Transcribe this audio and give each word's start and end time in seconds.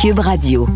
Cube 0.00 0.20
Radio. 0.20 0.66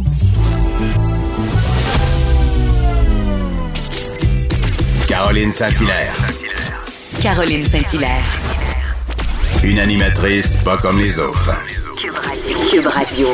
Caroline 5.08 5.50
Saint-Hilaire. 5.50 6.15
Caroline 7.23 7.63
Saint-Hilaire. 7.63 8.23
Une 9.64 9.79
animatrice 9.79 10.59
pas 10.59 10.77
comme 10.77 10.98
les 10.98 11.18
autres. 11.18 11.52
Cube 12.71 12.87
Radio. 12.87 13.29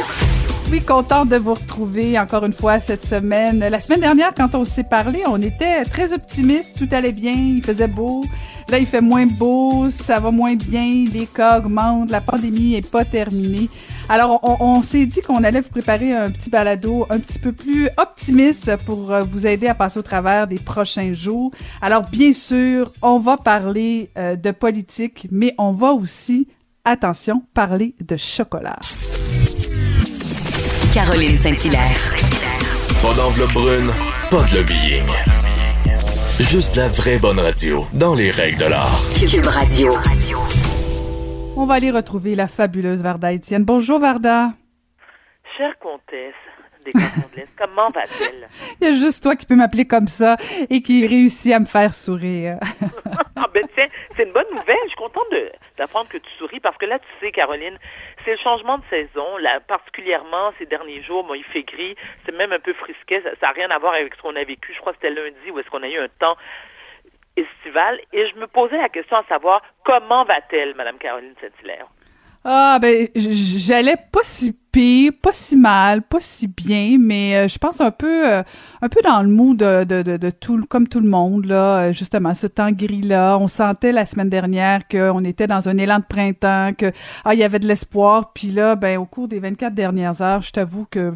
Oui, 0.70 0.80
contente 0.80 1.30
de 1.30 1.36
vous 1.38 1.54
retrouver 1.54 2.16
encore 2.20 2.44
une 2.44 2.52
fois 2.52 2.78
cette 2.78 3.04
semaine. 3.04 3.58
La 3.58 3.80
semaine 3.80 4.00
dernière, 4.00 4.32
quand 4.36 4.54
on 4.54 4.64
s'est 4.64 4.84
parlé, 4.84 5.24
on 5.26 5.42
était 5.42 5.84
très 5.86 6.12
optimistes, 6.12 6.78
tout 6.78 6.88
allait 6.92 7.10
bien, 7.10 7.32
il 7.32 7.64
faisait 7.64 7.88
beau. 7.88 8.22
Là, 8.68 8.78
il 8.78 8.86
fait 8.86 9.00
moins 9.00 9.26
beau, 9.26 9.88
ça 9.90 10.20
va 10.20 10.30
moins 10.30 10.54
bien, 10.54 11.04
les 11.12 11.26
cas 11.26 11.58
augmentent, 11.58 12.12
la 12.12 12.20
pandémie 12.20 12.76
est 12.76 12.88
pas 12.88 13.04
terminée. 13.04 13.68
Alors, 14.10 14.40
on, 14.42 14.56
on 14.58 14.82
s'est 14.82 15.06
dit 15.06 15.20
qu'on 15.20 15.44
allait 15.44 15.60
vous 15.60 15.68
préparer 15.68 16.12
un 16.12 16.32
petit 16.32 16.50
balado 16.50 17.06
un 17.10 17.20
petit 17.20 17.38
peu 17.38 17.52
plus 17.52 17.88
optimiste 17.96 18.74
pour 18.84 19.12
euh, 19.12 19.22
vous 19.22 19.46
aider 19.46 19.68
à 19.68 19.74
passer 19.76 20.00
au 20.00 20.02
travers 20.02 20.48
des 20.48 20.58
prochains 20.58 21.12
jours. 21.12 21.52
Alors, 21.80 22.02
bien 22.10 22.32
sûr, 22.32 22.90
on 23.02 23.20
va 23.20 23.36
parler 23.36 24.10
euh, 24.18 24.34
de 24.34 24.50
politique, 24.50 25.28
mais 25.30 25.54
on 25.58 25.70
va 25.70 25.92
aussi, 25.92 26.48
attention, 26.84 27.44
parler 27.54 27.94
de 28.00 28.16
chocolat. 28.16 28.80
Caroline 30.92 31.38
Saint-Hilaire. 31.38 32.16
Pas 33.02 33.14
d'enveloppe 33.14 33.52
brune, 33.52 33.90
pas 34.28 34.42
de 34.42 34.56
lobbying. 34.56 35.06
Juste 36.40 36.74
la 36.74 36.88
vraie 36.88 37.20
bonne 37.20 37.38
radio, 37.38 37.86
dans 37.92 38.16
les 38.16 38.32
règles 38.32 38.58
de 38.58 38.64
l'art. 38.64 39.00
Cube 39.30 39.46
Radio. 39.46 39.92
On 41.56 41.66
va 41.66 41.74
aller 41.74 41.90
retrouver 41.90 42.34
la 42.34 42.48
fabuleuse 42.48 43.02
Varda 43.02 43.32
Étienne. 43.32 43.64
Bonjour 43.64 43.98
Varda. 43.98 44.50
Chère 45.56 45.78
comtesse 45.78 46.34
des 46.84 46.92
Cantons 46.92 47.28
de 47.32 47.36
l'Est, 47.36 47.48
comment 47.58 47.90
va-t-elle? 47.90 48.48
Il 48.80 48.88
y 48.88 48.90
a 48.90 48.94
juste 48.94 49.22
toi 49.22 49.36
qui 49.36 49.46
peux 49.46 49.56
m'appeler 49.56 49.86
comme 49.86 50.08
ça 50.08 50.36
et 50.70 50.80
qui 50.82 51.06
réussit 51.06 51.52
à 51.52 51.60
me 51.60 51.66
faire 51.66 51.92
sourire. 51.92 52.58
ah 53.36 53.46
ben 53.52 53.66
tiens, 53.74 53.88
c'est 54.16 54.24
une 54.24 54.32
bonne 54.32 54.48
nouvelle. 54.50 54.78
Je 54.84 54.88
suis 54.88 54.96
contente 54.96 55.26
d'apprendre 55.76 56.08
que 56.08 56.18
tu 56.18 56.30
souris 56.38 56.60
parce 56.60 56.76
que 56.78 56.86
là, 56.86 56.98
tu 56.98 57.06
sais, 57.20 57.32
Caroline, 57.32 57.78
c'est 58.24 58.32
le 58.32 58.38
changement 58.38 58.78
de 58.78 58.84
saison. 58.88 59.36
Là, 59.38 59.60
particulièrement 59.60 60.52
ces 60.58 60.66
derniers 60.66 61.02
jours, 61.02 61.24
bon, 61.24 61.34
il 61.34 61.44
fait 61.44 61.64
gris, 61.64 61.96
c'est 62.24 62.34
même 62.34 62.52
un 62.52 62.60
peu 62.60 62.72
frisquet. 62.72 63.22
Ça 63.22 63.48
n'a 63.48 63.52
rien 63.52 63.70
à 63.70 63.78
voir 63.78 63.94
avec 63.94 64.14
ce 64.14 64.22
qu'on 64.22 64.36
a 64.36 64.44
vécu. 64.44 64.72
Je 64.72 64.80
crois 64.80 64.92
que 64.92 64.98
c'était 65.02 65.14
lundi 65.14 65.50
où 65.52 65.58
est-ce 65.58 65.68
qu'on 65.68 65.82
a 65.82 65.88
eu 65.88 65.98
un 65.98 66.08
temps 66.18 66.36
Et 68.12 68.26
je 68.26 68.38
me 68.38 68.46
posais 68.46 68.78
la 68.78 68.88
question 68.88 69.16
à 69.16 69.24
savoir 69.28 69.62
comment 69.84 70.24
va-t-elle, 70.24 70.74
Madame 70.74 70.98
Caroline 70.98 71.34
Saint-Hilaire? 71.40 71.86
Ah 72.42 72.78
ben 72.80 73.08
j'allais 73.14 73.98
pas 74.10 74.22
si 74.22 74.56
pire, 74.72 75.12
pas 75.20 75.30
si 75.30 75.56
mal, 75.56 76.00
pas 76.00 76.20
si 76.20 76.48
bien, 76.48 76.96
mais 76.98 77.36
euh, 77.36 77.48
je 77.48 77.58
pense 77.58 77.82
un 77.82 77.90
peu 77.90 78.32
euh, 78.32 78.42
un 78.80 78.88
peu 78.88 79.02
dans 79.04 79.20
le 79.20 79.28
mood 79.28 79.58
de, 79.58 79.84
de, 79.84 80.16
de, 80.16 80.30
tout 80.30 80.58
comme 80.66 80.88
tout 80.88 81.00
le 81.00 81.08
monde 81.08 81.44
là, 81.44 81.82
euh, 81.82 81.92
justement 81.92 82.32
ce 82.32 82.46
temps 82.46 82.72
gris 82.72 83.02
là, 83.02 83.36
on 83.36 83.46
sentait 83.46 83.92
la 83.92 84.06
semaine 84.06 84.30
dernière 84.30 84.88
qu'on 84.88 85.22
était 85.24 85.46
dans 85.46 85.68
un 85.68 85.76
élan 85.76 85.98
de 85.98 86.04
printemps, 86.08 86.72
que 86.72 86.92
ah 87.26 87.34
il 87.34 87.40
y 87.40 87.44
avait 87.44 87.58
de 87.58 87.68
l'espoir, 87.68 88.32
puis 88.32 88.48
là 88.48 88.74
ben 88.74 88.96
au 88.96 89.04
cours 89.04 89.28
des 89.28 89.38
24 89.38 89.74
dernières 89.74 90.22
heures, 90.22 90.40
je 90.40 90.52
t'avoue 90.52 90.86
que 90.90 91.12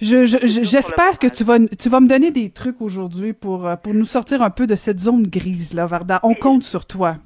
je, 0.00 0.26
je- 0.26 0.46
je- 0.46 0.62
j'espère 0.64 1.18
que 1.18 1.26
tu 1.26 1.42
vas 1.44 1.58
tu 1.58 1.88
vas 1.88 2.00
me 2.00 2.08
donner 2.08 2.30
des 2.30 2.50
trucs 2.50 2.80
aujourd'hui 2.80 3.32
pour 3.32 3.66
euh, 3.66 3.76
pour 3.76 3.94
nous 3.94 4.04
sortir 4.04 4.42
un 4.42 4.50
peu 4.50 4.66
de 4.66 4.74
cette 4.74 4.98
zone 4.98 5.22
grise 5.26 5.72
là, 5.74 5.86
Varda. 5.86 6.20
On 6.22 6.34
compte 6.34 6.62
sur 6.62 6.86
toi. 6.86 7.16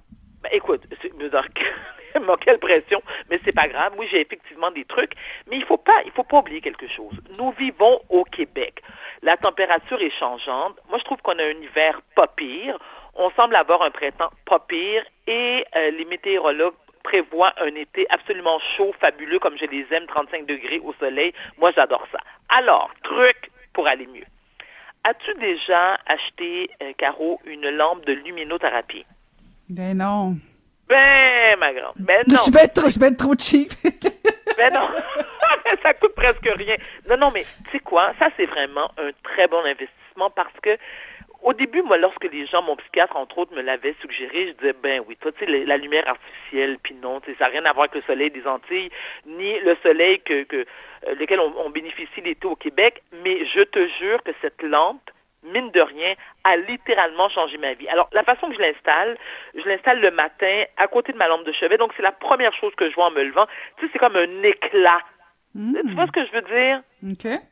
Ben, 0.42 0.50
écoute, 0.52 0.82
c'est- 1.02 1.10
quelle 2.40 2.58
pression, 2.58 3.00
mais 3.28 3.40
c'est 3.44 3.52
pas 3.54 3.68
grave. 3.68 3.92
Oui, 3.98 4.06
j'ai 4.10 4.20
effectivement 4.20 4.70
des 4.70 4.84
trucs, 4.84 5.12
mais 5.50 5.56
il 5.56 5.64
faut 5.64 5.76
pas, 5.76 6.02
il 6.04 6.10
faut 6.12 6.22
pas 6.24 6.38
oublier 6.38 6.60
quelque 6.60 6.88
chose. 6.88 7.12
Nous 7.38 7.52
vivons 7.52 8.00
au 8.08 8.24
Québec. 8.24 8.82
La 9.22 9.36
température 9.36 10.00
est 10.00 10.10
changeante. 10.18 10.76
Moi, 10.88 10.98
je 10.98 11.04
trouve 11.04 11.18
qu'on 11.22 11.38
a 11.38 11.42
un 11.44 11.60
hiver 11.62 12.00
pas 12.16 12.26
pire. 12.28 12.78
On 13.14 13.30
semble 13.32 13.54
avoir 13.56 13.82
un 13.82 13.90
printemps 13.90 14.30
pas 14.46 14.58
pire 14.60 15.02
et 15.26 15.64
euh, 15.76 15.90
les 15.90 16.04
météorologues 16.04 16.74
prévoient 17.02 17.52
un 17.60 17.74
été 17.74 18.06
absolument 18.10 18.58
chaud, 18.76 18.94
fabuleux, 19.00 19.38
comme 19.38 19.56
je 19.58 19.64
les 19.66 19.86
aime, 19.92 20.06
35 20.06 20.46
degrés 20.46 20.80
au 20.84 20.92
soleil. 20.94 21.32
Moi, 21.58 21.72
j'adore 21.74 22.06
ça. 22.12 22.18
Alors, 22.48 22.90
truc 23.02 23.50
pour 23.72 23.86
aller 23.86 24.06
mieux. 24.06 24.24
As-tu 25.04 25.32
déjà 25.38 25.98
acheté, 26.06 26.70
euh, 26.82 26.92
Caro, 26.98 27.40
une 27.46 27.70
lampe 27.70 28.04
de 28.04 28.12
luminothérapie? 28.12 29.06
Ben 29.68 29.96
non. 29.96 30.36
Ben, 30.88 31.58
ma 31.58 31.72
grande. 31.72 31.94
Ben 31.96 32.22
Je 32.28 32.34
non. 32.34 32.40
suis 32.40 32.50
bien 32.50 32.66
trop, 32.66 32.86
je 32.86 32.90
suis 32.90 33.00
ben 33.00 33.16
trop 33.16 33.34
cheap. 33.38 33.72
Ben 34.56 34.74
non. 34.74 34.88
ça 35.82 35.94
coûte 35.94 36.14
presque 36.14 36.46
rien. 36.56 36.76
Non, 37.08 37.16
non, 37.16 37.30
mais 37.32 37.44
tu 37.64 37.70
sais 37.72 37.78
quoi? 37.78 38.12
Ça, 38.18 38.28
c'est 38.36 38.44
vraiment 38.44 38.90
un 38.98 39.10
très 39.22 39.46
bon 39.46 39.64
investissement 39.64 40.28
parce 40.34 40.52
que 40.62 40.76
au 41.42 41.52
début, 41.52 41.82
moi, 41.82 41.96
lorsque 41.96 42.24
les 42.24 42.46
gens, 42.46 42.62
mon 42.62 42.76
psychiatre, 42.76 43.16
entre 43.16 43.38
autres, 43.38 43.54
me 43.54 43.62
l'avait 43.62 43.94
suggéré, 44.00 44.48
je 44.48 44.52
disais, 44.52 44.74
ben 44.74 45.02
oui, 45.06 45.16
toi, 45.16 45.32
tu 45.32 45.44
sais, 45.44 45.64
la, 45.64 45.76
lumière 45.76 46.08
artificielle, 46.08 46.78
puis 46.82 46.94
non, 46.94 47.20
tu 47.20 47.30
sais, 47.30 47.38
ça 47.38 47.44
n'a 47.44 47.50
rien 47.50 47.64
à 47.64 47.72
voir 47.72 47.84
avec 47.84 47.94
le 47.94 48.02
soleil 48.02 48.30
des 48.30 48.46
Antilles, 48.46 48.90
ni 49.26 49.58
le 49.60 49.76
soleil 49.82 50.20
que, 50.20 50.42
que 50.44 50.56
euh, 50.56 51.14
lequel 51.14 51.40
on, 51.40 51.52
on 51.64 51.70
bénéficie 51.70 52.20
l'été 52.20 52.46
au 52.46 52.56
Québec, 52.56 53.02
mais 53.24 53.44
je 53.46 53.62
te 53.62 53.86
jure 53.98 54.22
que 54.22 54.32
cette 54.42 54.62
lampe, 54.62 55.10
mine 55.42 55.70
de 55.70 55.80
rien, 55.80 56.14
a 56.44 56.56
littéralement 56.56 57.28
changé 57.30 57.56
ma 57.58 57.74
vie. 57.74 57.88
Alors, 57.88 58.08
la 58.12 58.22
façon 58.24 58.48
que 58.48 58.54
je 58.54 58.60
l'installe, 58.60 59.16
je 59.54 59.66
l'installe 59.66 60.00
le 60.00 60.10
matin 60.10 60.64
à 60.76 60.86
côté 60.86 61.12
de 61.12 61.18
ma 61.18 61.28
lampe 61.28 61.44
de 61.44 61.52
chevet, 61.52 61.78
donc 61.78 61.92
c'est 61.96 62.02
la 62.02 62.12
première 62.12 62.52
chose 62.52 62.74
que 62.76 62.88
je 62.88 62.94
vois 62.94 63.06
en 63.06 63.10
me 63.10 63.22
levant. 63.22 63.46
Tu 63.78 63.86
sais, 63.86 63.92
c'est 63.92 63.98
comme 63.98 64.16
un 64.16 64.42
éclat. 64.42 65.00
Tu 65.82 65.94
vois 65.94 66.06
ce 66.06 66.12
que 66.12 66.24
je 66.26 66.32
veux 66.32 66.42
dire? 66.42 66.80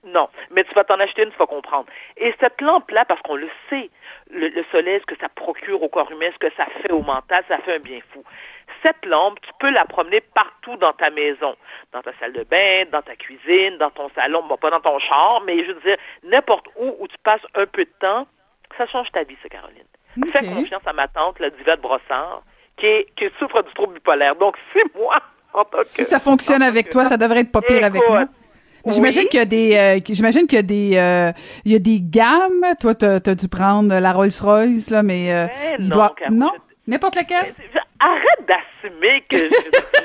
Non, 0.04 0.28
mais 0.50 0.62
tu 0.64 0.72
vas 0.74 0.84
t'en 0.84 1.00
acheter 1.00 1.24
une, 1.24 1.30
tu 1.30 1.36
vas 1.38 1.46
comprendre. 1.46 1.86
Et 2.16 2.32
cette 2.40 2.60
lampe-là, 2.60 3.04
parce 3.04 3.20
qu'on 3.22 3.34
le 3.36 3.48
sait, 3.68 3.90
le, 4.30 4.48
le 4.48 4.64
soleil, 4.70 5.00
ce 5.00 5.06
que 5.06 5.18
ça 5.20 5.28
procure 5.28 5.82
au 5.82 5.88
corps 5.88 6.10
humain, 6.12 6.28
ce 6.32 6.38
que 6.38 6.54
ça 6.56 6.66
fait 6.80 6.92
au 6.92 7.02
mental, 7.02 7.42
ça 7.48 7.58
fait 7.58 7.74
un 7.76 7.78
bien 7.80 7.98
fou. 8.12 8.22
Cette 8.84 9.04
lampe, 9.04 9.40
tu 9.40 9.50
peux 9.58 9.70
la 9.70 9.84
promener 9.84 10.20
partout 10.20 10.76
dans 10.76 10.92
ta 10.92 11.10
maison, 11.10 11.56
dans 11.92 12.02
ta 12.02 12.12
salle 12.20 12.32
de 12.34 12.44
bain, 12.44 12.84
dans 12.92 13.02
ta 13.02 13.16
cuisine, 13.16 13.78
dans 13.78 13.90
ton 13.90 14.08
salon, 14.14 14.44
bon, 14.46 14.56
pas 14.56 14.70
dans 14.70 14.80
ton 14.80 14.98
char, 15.00 15.42
mais 15.44 15.64
je 15.64 15.72
veux 15.72 15.80
dire, 15.80 15.96
n'importe 16.22 16.66
où 16.76 16.94
où 17.00 17.08
tu 17.08 17.16
passes 17.24 17.44
un 17.56 17.66
peu 17.66 17.84
de 17.84 17.92
temps, 17.98 18.26
ça 18.76 18.86
change 18.86 19.10
ta 19.10 19.24
vie, 19.24 19.36
ça, 19.42 19.48
Caroline. 19.48 19.82
Fais 20.32 20.42
confiance 20.54 20.86
à 20.86 20.92
ma 20.92 21.08
tante, 21.08 21.40
la 21.40 21.50
diva 21.50 21.74
de 21.76 21.82
Brossard, 21.82 22.42
qui, 22.76 22.86
est- 22.86 23.06
qui 23.16 23.28
souffre 23.40 23.62
du 23.62 23.72
trouble 23.74 23.94
bipolaire. 23.94 24.36
Donc, 24.36 24.56
c'est 24.72 24.84
moi, 24.94 25.20
que... 25.52 25.86
Si 25.86 26.04
ça 26.04 26.18
fonctionne 26.18 26.62
avec 26.62 26.90
toi, 26.90 27.08
ça 27.08 27.16
devrait 27.16 27.40
être 27.40 27.52
pas 27.52 27.62
pire 27.62 27.84
avec 27.84 28.02
moi. 28.08 28.24
Mais 28.86 28.92
J'imagine 28.92 29.22
oui. 29.22 29.28
qu'il 29.28 29.38
y 29.38 29.42
a 29.42 29.44
des, 29.44 29.74
euh, 29.76 30.00
j'imagine 30.08 30.46
qu'il 30.46 30.56
y 30.56 30.60
a 30.60 30.62
des, 30.62 30.92
euh, 30.96 31.32
il 31.64 31.72
y 31.72 31.74
a 31.74 31.78
des 31.78 31.98
gammes. 32.00 32.64
Toi, 32.80 32.94
t'as 32.94 33.16
as 33.16 33.34
dû 33.34 33.48
prendre 33.48 33.94
la 33.98 34.12
Rolls-Royce 34.12 34.90
là, 34.90 35.02
mais 35.02 35.34
euh, 35.34 35.46
il 35.78 35.88
non, 35.88 35.96
doit, 35.96 36.14
non, 36.30 36.52
n'importe 36.86 37.16
lequel? 37.16 37.52
Arrête 38.00 38.46
d'assumer 38.46 39.24
que 39.28 39.36
je- 39.36 39.50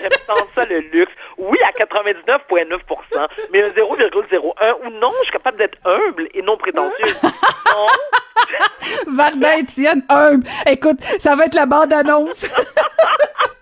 j'aime 0.01 0.39
ça 0.55 0.65
le 0.65 0.79
luxe. 0.91 1.11
Oui, 1.37 1.57
à 1.65 1.71
99,9% 1.71 3.27
mais 3.53 3.61
un 3.61 3.69
0,01 3.69 4.73
ou 4.83 4.89
non, 4.99 5.11
je 5.19 5.23
suis 5.25 5.31
capable 5.33 5.59
d'être 5.59 5.77
humble 5.85 6.27
et 6.33 6.41
non 6.41 6.57
prétentieuse. 6.57 7.15
non. 7.23 7.87
Varda 9.15 9.57
Étienne, 9.59 10.03
humble. 10.09 10.45
Écoute, 10.67 10.97
ça 11.19 11.35
va 11.35 11.45
être 11.45 11.53
la 11.55 11.67
bande 11.67 11.93
annonce. 11.93 12.45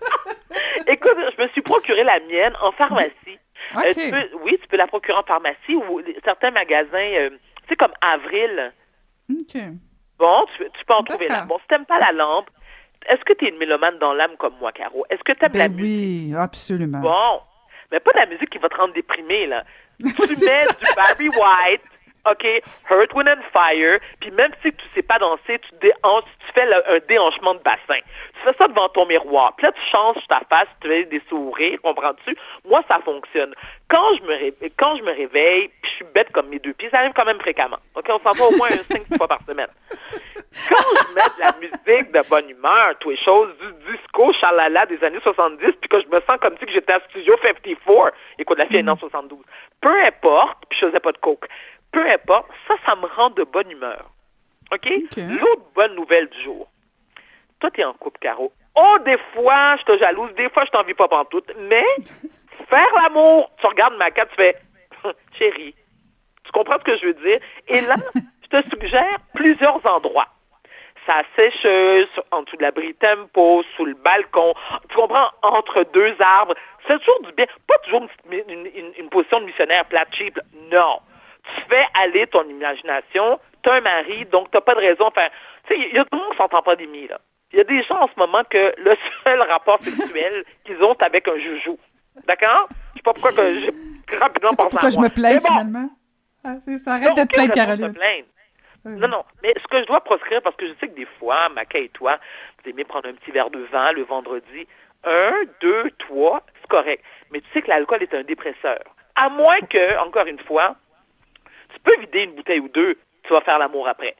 Écoute, 0.86 1.16
je 1.36 1.42
me 1.42 1.48
suis 1.48 1.62
procuré 1.62 2.04
la 2.04 2.20
mienne 2.20 2.54
en 2.62 2.72
pharmacie. 2.72 3.38
Ok. 3.76 3.84
Euh, 3.84 3.94
tu 3.94 4.10
peux- 4.10 4.36
oui, 4.44 4.58
tu 4.60 4.68
peux 4.68 4.76
la 4.76 4.86
procurer 4.86 5.16
en 5.18 5.22
pharmacie 5.22 5.74
ou 5.74 6.00
certains 6.24 6.50
magasins, 6.50 6.88
euh, 6.98 7.30
tu 7.30 7.68
sais, 7.68 7.76
comme 7.76 7.92
Avril. 8.00 8.72
Ok. 9.30 9.62
Bon, 10.18 10.46
tu, 10.56 10.64
tu 10.78 10.84
peux 10.84 10.94
en 10.94 11.02
trouver 11.02 11.28
là. 11.28 11.44
Bon, 11.46 11.58
si 11.58 11.66
t'aimes 11.68 11.86
pas 11.86 11.98
la 11.98 12.12
lampe, 12.12 12.48
est-ce 13.08 13.24
que 13.24 13.32
tu 13.32 13.46
es 13.46 13.48
une 13.48 13.58
mélomane 13.58 13.98
dans 13.98 14.12
l'âme 14.14 14.36
comme 14.38 14.54
moi, 14.60 14.72
Caro? 14.72 15.04
Est-ce 15.10 15.22
que 15.24 15.32
tu 15.32 15.44
aimes 15.44 15.52
la 15.54 15.68
Ben 15.68 15.76
musique? 15.76 16.34
oui, 16.34 16.34
absolument. 16.38 17.00
Bon, 17.00 17.40
mais 17.90 18.00
pas 18.00 18.12
de 18.12 18.18
la 18.18 18.26
musique 18.26 18.50
qui 18.50 18.58
va 18.58 18.68
te 18.68 18.76
rendre 18.76 18.94
déprimé, 18.94 19.46
là. 19.46 19.64
Tu 20.00 20.04
mets 20.08 20.64
ça. 20.64 20.72
du 20.72 20.86
Barry 20.96 21.28
White, 21.28 21.82
OK, 22.30 22.44
Earth, 22.90 23.12
Wind 23.14 23.28
and 23.28 23.42
Fire, 23.52 23.98
puis 24.20 24.30
même 24.30 24.52
si 24.62 24.72
tu 24.72 24.84
sais 24.94 25.02
pas 25.02 25.18
danser, 25.18 25.58
tu 25.58 25.70
déhanches, 25.80 26.24
tu 26.46 26.52
fais 26.54 26.64
le- 26.66 26.88
un 26.94 26.98
déhanchement 27.08 27.54
de 27.54 27.60
bassin. 27.60 27.98
Tu 28.34 28.40
fais 28.44 28.52
ça 28.56 28.68
devant 28.68 28.88
ton 28.90 29.06
miroir. 29.06 29.56
Puis 29.56 29.66
là, 29.66 29.72
tu 29.72 29.80
changes 29.90 30.24
ta 30.28 30.40
face, 30.48 30.68
tu 30.80 30.88
fais 30.88 31.04
des 31.04 31.20
sourires, 31.28 31.78
comprends-tu? 31.82 32.36
Moi, 32.64 32.80
ça 32.86 33.00
fonctionne. 33.04 33.52
Quand 33.88 34.14
je 34.16 34.22
me 34.22 34.28
réveille, 34.34 34.72
quand 34.76 34.94
je 34.96 35.02
me 35.02 35.10
réveille, 35.10 35.68
puis 35.82 35.90
je 35.90 35.96
suis 35.96 36.04
bête 36.14 36.30
comme 36.32 36.48
mes 36.48 36.60
deux 36.60 36.74
pieds, 36.74 36.90
ça 36.90 36.98
arrive 36.98 37.12
quand 37.12 37.24
même 37.24 37.40
fréquemment. 37.40 37.78
OK, 37.96 38.06
on 38.08 38.20
s'en 38.20 38.32
va 38.32 38.44
au 38.44 38.56
moins 38.56 38.68
un 38.70 38.94
5 38.94 39.16
fois 39.16 39.26
par 39.26 39.40
semaine. 39.46 39.68
Quand 40.68 40.76
je 41.08 41.14
mets 41.14 41.22
de 41.22 41.40
la 41.40 41.52
musique 41.60 42.12
de 42.12 42.28
bonne 42.28 42.48
humeur, 42.50 42.94
toutes 43.00 43.12
les 43.12 43.24
choses, 43.24 43.48
du 43.58 43.92
disco 43.92 44.32
chalala 44.34 44.84
des 44.86 45.02
années 45.02 45.20
70, 45.22 45.72
puis 45.80 45.88
que 45.88 46.00
je 46.00 46.06
me 46.08 46.20
sens 46.20 46.36
comme 46.40 46.54
si 46.58 46.66
j'étais 46.72 46.92
à 46.92 47.00
Studio 47.08 47.34
54, 47.42 48.12
écoute, 48.38 48.58
la 48.58 48.66
fille 48.66 48.76
est 48.78 48.88
en 48.88 48.96
72, 48.96 49.40
peu 49.80 50.04
importe, 50.04 50.58
puis 50.68 50.78
je 50.78 50.86
faisais 50.86 51.00
pas 51.00 51.12
de 51.12 51.18
coke, 51.18 51.46
peu 51.92 52.08
importe, 52.10 52.46
ça, 52.68 52.74
ça 52.86 52.96
me 52.96 53.06
rend 53.06 53.30
de 53.30 53.44
bonne 53.44 53.70
humeur. 53.70 54.10
OK? 54.72 54.90
OK. 54.90 55.16
L'autre 55.18 55.62
bonne 55.74 55.94
nouvelle 55.94 56.28
du 56.28 56.42
jour. 56.42 56.68
Toi, 57.60 57.70
t'es 57.70 57.84
en 57.84 57.92
couple, 57.92 58.18
Caro. 58.20 58.52
Oh, 58.74 58.96
des 59.04 59.18
fois, 59.34 59.76
je 59.76 59.84
te 59.84 59.98
jalouse, 59.98 60.32
des 60.34 60.48
fois, 60.50 60.64
je 60.64 60.70
t'envie 60.70 60.94
pas 60.94 61.08
pantoute, 61.08 61.52
mais 61.58 61.84
faire 62.70 62.88
l'amour, 63.02 63.50
tu 63.60 63.66
regardes 63.66 63.96
ma 63.98 64.10
carte, 64.10 64.30
tu 64.30 64.36
fais 64.36 64.56
chérie, 65.38 65.74
tu 66.44 66.52
comprends 66.52 66.78
ce 66.78 66.84
que 66.84 66.96
je 66.96 67.06
veux 67.06 67.14
dire? 67.14 67.38
Et 67.68 67.80
là, 67.82 67.96
je 68.42 68.48
te 68.60 68.68
suggère 68.70 69.16
plusieurs 69.34 69.84
endroits. 69.86 70.28
Sa 71.06 71.22
sécheuse, 71.36 72.08
en 72.30 72.42
dessous 72.42 72.56
de 72.56 72.62
l'abri 72.62 72.94
tempo, 72.94 73.64
sous 73.76 73.84
le 73.84 73.94
balcon, 73.94 74.54
tu 74.88 74.94
comprends, 74.96 75.30
entre 75.42 75.84
deux 75.92 76.14
arbres. 76.20 76.54
C'est 76.86 76.96
toujours 77.00 77.22
du 77.22 77.32
bien. 77.32 77.46
Pas 77.66 77.76
toujours 77.78 78.06
une, 78.30 78.38
une- 78.48 78.66
une- 78.74 78.92
une 78.96 79.08
position 79.10 79.40
de 79.40 79.46
missionnaire 79.46 79.84
plate 79.86 80.14
cheap. 80.14 80.38
Non. 80.70 81.00
Tu 81.44 81.60
fais 81.68 81.84
aller 81.94 82.26
ton 82.26 82.48
imagination. 82.48 83.38
Tu 83.62 83.70
as 83.70 83.74
un 83.74 83.80
mari, 83.80 84.24
donc 84.26 84.50
tu 84.50 84.56
n'as 84.56 84.60
pas 84.60 84.74
de 84.74 84.80
raison. 84.80 85.06
Enfin, 85.06 85.28
tu 85.66 85.74
sais, 85.74 85.88
il 85.90 85.94
y 85.96 85.98
a 85.98 86.04
tout 86.04 86.16
le 86.16 86.18
monde 86.18 86.30
qui 86.32 86.36
sont 86.36 86.54
en 86.54 86.62
pandémie, 86.62 87.08
là. 87.08 87.20
Il 87.52 87.58
y 87.58 87.60
a 87.60 87.64
des 87.64 87.82
gens 87.82 88.00
en 88.00 88.08
ce 88.08 88.18
moment 88.18 88.42
que 88.48 88.74
le 88.78 88.96
seul 89.24 89.40
rapport 89.48 89.82
sexuel 89.82 90.44
qu'ils 90.64 90.82
ont, 90.82 90.94
c'est 90.98 91.04
avec 91.06 91.28
un 91.28 91.38
joujou. 91.38 91.78
D'accord? 92.26 92.68
Je 92.92 92.98
sais 92.98 93.02
pas 93.02 93.12
pourquoi 93.12 93.32
que 93.32 93.60
j'ai 93.60 93.74
rapidement 94.18 94.54
pensé 94.54 94.70
Pourquoi 94.70 94.86
à 94.86 94.90
je 94.90 94.96
moi. 94.96 95.04
me 95.08 95.14
plains 95.14 95.36
bon, 95.36 95.46
finalement? 95.46 95.90
Ah, 96.44 96.54
ça. 96.84 96.94
Arrête 96.94 97.16
de 97.16 97.22
te 97.22 97.34
plaindre, 97.34 97.54
Caroline. 97.54 97.94
Non, 98.84 99.06
non. 99.08 99.24
Mais 99.42 99.54
ce 99.62 99.68
que 99.68 99.78
je 99.80 99.86
dois 99.86 100.00
proscrire, 100.00 100.42
parce 100.42 100.56
que 100.56 100.66
je 100.66 100.72
sais 100.80 100.88
que 100.88 100.94
des 100.94 101.06
fois, 101.18 101.48
Maca 101.50 101.78
et 101.78 101.88
toi, 101.90 102.18
vous 102.64 102.70
aimez 102.70 102.84
prendre 102.84 103.08
un 103.08 103.12
petit 103.12 103.30
verre 103.30 103.50
de 103.50 103.60
vin 103.70 103.92
le 103.92 104.02
vendredi. 104.02 104.66
Un, 105.04 105.32
deux, 105.60 105.90
trois, 105.98 106.42
c'est 106.60 106.68
correct. 106.68 107.04
Mais 107.30 107.40
tu 107.40 107.46
sais 107.52 107.62
que 107.62 107.68
l'alcool 107.68 108.02
est 108.02 108.14
un 108.14 108.22
dépresseur. 108.22 108.80
À 109.14 109.28
moins 109.28 109.60
que, 109.60 109.98
encore 110.00 110.26
une 110.26 110.40
fois, 110.40 110.76
peux 111.82 111.98
vider 112.00 112.24
une 112.24 112.34
bouteille 112.34 112.60
ou 112.60 112.68
deux, 112.68 112.98
tu 113.24 113.32
vas 113.32 113.40
faire 113.40 113.58
l'amour 113.58 113.88
après. 113.88 114.16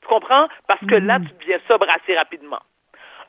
Tu 0.00 0.08
comprends? 0.08 0.48
Parce 0.66 0.84
que 0.86 0.96
là, 0.96 1.18
tu 1.20 1.32
deviens 1.40 1.60
sobre 1.68 1.88
assez 1.88 2.16
rapidement. 2.16 2.60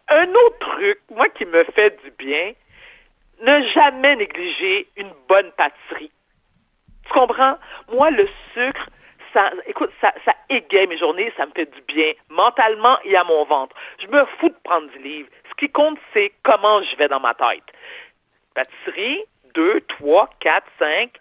Un 0.10 0.28
autre 0.30 0.60
truc, 0.60 1.00
moi, 1.12 1.30
qui 1.30 1.46
me 1.46 1.64
fait 1.66 2.02
du 2.04 2.12
bien, 2.12 2.54
ne 3.42 3.62
jamais 3.68 4.16
négliger 4.16 4.88
une 4.98 5.12
bonne 5.28 5.52
pâtisserie. 5.52 6.12
Tu 7.06 7.14
comprends? 7.14 7.58
Moi, 7.92 8.12
le 8.12 8.28
sucre, 8.54 8.90
ça, 9.34 9.52
écoute, 9.66 9.92
ça, 10.02 10.14
ça 10.26 10.36
égaye 10.50 10.88
mes 10.88 10.98
journées, 10.98 11.34
ça 11.38 11.46
me 11.46 11.52
fait 11.52 11.72
du 11.72 11.82
bien, 11.82 12.14
mentalement 12.30 12.98
et 13.04 13.16
à 13.16 13.24
mon 13.24 13.44
ventre. 13.46 13.76
Je 14.00 14.08
me 14.08 14.24
fous 14.26 14.50
de 14.50 14.56
prendre 14.64 14.90
du 14.92 15.00
livre. 15.00 15.30
Ce 15.50 15.54
qui 15.56 15.72
compte, 15.72 15.98
c'est 16.14 16.32
comment 16.44 16.82
je 16.84 16.96
vais 16.98 17.08
dans 17.08 17.20
ma 17.20 17.34
tête. 17.34 17.64
Pâtisserie, 18.54 19.24
deux, 19.54 19.82
trois, 19.82 20.30
quatre, 20.40 20.68
cinq, 20.80 21.12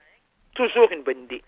toujours 0.55 0.91
une 0.93 1.03
bonne 1.03 1.23
idée. 1.25 1.43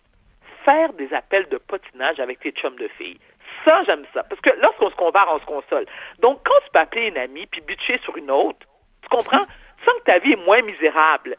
Faire 0.64 0.92
des 0.94 1.12
appels 1.12 1.48
de 1.48 1.58
potinage 1.58 2.20
avec 2.20 2.40
tes 2.40 2.52
chums 2.52 2.76
de 2.76 2.88
filles. 2.96 3.20
Ça, 3.64 3.82
j'aime 3.84 4.04
ça. 4.14 4.24
Parce 4.24 4.40
que 4.40 4.50
lorsqu'on 4.60 4.90
se 4.90 4.96
compare, 4.96 5.28
on 5.34 5.40
se 5.40 5.44
console. 5.44 5.86
Donc, 6.20 6.40
quand 6.44 6.58
tu 6.64 6.70
peux 6.72 6.78
appeler 6.78 7.08
une 7.08 7.18
amie 7.18 7.46
puis 7.46 7.60
bitcher 7.60 7.98
sur 8.02 8.16
une 8.16 8.30
autre, 8.30 8.66
tu 9.02 9.08
comprends? 9.08 9.44
Tu 9.76 9.90
sens 9.90 9.98
que 10.00 10.04
ta 10.04 10.18
vie 10.18 10.32
est 10.32 10.46
moins 10.46 10.62
misérable. 10.62 11.36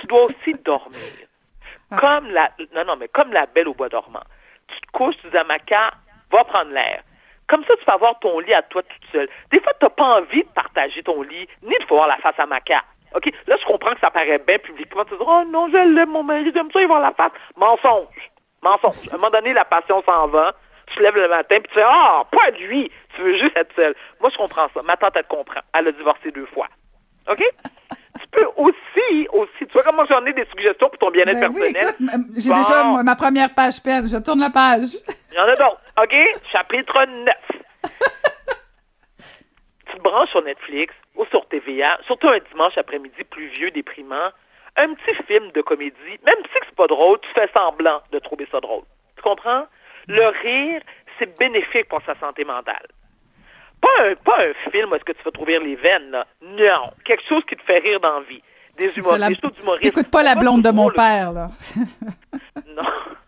Tu 0.00 0.06
dois 0.06 0.24
aussi 0.24 0.54
dormir. 0.64 0.98
Comme 1.96 2.28
la, 2.30 2.50
non, 2.74 2.84
non, 2.84 2.96
mais 2.96 3.06
comme 3.06 3.32
la 3.32 3.46
belle 3.46 3.68
au 3.68 3.74
bois 3.74 3.88
dormant. 3.88 4.24
Tu 4.66 4.80
te 4.80 4.90
couches, 4.90 5.16
tu 5.18 5.28
dis 5.30 5.36
à 5.36 5.44
Maca, 5.44 5.92
va 6.32 6.44
prendre 6.44 6.72
l'air. 6.72 7.02
Comme 7.46 7.64
ça, 7.64 7.76
tu 7.76 7.84
peux 7.84 7.92
avoir 7.92 8.18
ton 8.20 8.38
lit 8.40 8.54
à 8.54 8.62
toi 8.62 8.82
toute 8.82 9.10
seule. 9.12 9.28
Des 9.50 9.60
fois, 9.60 9.72
tu 9.78 9.84
n'as 9.84 9.90
pas 9.90 10.20
envie 10.20 10.42
de 10.42 10.48
partager 10.48 11.02
ton 11.02 11.22
lit, 11.22 11.48
ni 11.62 11.76
de 11.78 11.84
voir 11.86 12.08
la 12.08 12.16
face 12.16 12.38
à 12.38 12.46
Maca. 12.46 12.82
OK? 13.14 13.30
Là, 13.46 13.56
je 13.60 13.64
comprends 13.66 13.92
que 13.94 14.00
ça 14.00 14.10
paraît 14.10 14.38
bien 14.46 14.58
publiquement. 14.58 15.04
Tu 15.04 15.14
dis, 15.16 15.24
oh 15.26 15.42
non, 15.48 15.68
je 15.68 15.76
l'aime, 15.76 16.10
mon 16.10 16.22
mari, 16.22 16.50
j'aime 16.54 16.70
ça, 16.72 16.80
il 16.80 16.86
voir 16.86 17.00
la 17.00 17.12
face. 17.12 17.32
Mensonge. 17.56 18.30
Mensonge. 18.62 19.08
À 19.10 19.14
un 19.14 19.16
moment 19.18 19.30
donné, 19.30 19.52
la 19.52 19.64
passion 19.64 20.02
s'en 20.06 20.28
va. 20.28 20.54
Tu 20.86 20.96
te 20.96 21.02
lèves 21.02 21.16
le 21.16 21.28
matin, 21.28 21.58
puis 21.60 21.70
tu 21.72 21.78
dis, 21.78 21.84
ah, 21.86 22.24
pas 22.30 22.50
de 22.50 22.56
lui. 22.58 22.90
Tu 23.14 23.22
veux 23.22 23.36
juste 23.38 23.56
être 23.56 23.74
seule. 23.76 23.94
Moi, 24.20 24.30
je 24.30 24.36
comprends 24.36 24.68
ça. 24.74 24.82
Ma 24.82 24.96
tante, 24.96 25.12
elle 25.16 25.22
te 25.24 25.28
comprend. 25.28 25.60
Elle 25.72 25.88
a 25.88 25.92
divorcé 25.92 26.30
deux 26.30 26.46
fois. 26.46 26.66
OK? 27.30 27.42
tu 28.20 28.26
peux 28.32 28.46
aussi, 28.56 29.28
aussi, 29.32 29.50
tu 29.66 29.72
vois 29.72 29.82
comment 29.82 30.04
j'en 30.04 30.24
ai 30.26 30.32
des 30.32 30.44
suggestions 30.46 30.88
pour 30.88 30.98
ton 30.98 31.10
bien-être 31.10 31.40
Ben 31.40 31.52
personnel. 31.52 31.94
j'ai 32.36 32.50
Bon. 32.50 32.56
déjà 32.56 32.82
moi, 32.82 33.02
ma 33.02 33.16
première 33.16 33.54
page 33.54 33.82
pleine. 33.82 34.08
Je 34.08 34.16
tourne 34.18 34.40
la 34.40 34.50
page. 34.50 34.88
Il 35.30 35.36
y 35.36 35.40
en 35.40 35.44
a 35.44 35.56
d'autres. 35.56 35.80
OK? 36.02 36.14
Chapitre 36.52 37.04
9. 37.06 37.34
tu 39.90 39.96
te 39.96 40.02
branches 40.02 40.30
sur 40.30 40.42
Netflix 40.42 40.94
ou 41.16 41.24
sur 41.26 41.46
TVA, 41.48 41.98
surtout 42.06 42.28
un 42.28 42.38
dimanche 42.50 42.76
après-midi 42.78 43.24
pluvieux, 43.24 43.70
déprimant, 43.70 44.30
un 44.76 44.94
petit 44.94 45.14
film 45.24 45.50
de 45.52 45.60
comédie, 45.62 46.18
même 46.24 46.36
si 46.44 46.58
c'est 46.64 46.74
pas 46.76 46.86
drôle, 46.86 47.18
tu 47.20 47.28
fais 47.34 47.48
semblant 47.54 48.00
de 48.12 48.18
trouver 48.20 48.46
ça 48.50 48.60
drôle. 48.60 48.84
Tu 49.16 49.22
comprends? 49.22 49.66
Le 50.08 50.26
rire, 50.42 50.80
c'est 51.18 51.36
bénéfique 51.38 51.88
pour 51.88 52.00
sa 52.06 52.14
santé 52.18 52.44
mentale. 52.44 52.86
Pas 53.80 53.88
un, 54.04 54.14
pas 54.14 54.38
un 54.46 54.70
film 54.70 54.90
où 54.92 54.94
est-ce 54.94 55.04
que 55.04 55.12
tu 55.12 55.22
vas 55.22 55.30
trouver 55.30 55.58
les 55.58 55.74
veines, 55.76 56.10
là. 56.10 56.26
Non. 56.42 56.90
Quelque 57.04 57.24
chose 57.28 57.42
qui 57.46 57.56
te 57.56 57.62
fait 57.62 57.78
rire 57.78 58.00
dans 58.00 58.20
la 58.20 58.24
vie. 58.26 58.42
Des 58.76 58.92
humoristes, 58.96 59.18
la- 59.20 59.28
des 59.28 59.34
shows 59.34 59.50
d'humoristes. 59.50 59.82
T'écoutes 59.84 60.10
pas 60.10 60.22
la 60.22 60.34
blonde 60.34 60.62
de 60.62 60.70
mon 60.70 60.88
le- 60.88 60.94
père, 60.94 61.32
là. 61.32 61.48
non, 62.66 62.82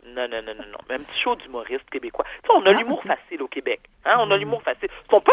non, 0.07 0.29
non, 0.29 0.43
non, 0.43 0.55
non, 0.55 0.65
non. 0.73 0.79
Mais 0.89 0.95
un 0.97 0.99
petit 1.01 1.21
show 1.21 1.35
d'humoriste 1.37 1.89
québécois. 1.91 2.25
Tu 2.43 2.49
sais, 2.51 2.55
on 2.57 2.65
a 2.67 2.71
Ah, 2.71 2.73
l'humour 2.73 3.03
facile 3.03 3.43
au 3.43 3.49
Québec. 3.49 3.81
Hein? 4.05 4.17
On 4.21 4.31
a 4.31 4.37
l'humour 4.37 4.63
facile. 4.63 4.89
Ils 5.07 5.11
sont 5.11 5.21
pas. 5.21 5.33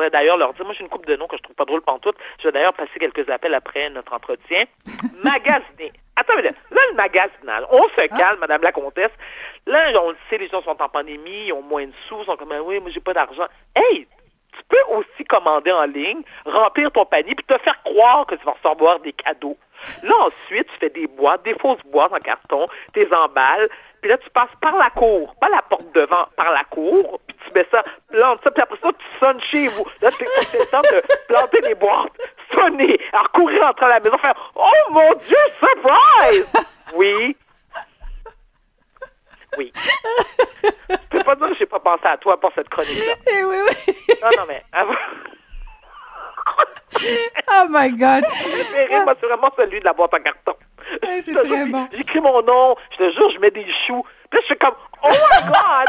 Faudrait 0.00 0.18
d'ailleurs 0.18 0.38
leur 0.38 0.54
dire. 0.54 0.64
Moi, 0.64 0.72
j'ai 0.72 0.82
une 0.82 0.88
coupe 0.88 1.04
de 1.04 1.14
noms 1.14 1.26
que 1.26 1.36
je 1.36 1.42
trouve 1.42 1.54
pas 1.54 1.66
drôle 1.66 1.82
pantoute. 1.82 2.16
Je 2.38 2.48
vais 2.48 2.52
d'ailleurs 2.52 2.72
passer 2.72 2.98
quelques 2.98 3.28
appels 3.28 3.52
après 3.52 3.90
notre 3.90 4.14
entretien. 4.14 4.64
Magasiner. 5.22 5.92
Attends, 6.16 6.32
mais 6.36 6.42
là, 6.42 6.52
là, 6.70 6.80
le 6.88 6.96
magasinage. 6.96 7.64
On 7.70 7.82
se 7.88 8.06
calme, 8.06 8.38
Madame 8.40 8.62
la 8.62 8.72
Comtesse. 8.72 9.10
Là, 9.66 9.92
on 10.02 10.08
le 10.08 10.16
sait, 10.30 10.38
les 10.38 10.48
gens 10.48 10.62
sont 10.62 10.80
en 10.80 10.88
pandémie, 10.88 11.48
ils 11.48 11.52
ont 11.52 11.60
moins 11.60 11.84
de 11.84 11.92
sous, 12.08 12.18
ils 12.18 12.24
sont 12.24 12.36
comme, 12.36 12.50
Ah 12.50 12.62
oui, 12.62 12.80
moi, 12.80 12.88
j'ai 12.88 13.00
pas 13.00 13.12
d'argent. 13.12 13.44
Hey! 13.74 14.06
Tu 14.56 14.62
peux 14.68 14.96
aussi 14.96 15.24
commander 15.28 15.70
en 15.70 15.84
ligne, 15.84 16.22
remplir 16.46 16.90
ton 16.92 17.04
panier, 17.04 17.34
puis 17.34 17.44
te 17.44 17.58
faire 17.62 17.82
croire 17.82 18.24
que 18.26 18.36
tu 18.36 18.44
vas 18.46 18.56
recevoir 18.62 19.00
des 19.00 19.12
cadeaux. 19.12 19.58
Là, 20.02 20.14
ensuite, 20.22 20.66
tu 20.66 20.78
fais 20.80 20.90
des 20.90 21.06
boîtes, 21.06 21.44
des 21.44 21.54
fausses 21.54 21.82
boîtes 21.84 22.12
en 22.12 22.18
carton, 22.18 22.68
tes 22.94 23.06
emballes, 23.14 23.68
puis 24.00 24.10
là, 24.10 24.18
tu 24.18 24.28
passes 24.30 24.48
par 24.60 24.76
la 24.76 24.90
cour, 24.90 25.34
pas 25.40 25.48
la 25.50 25.62
porte 25.62 25.92
devant, 25.92 26.26
par 26.36 26.52
la 26.52 26.64
cour, 26.64 27.20
tu 27.44 27.52
mets 27.54 27.66
ça, 27.70 27.82
plantes 28.10 28.40
ça, 28.42 28.50
puis 28.50 28.62
après 28.62 28.78
ça, 28.82 28.88
tu 28.92 29.18
sonnes 29.18 29.40
chez 29.40 29.68
vous. 29.68 29.86
Là, 30.00 30.10
c'est 30.16 30.58
le 30.58 30.70
temps 30.70 30.82
de 30.82 31.02
planter 31.28 31.60
des 31.60 31.74
boîtes, 31.74 32.12
sonner, 32.52 33.00
alors 33.12 33.30
courir 33.32 33.62
entre 33.66 33.86
la 33.86 34.00
maison, 34.00 34.18
faire 34.18 34.34
«Oh 34.54 34.70
mon 34.90 35.14
Dieu, 35.14 35.36
surprise!» 35.58 36.52
Oui. 36.94 37.36
Oui. 39.58 39.72
Je 40.88 40.96
peux 41.10 41.24
pas 41.24 41.34
dire 41.34 41.48
que 41.48 41.54
j'ai 41.54 41.66
pas 41.66 41.80
pensé 41.80 42.06
à 42.06 42.16
toi 42.16 42.38
pour 42.38 42.52
cette 42.54 42.68
chronique-là. 42.68 43.14
Eh 43.32 43.44
oui, 43.44 43.56
oui. 43.66 43.94
Non, 44.22 44.30
non, 44.38 44.44
mais 44.46 44.64
avant... 44.72 44.94
Oh 47.52 47.66
my 47.68 47.90
God. 47.90 48.24
préféré, 48.24 49.04
moi, 49.04 49.14
c'est 49.20 49.26
vraiment 49.26 49.50
celui 49.56 49.80
de 49.80 49.84
la 49.84 49.92
boîte 49.92 50.14
en 50.14 50.20
carton. 50.20 50.54
Ouais, 51.02 51.22
c'est 51.24 51.34
très 51.34 51.66
bon. 51.66 51.88
J'écris 51.92 52.20
mon 52.20 52.42
nom, 52.42 52.76
je 52.92 52.96
te 52.96 53.10
jure, 53.10 53.30
je 53.30 53.38
mets 53.38 53.50
des 53.50 53.66
choux. 53.86 54.04
Puis 54.30 54.38
là, 54.38 54.40
je 54.40 54.46
suis 54.46 54.58
comme, 54.58 54.74
oh 55.02 55.08
my 55.08 55.42
God! 55.48 55.88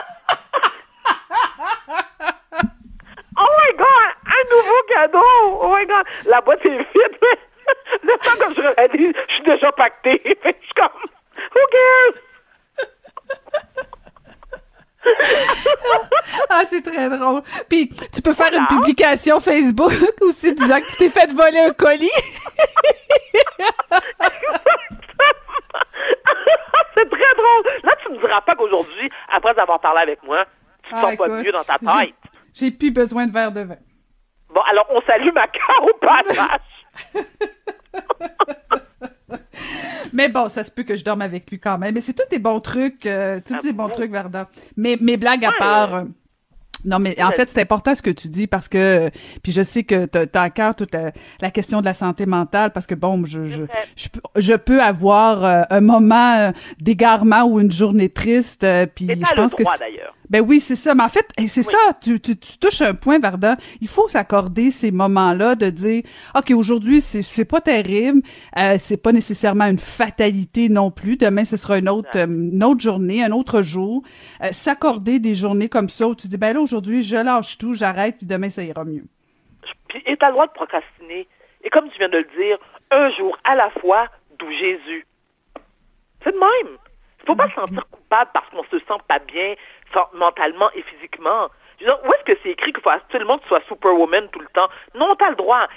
Oh 3.38 3.50
my 3.59 3.77
God! 3.77 4.11
Un 4.25 4.43
nouveau 4.55 4.81
cadeau! 4.93 5.59
Oh 5.61 5.75
my 5.75 5.85
God! 5.85 6.05
La 6.25 6.41
boîte 6.41 6.65
est 6.65 6.69
vide. 6.69 6.85
Le 8.03 8.17
temps 8.17 8.38
que 8.47 8.53
je 8.55 8.61
réalise, 8.61 9.13
je 9.29 9.33
suis 9.35 9.43
déjà 9.43 9.71
pacté. 9.71 10.19
Fait 10.23 10.53
que 10.53 10.59
je 10.61 10.65
suis 10.65 10.73
comme, 10.73 11.01
who 11.55 11.61
cares? 11.71 12.21
Ah, 16.50 16.63
c'est 16.65 16.81
très 16.83 17.09
drôle. 17.09 17.41
Puis, 17.69 17.89
tu 18.13 18.21
peux 18.21 18.33
faire 18.33 18.50
Voilà. 18.50 18.67
une 18.69 18.77
publication 18.77 19.39
Facebook 19.39 19.91
aussi 20.21 20.53
disant 20.53 20.79
que 20.81 20.88
tu 20.88 20.97
t'es 20.97 21.09
fait 21.09 21.31
voler 21.31 21.59
un 21.59 21.71
colis. 21.71 22.11
c'est 26.93 27.09
très 27.09 27.35
drôle. 27.35 27.63
Là, 27.83 27.95
tu 28.03 28.09
me 28.11 28.17
diras 28.19 28.41
pas 28.41 28.55
qu'aujourd'hui, 28.55 29.09
après 29.31 29.57
avoir 29.59 29.79
parlé 29.79 30.01
avec 30.01 30.21
moi, 30.23 30.45
tu 30.91 30.95
te 30.95 31.01
sens 31.01 31.17
pas 31.17 31.25
écoute, 31.27 31.43
mieux 31.45 31.51
dans 31.51 31.63
ta 31.63 31.77
j'ai- 31.81 32.05
tête. 32.07 32.15
J'ai 32.53 32.71
plus 32.71 32.91
besoin 32.91 33.27
de 33.27 33.31
verre 33.31 33.51
de 33.51 33.62
vin. 33.62 33.75
Bon, 34.53 34.62
alors, 34.69 34.86
on 34.89 35.01
salue 35.01 35.29
ma 35.33 35.48
carte 35.48 35.81
au 35.83 35.93
passage. 35.98 36.60
Mais 40.13 40.27
bon, 40.27 40.50
ça 40.50 40.63
se 40.63 40.71
peut 40.71 40.83
que 40.83 40.95
je 40.95 41.03
dorme 41.05 41.21
avec 41.21 41.50
lui 41.50 41.60
quand 41.60 41.77
même. 41.77 41.93
Mais 41.93 42.01
c'est 42.01 42.13
tous 42.13 42.27
des 42.29 42.39
bons 42.39 42.60
trucs, 42.60 43.05
euh, 43.05 43.39
tous 43.45 43.53
Ah 43.57 43.62
des 43.62 43.71
bons 43.71 43.88
bon? 43.88 43.93
trucs, 43.93 44.12
Varda. 44.12 44.50
Mais 44.75 44.98
mes 45.00 45.15
blagues 45.17 45.45
à 45.45 45.53
part. 45.53 45.95
euh, 45.95 46.03
non, 46.83 46.98
mais 47.00 47.21
en 47.24 47.29
fait, 47.31 47.48
c'est 47.48 47.62
important 47.62 47.93
ce 47.93 48.01
que 48.01 48.10
tu 48.10 48.27
dis 48.27 48.48
parce 48.48 48.67
que, 48.67 49.10
puis 49.43 49.51
je 49.51 49.62
sais 49.62 49.83
que 49.83 50.05
t'as 50.05 50.25
t'as 50.25 50.41
à 50.41 50.50
cœur 50.50 50.75
toute 50.75 50.91
la, 50.93 51.12
la 51.39 51.51
question 51.51 51.79
de 51.79 51.86
la 51.86 51.93
santé 51.93 52.25
mentale 52.25 52.71
parce 52.74 52.88
que 52.88 52.95
bon, 52.95 53.24
je, 53.24 53.48
je, 53.48 53.63
je, 53.95 54.10
peux- 54.10 54.19
je 54.36 54.53
peux 54.55 54.81
avoir 54.81 55.45
euh, 55.45 55.62
un 55.69 55.81
moment 55.81 56.51
d'égarement 56.79 57.43
ou 57.43 57.60
une 57.60 57.71
journée 57.71 58.10
triste, 58.10 58.65
puis 58.95 59.05
je 59.07 59.13
le 59.13 59.36
pense 59.36 59.53
que 59.53 59.63
d'ailleurs. 59.79 60.15
Ben 60.31 60.39
oui, 60.39 60.61
c'est 60.61 60.75
ça. 60.75 60.95
Mais 60.95 61.03
en 61.03 61.09
fait, 61.09 61.27
eh, 61.38 61.47
c'est 61.50 61.67
Oui. 61.67 61.73
ça. 61.73 61.93
Tu, 62.01 62.21
tu, 62.21 62.38
tu 62.38 62.57
touches 62.57 62.81
un 62.81 62.95
point, 62.95 63.19
Varda. 63.19 63.57
Il 63.81 63.89
faut 63.89 64.07
s'accorder 64.07 64.71
ces 64.71 64.89
moments-là 64.89 65.55
de 65.55 65.69
dire, 65.69 66.03
OK, 66.35 66.51
aujourd'hui, 66.51 67.01
c'est, 67.01 67.43
pas 67.43 67.59
terrible. 67.59 68.21
Euh, 68.57 68.75
c'est 68.79 68.95
pas 68.95 69.11
nécessairement 69.11 69.65
une 69.65 69.77
fatalité 69.77 70.69
non 70.69 70.89
plus. 70.89 71.17
Demain, 71.17 71.43
ce 71.43 71.57
sera 71.57 71.79
une 71.79 71.89
autre, 71.89 72.09
euh, 72.15 72.27
une 72.27 72.63
autre 72.63 72.79
journée, 72.79 73.21
un 73.21 73.31
autre 73.31 73.61
jour. 73.61 74.03
Euh, 74.41 74.53
s'accorder 74.53 75.19
des 75.19 75.35
journées 75.35 75.67
comme 75.67 75.89
ça 75.89 76.07
où 76.07 76.15
tu 76.15 76.29
dis, 76.29 76.38
ben 76.38 76.53
là, 76.53 76.61
aujourd'hui, 76.61 77.01
je 77.01 77.17
lâche 77.17 77.57
tout, 77.57 77.73
j'arrête, 77.73 78.15
puis 78.15 78.25
demain, 78.25 78.50
ça 78.50 78.63
ira 78.63 78.85
mieux. 78.85 79.03
Puis, 79.89 80.01
et 80.05 80.15
t'as 80.15 80.27
le 80.27 80.33
droit 80.33 80.47
de 80.47 80.53
procrastiner. 80.53 81.27
Et 81.61 81.69
comme 81.69 81.89
tu 81.89 81.97
viens 81.97 82.07
de 82.07 82.19
le 82.19 82.27
dire, 82.41 82.57
un 82.89 83.09
jour 83.11 83.38
à 83.43 83.55
la 83.55 83.69
fois, 83.81 84.07
d'où 84.39 84.50
Jésus. 84.50 85.05
C'est 86.23 86.31
de 86.31 86.39
même. 86.39 86.77
Il 87.21 87.27
faut 87.27 87.35
pas 87.35 87.50
se 87.50 87.53
sentir 87.53 87.85
coupable 87.89 88.31
parce 88.33 88.50
qu'on 88.50 88.63
se 88.63 88.79
sent 88.79 89.01
pas 89.07 89.19
bien 89.19 89.55
mentalement 90.13 90.69
et 90.75 90.81
physiquement. 90.83 91.50
où 91.81 92.13
est-ce 92.13 92.33
que 92.33 92.39
c'est 92.43 92.50
écrit 92.51 92.74
qu'il 92.74 92.83
faut 92.83 92.89
absolument 92.89 93.38
que 93.38 93.43
tu 93.43 93.50
sois 93.50 93.62
superwoman 93.67 94.27
tout 94.29 94.39
le 94.39 94.48
temps? 94.53 94.69
Non, 94.95 95.15
tu 95.15 95.25
as 95.25 95.29
le 95.29 95.36
droit. 95.36 95.67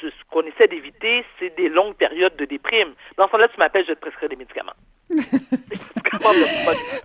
Ce, 0.00 0.08
qu'on 0.30 0.42
essaie 0.42 0.68
d'éviter, 0.68 1.24
c'est 1.38 1.56
des 1.56 1.68
longues 1.68 1.94
périodes 1.94 2.36
de 2.36 2.44
déprime. 2.44 2.94
Dans 3.16 3.26
ce 3.26 3.32
cas-là, 3.32 3.48
tu 3.48 3.58
m'appelles, 3.58 3.84
je 3.86 3.92
te 3.94 4.00
prescrirai 4.00 4.28
des 4.28 4.36
médicaments. 4.36 4.74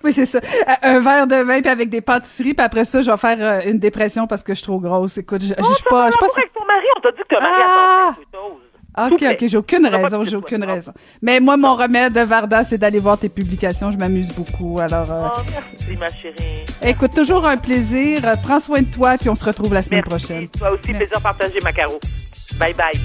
oui, 0.03 0.11
c'est 0.11 0.25
ça. 0.25 0.39
Un 0.81 0.99
verre 0.99 1.27
de 1.27 1.35
vin 1.35 1.61
puis 1.61 1.69
avec 1.69 1.89
des 1.89 2.01
pâtisseries, 2.01 2.55
puis 2.55 2.65
après 2.65 2.85
ça, 2.85 3.01
je 3.01 3.11
vais 3.11 3.17
faire 3.17 3.37
euh, 3.39 3.61
une 3.69 3.77
dépression 3.77 4.25
parce 4.27 4.41
que 4.43 4.53
je 4.53 4.57
suis 4.57 4.65
trop 4.67 4.79
grosse. 4.79 5.17
Écoute, 5.19 5.41
je, 5.41 5.53
je, 5.55 5.63
suis 5.63 5.83
pas. 5.89 6.09
Je 6.09 6.17
pas. 6.17 6.27
Avec 6.35 6.51
ton 6.53 6.65
mari, 6.65 6.85
on 6.97 6.99
t'a 6.99 7.11
dit 7.11 7.21
que 7.21 7.35
ton 7.35 7.41
mari 7.41 7.61
ah! 7.63 8.15
OK, 8.97 9.23
OK, 9.23 9.47
j'ai 9.47 9.57
aucune 9.57 9.87
raison, 9.87 10.23
j'ai 10.23 10.35
aucune 10.35 10.63
raison. 10.63 10.91
Mais 11.21 11.39
moi, 11.39 11.55
mon 11.55 11.75
remède, 11.75 12.17
Varda, 12.17 12.63
c'est 12.63 12.77
d'aller 12.77 12.99
voir 12.99 13.17
tes 13.17 13.29
publications. 13.29 13.91
Je 13.91 13.97
m'amuse 13.97 14.29
beaucoup. 14.33 14.79
Alors, 14.79 15.09
euh, 15.11 15.27
oh, 15.33 15.39
merci, 15.49 15.97
ma 15.97 16.09
chérie. 16.09 16.65
Écoute, 16.83 17.13
toujours 17.15 17.45
un 17.47 17.57
plaisir. 17.57 18.21
Prends 18.43 18.59
soin 18.59 18.81
de 18.81 18.91
toi, 18.91 19.17
puis 19.17 19.29
on 19.29 19.35
se 19.35 19.45
retrouve 19.45 19.73
la 19.73 19.81
semaine 19.81 20.03
merci. 20.05 20.25
prochaine. 20.25 20.47
Toi 20.49 20.71
aussi, 20.71 20.93
plaisir 20.93 21.21
partagé, 21.21 21.61
Macaro. 21.61 21.99
Bye 22.59 22.73
bye. 22.73 22.99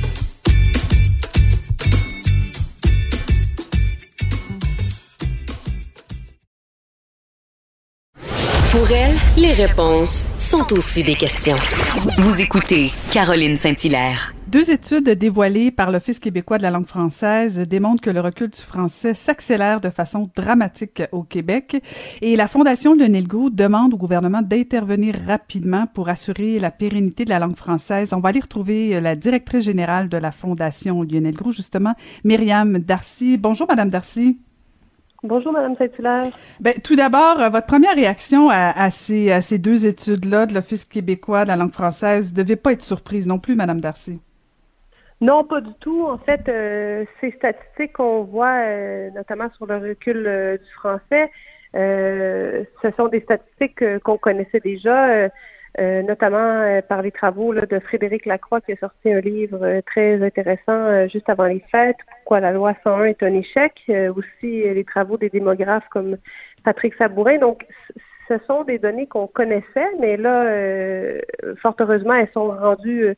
Pour 8.72 8.90
elle, 8.90 9.14
les 9.38 9.52
réponses 9.52 10.28
sont 10.36 10.70
aussi 10.74 11.02
des 11.02 11.14
questions. 11.14 11.56
Vous 12.18 12.40
écoutez 12.42 12.92
Caroline 13.10 13.56
Saint-Hilaire. 13.56 14.35
Deux 14.48 14.70
études 14.70 15.10
dévoilées 15.10 15.72
par 15.72 15.90
l'Office 15.90 16.20
québécois 16.20 16.58
de 16.58 16.62
la 16.62 16.70
langue 16.70 16.86
française 16.86 17.58
démontrent 17.58 18.00
que 18.00 18.10
le 18.10 18.20
recul 18.20 18.48
du 18.48 18.60
français 18.60 19.12
s'accélère 19.12 19.80
de 19.80 19.90
façon 19.90 20.30
dramatique 20.36 21.02
au 21.10 21.24
Québec 21.24 21.82
et 22.22 22.36
la 22.36 22.46
Fondation 22.46 22.94
Lionel 22.94 23.26
Groux 23.26 23.50
demande 23.50 23.94
au 23.94 23.96
gouvernement 23.96 24.42
d'intervenir 24.42 25.16
rapidement 25.26 25.88
pour 25.92 26.08
assurer 26.08 26.60
la 26.60 26.70
pérennité 26.70 27.24
de 27.24 27.30
la 27.30 27.40
langue 27.40 27.56
française. 27.56 28.12
On 28.12 28.20
va 28.20 28.28
aller 28.28 28.38
retrouver 28.38 29.00
la 29.00 29.16
directrice 29.16 29.64
générale 29.64 30.08
de 30.08 30.16
la 30.16 30.30
Fondation 30.30 31.02
Lionel 31.02 31.34
Groux, 31.34 31.50
justement, 31.52 31.94
Myriam 32.22 32.78
Darcy. 32.78 33.38
Bonjour, 33.38 33.66
Madame 33.66 33.90
Darcy. 33.90 34.38
Bonjour, 35.24 35.52
Madame 35.52 35.74
Saint-Hilaire. 35.76 36.38
Ben, 36.60 36.74
tout 36.84 36.94
d'abord, 36.94 37.40
euh, 37.40 37.48
votre 37.48 37.66
première 37.66 37.96
réaction 37.96 38.48
à, 38.48 38.90
ces, 38.90 39.32
à 39.32 39.42
ces 39.42 39.58
deux 39.58 39.86
études-là 39.86 40.46
de 40.46 40.54
l'Office 40.54 40.84
québécois 40.84 41.42
de 41.42 41.48
la 41.48 41.56
langue 41.56 41.72
française 41.72 42.32
ne 42.32 42.36
devait 42.36 42.54
pas 42.54 42.72
être 42.72 42.82
surprise 42.82 43.26
non 43.26 43.40
plus, 43.40 43.56
Madame 43.56 43.80
Darcy. 43.80 44.20
Non, 45.20 45.44
pas 45.44 45.60
du 45.62 45.72
tout. 45.80 46.06
En 46.06 46.18
fait, 46.18 46.46
euh, 46.48 47.04
ces 47.20 47.30
statistiques 47.32 47.94
qu'on 47.94 48.24
voit, 48.24 48.58
euh, 48.58 49.10
notamment 49.10 49.50
sur 49.56 49.66
le 49.66 49.78
recul 49.78 50.26
euh, 50.26 50.58
du 50.58 50.70
français, 50.72 51.30
ce 51.74 52.90
sont 52.96 53.08
des 53.08 53.20
statistiques 53.20 53.98
qu'on 54.00 54.16
connaissait 54.16 54.60
déjà, 54.60 55.28
notamment 55.78 56.80
par 56.88 57.02
les 57.02 57.12
travaux 57.12 57.52
de 57.52 57.78
Frédéric 57.80 58.24
Lacroix 58.24 58.62
qui 58.62 58.72
a 58.72 58.76
sorti 58.76 59.12
un 59.12 59.20
livre 59.20 59.82
très 59.84 60.22
intéressant 60.24 61.06
juste 61.06 61.28
avant 61.28 61.44
les 61.44 61.62
fêtes, 61.70 61.98
Pourquoi 62.06 62.40
la 62.40 62.52
loi 62.52 62.72
101 62.82 63.04
est 63.04 63.22
un 63.22 63.34
échec. 63.34 63.74
aussi 64.16 64.62
les 64.62 64.84
travaux 64.84 65.18
des 65.18 65.28
démographes 65.28 65.86
comme 65.90 66.16
Patrick 66.64 66.94
Sabourin. 66.94 67.36
Donc, 67.36 67.66
ce 68.28 68.38
sont 68.46 68.64
des 68.64 68.78
données 68.78 69.06
qu'on 69.06 69.26
connaissait, 69.26 69.90
mais 70.00 70.16
là, 70.16 70.46
fort 71.60 71.76
heureusement, 71.78 72.14
elles 72.14 72.32
sont 72.32 72.48
rendues 72.48 73.14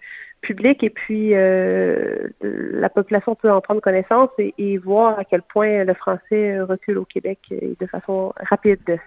public 0.49 0.83
et 0.83 0.91
puis 0.91 1.35
euh, 1.35 2.29
la 2.41 2.89
population 2.89 3.35
peut 3.35 3.51
en 3.51 3.61
prendre 3.61 3.83
connaissance 3.83 4.31
et, 4.39 4.79
voir 4.79 5.19
à 5.19 5.25
quel 5.25 5.43
point 5.43 5.85
le 5.85 5.95
français 5.95 6.61
recule 6.61 6.99
au 6.99 7.05
Québec 7.05 7.39
de 7.51 7.87
façon 7.87 8.33
rapide. 8.49 8.99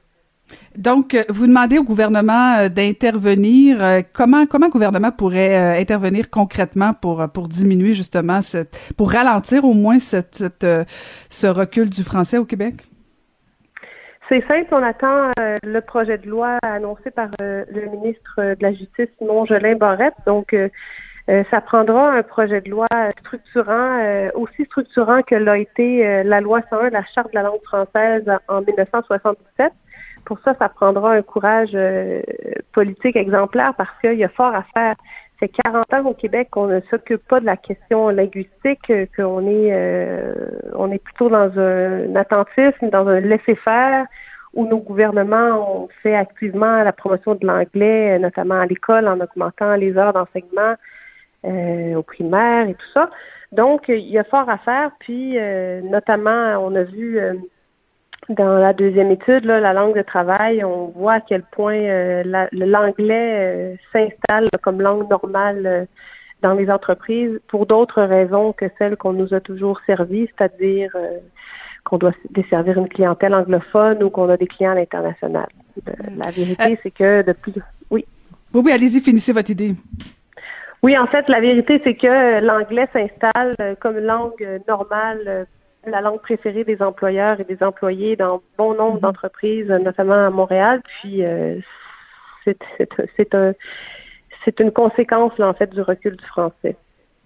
Donc, 0.75 1.17
vous 1.29 1.47
demandez 1.47 1.77
au 1.79 1.83
gouvernement 1.83 2.57
euh, 2.57 2.69
d'intervenir. 2.69 4.03
Comment 4.13 4.45
comment 4.45 4.67
le 4.67 4.71
gouvernement 4.71 5.11
pourrait 5.11 5.57
euh, 5.57 5.79
intervenir 5.79 6.29
concrètement 6.29 6.93
pour 6.93 7.27
pour 7.33 7.47
diminuer 7.47 7.93
justement 7.93 8.41
cette, 8.41 8.77
pour 8.97 9.11
ralentir 9.11 9.63
au 9.65 9.73
moins 9.73 9.99
cette, 9.99 10.43
ce 11.29 11.47
recul 11.47 11.89
du 11.89 12.03
français 12.03 12.37
au 12.37 12.45
Québec? 12.45 12.75
C'est 14.31 14.47
simple, 14.47 14.69
on 14.71 14.83
attend 14.83 15.29
le 15.37 15.79
projet 15.81 16.17
de 16.17 16.29
loi 16.29 16.57
annoncé 16.61 17.11
par 17.11 17.27
le 17.41 17.91
ministre 17.91 18.35
de 18.37 18.61
la 18.61 18.71
Justice, 18.71 19.09
Simon 19.17 19.45
Jolin 19.45 19.75
Barrette. 19.75 20.13
Donc, 20.25 20.53
euh, 20.53 20.69
ça 21.27 21.61
prendra 21.61 22.11
un 22.11 22.23
projet 22.23 22.61
de 22.61 22.69
loi 22.69 22.87
structurant, 23.19 23.99
euh, 24.01 24.29
aussi 24.33 24.65
structurant 24.65 25.21
que 25.21 25.35
l'a 25.35 25.57
été 25.57 26.05
euh, 26.05 26.23
la 26.23 26.41
loi 26.41 26.61
101, 26.69 26.89
la 26.89 27.05
Charte 27.13 27.31
de 27.31 27.35
la 27.35 27.43
langue 27.43 27.61
française 27.63 28.23
en 28.47 28.61
1977. 28.61 29.71
Pour 30.25 30.39
ça, 30.41 30.55
ça 30.59 30.69
prendra 30.69 31.13
un 31.13 31.21
courage 31.23 31.75
politique 32.73 33.15
exemplaire 33.15 33.73
parce 33.75 33.89
qu'il 34.01 34.13
y 34.13 34.23
a 34.23 34.29
fort 34.29 34.53
à 34.53 34.63
faire. 34.73 34.95
C'est 35.39 35.49
40 35.49 35.93
ans 35.93 36.05
au 36.05 36.13
Québec 36.13 36.49
qu'on 36.51 36.67
ne 36.67 36.79
s'occupe 36.91 37.27
pas 37.27 37.39
de 37.39 37.45
la 37.47 37.57
question 37.57 38.09
linguistique, 38.09 38.91
qu'on 39.15 39.47
est, 39.47 39.75
on 40.75 40.91
est 40.91 41.03
plutôt 41.03 41.27
dans 41.27 41.51
un 41.57 42.15
attentisme, 42.15 42.91
dans 42.91 43.07
un 43.07 43.19
laisser-faire 43.19 44.05
où 44.53 44.67
nos 44.67 44.77
gouvernements 44.77 45.83
ont 45.83 45.89
fait 46.03 46.15
activement 46.15 46.83
la 46.83 46.91
promotion 46.91 47.33
de 47.33 47.47
l'anglais, 47.47 48.19
notamment 48.19 48.59
à 48.59 48.67
l'école, 48.67 49.07
en 49.07 49.19
augmentant 49.19 49.75
les 49.75 49.97
heures 49.97 50.13
d'enseignement, 50.13 50.75
euh, 51.43 51.95
au 51.95 52.03
primaire 52.03 52.69
et 52.69 52.75
tout 52.75 52.87
ça. 52.93 53.09
Donc, 53.51 53.85
il 53.87 53.97
y 53.97 54.19
a 54.19 54.23
fort 54.23 54.47
à 54.47 54.59
faire. 54.59 54.91
Puis, 54.99 55.39
euh, 55.39 55.81
notamment, 55.81 56.55
on 56.63 56.75
a 56.75 56.83
vu 56.83 57.17
euh, 57.17 57.33
dans 58.29 58.59
la 58.59 58.73
deuxième 58.73 59.09
étude, 59.09 59.45
là, 59.45 59.59
la 59.59 59.73
langue 59.73 59.97
de 59.97 60.03
travail, 60.03 60.63
on 60.63 60.89
voit 60.89 61.13
à 61.13 61.19
quel 61.19 61.41
point 61.41 62.21
l'anglais 62.51 63.75
s'installe 63.91 64.49
comme 64.61 64.81
langue 64.81 65.09
normale 65.09 65.87
dans 66.43 66.53
les 66.53 66.69
entreprises 66.69 67.39
pour 67.47 67.65
d'autres 67.65 68.03
raisons 68.03 68.53
que 68.53 68.65
celles 68.77 68.95
qu'on 68.95 69.13
nous 69.13 69.33
a 69.33 69.39
toujours 69.39 69.81
servies, 69.87 70.29
c'est-à-dire 70.37 70.95
qu'on 71.83 71.97
doit 71.97 72.13
desservir 72.29 72.77
une 72.77 72.87
clientèle 72.87 73.33
anglophone 73.33 74.03
ou 74.03 74.11
qu'on 74.11 74.29
a 74.29 74.37
des 74.37 74.47
clients 74.47 74.73
à 74.73 74.75
l'international. 74.75 75.49
la 75.87 76.29
vérité, 76.29 76.79
c'est 76.83 76.91
que 76.91 77.23
de 77.23 77.33
plus... 77.33 77.53
Oui. 77.89 78.05
Oui, 78.53 78.61
oui, 78.63 78.71
allez-y, 78.71 79.01
finissez 79.01 79.33
votre 79.33 79.49
idée. 79.49 79.73
Oui, 80.83 80.97
en 80.97 81.05
fait, 81.05 81.29
la 81.29 81.39
vérité, 81.39 81.79
c'est 81.83 81.95
que 81.95 82.39
l'anglais 82.39 82.87
s'installe 82.91 83.55
euh, 83.61 83.75
comme 83.79 83.99
langue 83.99 84.41
euh, 84.41 84.57
normale, 84.67 85.23
euh, 85.27 85.45
la 85.85 86.01
langue 86.01 86.21
préférée 86.21 86.63
des 86.63 86.81
employeurs 86.81 87.39
et 87.39 87.43
des 87.43 87.61
employés 87.61 88.15
dans 88.15 88.41
bon 88.57 88.73
nombre 88.73 88.95
mhm. 88.95 89.01
d'entreprises, 89.01 89.67
notamment 89.67 90.25
à 90.25 90.29
Montréal. 90.31 90.81
Puis, 90.83 91.23
c'est 92.45 93.35
un, 93.35 93.53
c'est 94.43 94.59
une 94.59 94.71
conséquence, 94.71 95.37
là, 95.37 95.49
en 95.49 95.53
fait, 95.53 95.71
du 95.71 95.81
recul 95.81 96.15
du 96.15 96.25
français. 96.25 96.75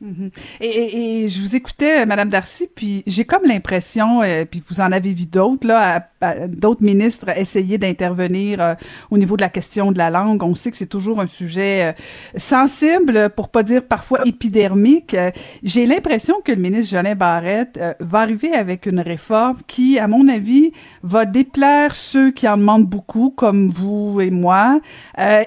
Mhm. 0.02 0.30
et, 0.60 1.28
je 1.28 1.42
vous 1.42 1.56
écoutais, 1.56 2.06
Madame 2.06 2.30
Darcy, 2.30 2.68
puis 2.74 3.04
j'ai 3.08 3.26
comme 3.26 3.44
l'impression, 3.46 4.22
puis 4.50 4.62
vous 4.68 4.82
en 4.82 4.92
avez 4.92 5.14
vu 5.14 5.26
d'autres, 5.26 5.66
là, 5.68 6.10
d'autres 6.48 6.84
ministres 6.84 7.30
essayer 7.38 7.78
d'intervenir 7.78 8.62
euh, 8.62 8.76
au 9.12 9.18
niveau 9.18 9.38
de 9.38 9.42
la 9.42 9.50
question 9.50 9.92
de 9.92 9.98
la 9.98 10.10
langue. 10.10 10.42
On 10.44 10.56
sait 10.56 10.72
que 10.72 10.78
c'est 10.78 10.86
toujours 10.86 11.20
un 11.20 11.26
sujet 11.26 11.94
euh, 11.96 12.38
sensible, 12.38 13.30
pour 13.36 13.50
pas 13.50 13.64
dire 13.64 13.84
parfois 13.84 14.26
épidermique. 14.26 15.14
Euh, 15.14 15.32
j'ai 15.64 15.86
l'impression 15.86 16.36
que 16.44 16.52
le 16.52 16.62
ministre 16.62 16.92
Jolin 16.92 17.16
Barrette 17.16 17.80
va 18.00 18.20
arriver 18.20 18.54
avec 18.54 18.86
une 18.86 19.00
réforme 19.00 19.58
qui, 19.68 20.00
à 20.00 20.08
mon 20.08 20.28
avis, 20.28 20.72
va 21.04 21.26
déplaire 21.26 21.96
ceux 21.96 22.32
qui 22.32 22.48
en 22.48 22.58
demandent 22.58 22.88
beaucoup, 22.88 23.30
comme 23.30 23.70
vous 23.70 24.22
et 24.22 24.30
moi, 24.30 24.80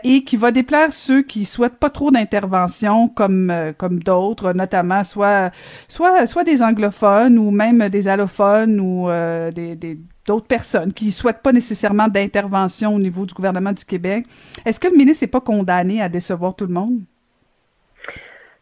et 0.04 0.24
qui 0.24 0.36
va 0.36 0.50
déplaire 0.50 0.92
ceux 0.92 1.22
qui 1.22 1.44
souhaitent 1.44 1.78
pas 1.78 1.90
trop 1.90 2.10
d'intervention, 2.10 3.08
comme 3.08 3.52
comme 3.76 4.02
d'autres, 4.02 4.37
notamment 4.42 5.04
soit 5.04 5.50
soit 5.88 6.26
soit 6.26 6.44
des 6.44 6.62
anglophones 6.62 7.38
ou 7.38 7.50
même 7.50 7.88
des 7.88 8.08
allophones 8.08 8.80
ou 8.80 9.08
des 9.52 9.98
d'autres 10.26 10.46
personnes 10.46 10.92
qui 10.92 11.10
souhaitent 11.10 11.42
pas 11.42 11.52
nécessairement 11.52 12.06
d'intervention 12.06 12.94
au 12.94 12.98
niveau 12.98 13.24
du 13.24 13.34
gouvernement 13.34 13.72
du 13.72 13.84
Québec. 13.84 14.26
Est-ce 14.64 14.78
que 14.78 14.88
le 14.88 14.96
ministre 14.96 15.24
n'est 15.24 15.28
pas 15.28 15.40
condamné 15.40 16.02
à 16.02 16.08
décevoir 16.08 16.54
tout 16.54 16.66
le 16.66 16.74
monde? 16.74 17.00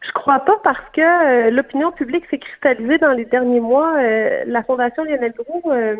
Je 0.01 0.11
crois 0.11 0.39
pas 0.39 0.57
parce 0.63 0.83
que 0.93 1.01
euh, 1.01 1.49
l'opinion 1.49 1.91
publique 1.91 2.25
s'est 2.29 2.37
cristallisée 2.37 2.99
dans 2.99 3.13
les 3.13 3.25
derniers 3.25 3.59
mois. 3.59 3.95
Euh, 3.97 4.43
la 4.45 4.61
Fondation 4.61 5.03
Lionel 5.03 5.33
Groux 5.33 5.71
euh, 5.71 5.95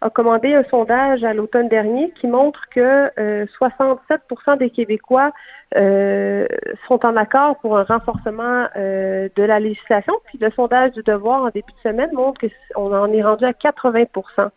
a 0.00 0.08
commandé 0.08 0.54
un 0.54 0.62
sondage 0.64 1.24
à 1.24 1.34
l'automne 1.34 1.68
dernier 1.68 2.12
qui 2.12 2.28
montre 2.28 2.68
que 2.70 3.10
67% 3.58 4.58
des 4.58 4.70
Québécois 4.70 5.32
sont 5.74 7.04
en 7.04 7.16
accord 7.16 7.58
pour 7.58 7.76
un 7.76 7.84
renforcement 7.84 8.66
de 8.76 9.42
la 9.42 9.60
législation. 9.60 10.14
Puis 10.26 10.38
le 10.40 10.50
sondage 10.52 10.92
du 10.92 11.02
devoir 11.02 11.42
en 11.42 11.48
début 11.48 11.72
de 11.72 11.90
semaine 11.90 12.10
montre 12.12 12.40
qu'on 12.74 12.94
en 12.94 13.12
est 13.12 13.22
rendu 13.22 13.44
à 13.44 13.52
80% 13.52 14.50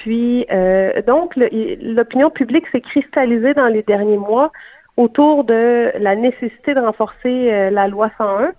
puis, 0.00 0.46
euh, 0.50 1.02
donc, 1.02 1.36
l'opinion 1.36 2.30
publique 2.30 2.66
s'est 2.72 2.80
cristallisée 2.80 3.52
dans 3.52 3.66
les 3.66 3.82
derniers 3.82 4.16
mois 4.16 4.50
autour 4.96 5.44
de 5.44 5.92
la 5.98 6.16
nécessité 6.16 6.74
de 6.74 6.80
renforcer 6.80 7.52
euh, 7.52 7.70
la 7.70 7.88
loi 7.88 8.10
101. 8.18 8.52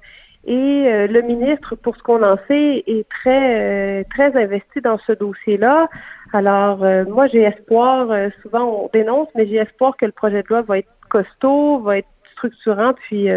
Et 0.45 1.07
le 1.07 1.21
ministre, 1.21 1.75
pour 1.75 1.95
ce 1.95 2.03
qu'on 2.03 2.21
en 2.21 2.35
sait, 2.49 2.83
est 2.85 3.07
très 3.07 4.03
très 4.13 4.35
investi 4.35 4.81
dans 4.81 4.97
ce 4.97 5.13
dossier-là. 5.13 5.87
Alors, 6.33 6.79
moi, 7.07 7.27
j'ai 7.27 7.43
espoir, 7.43 8.09
souvent 8.41 8.65
on 8.65 8.89
dénonce, 8.91 9.29
mais 9.35 9.47
j'ai 9.47 9.55
espoir 9.55 9.95
que 9.95 10.05
le 10.05 10.11
projet 10.11 10.43
de 10.43 10.47
loi 10.49 10.61
va 10.61 10.79
être 10.79 10.89
costaud, 11.09 11.79
va 11.79 11.99
être 11.99 12.09
structurant, 12.33 12.91
puis 12.91 13.29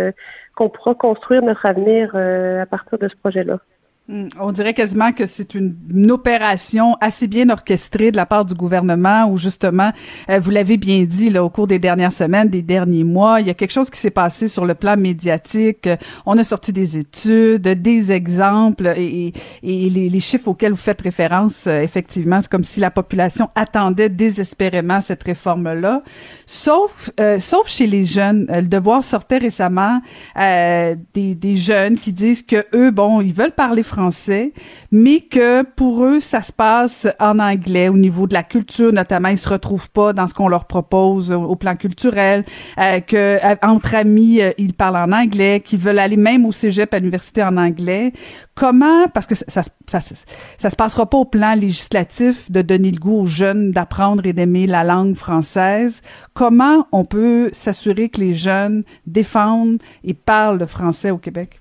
qu'on 0.56 0.68
pourra 0.68 0.96
construire 0.96 1.42
notre 1.42 1.64
avenir 1.64 2.10
à 2.16 2.66
partir 2.66 2.98
de 2.98 3.06
ce 3.06 3.14
projet-là. 3.14 3.60
Hmm. 4.08 4.28
On 4.38 4.52
dirait 4.52 4.72
quasiment 4.72 5.10
que 5.10 5.26
c'est 5.26 5.56
une, 5.56 5.74
opération 6.12 6.96
assez 7.00 7.26
bien 7.26 7.50
orchestrée 7.50 8.12
de 8.12 8.16
la 8.16 8.24
part 8.24 8.44
du 8.44 8.54
gouvernement 8.54 9.28
où 9.28 9.36
justement, 9.36 9.90
euh, 10.30 10.38
vous 10.38 10.50
l'avez 10.52 10.76
bien 10.76 11.02
dit 11.02 11.28
là, 11.28 11.42
au 11.42 11.50
cours 11.50 11.66
des 11.66 11.80
dernières 11.80 12.12
semaines, 12.12 12.48
des 12.48 12.62
derniers 12.62 13.02
mois, 13.02 13.40
il 13.40 13.48
y 13.48 13.50
a 13.50 13.54
quelque 13.54 13.72
chose 13.72 13.90
qui 13.90 13.98
s'est 13.98 14.10
passé 14.10 14.46
sur 14.46 14.64
le 14.64 14.74
plan 14.74 14.96
médiatique. 14.96 15.88
On 16.24 16.38
a 16.38 16.44
sorti 16.44 16.72
des 16.72 16.96
études, 16.96 17.62
des 17.62 18.12
exemples 18.12 18.94
et, 18.96 19.32
et 19.64 19.90
les, 19.90 20.20
chiffres 20.20 20.48
auxquels 20.48 20.72
vous 20.72 20.78
faites 20.78 21.00
référence, 21.00 21.66
euh, 21.66 21.80
effectivement, 21.80 22.40
c'est 22.40 22.50
comme 22.50 22.64
si 22.64 22.78
la 22.78 22.92
population 22.92 23.50
attendait 23.56 24.08
désespérément 24.08 25.00
cette 25.00 25.24
réforme-là. 25.24 26.02
Sauf, 26.46 27.10
euh, 27.18 27.40
sauf 27.40 27.68
chez 27.68 27.88
les 27.88 28.04
jeunes. 28.04 28.46
Le 28.48 28.68
Devoir 28.68 29.02
sortait 29.02 29.38
récemment 29.38 30.00
des, 30.36 30.96
des 31.14 31.56
jeunes 31.56 31.98
qui 31.98 32.12
disent 32.12 32.44
que 32.44 32.64
eux, 32.72 32.92
bon, 32.92 33.20
ils 33.20 33.32
veulent 33.32 33.50
parler 33.50 33.82
français 33.82 33.95
français, 33.96 34.52
mais 34.92 35.20
que 35.20 35.62
pour 35.62 36.04
eux, 36.04 36.20
ça 36.20 36.42
se 36.42 36.52
passe 36.52 37.08
en 37.18 37.38
anglais 37.38 37.88
au 37.88 37.96
niveau 37.96 38.26
de 38.26 38.34
la 38.34 38.42
culture, 38.42 38.92
notamment, 38.92 39.28
ils 39.28 39.38
se 39.38 39.48
retrouvent 39.48 39.90
pas 39.90 40.12
dans 40.12 40.26
ce 40.26 40.34
qu'on 40.34 40.48
leur 40.48 40.66
propose 40.66 41.32
au, 41.32 41.56
plan 41.56 41.76
culturel, 41.76 42.44
euh, 42.78 43.00
que 43.00 43.16
euh, 43.16 43.56
entre 43.62 43.94
amis, 43.94 44.42
euh, 44.42 44.52
ils 44.58 44.74
parlent 44.74 44.96
en 44.98 45.12
anglais, 45.12 45.62
qu'ils 45.64 45.78
veulent 45.78 45.98
aller 45.98 46.18
même 46.18 46.44
au 46.44 46.52
cégep 46.52 46.92
à 46.92 46.98
l'université 46.98 47.42
en 47.42 47.56
anglais. 47.56 48.12
Comment, 48.54 49.08
parce 49.08 49.26
que 49.26 49.34
ça, 49.34 49.62
ça, 49.86 50.00
ça, 50.00 50.70
se 50.70 50.76
passera 50.76 51.08
pas 51.08 51.18
au 51.18 51.24
plan 51.24 51.54
législatif 51.54 52.50
de 52.50 52.60
donner 52.62 52.90
le 52.90 52.98
goût 52.98 53.20
aux 53.20 53.26
jeunes 53.26 53.70
d'apprendre 53.70 54.26
et 54.26 54.34
d'aimer 54.34 54.66
la 54.66 54.84
langue 54.84 55.14
française. 55.14 56.02
Comment 56.34 56.86
on 56.92 57.04
peut 57.04 57.48
s'assurer 57.52 58.10
que 58.10 58.20
les 58.20 58.34
jeunes 58.34 58.84
défendent 59.06 59.78
et 60.04 60.14
parlent 60.14 60.58
le 60.58 60.66
français 60.66 61.10
au 61.10 61.18
Québec? 61.18 61.58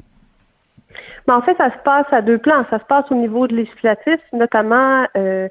Mais 1.28 1.34
en 1.34 1.42
fait, 1.42 1.58
ça 1.58 1.72
se 1.72 1.78
passe 1.84 2.06
à 2.12 2.22
deux 2.22 2.38
plans. 2.38 2.66
Ça 2.70 2.80
se 2.80 2.86
passe 2.86 3.06
au 3.12 3.16
niveau 3.16 3.48
de 3.48 3.56
législatif, 3.56 4.20
notamment 4.32 5.06
euh, 5.18 5.48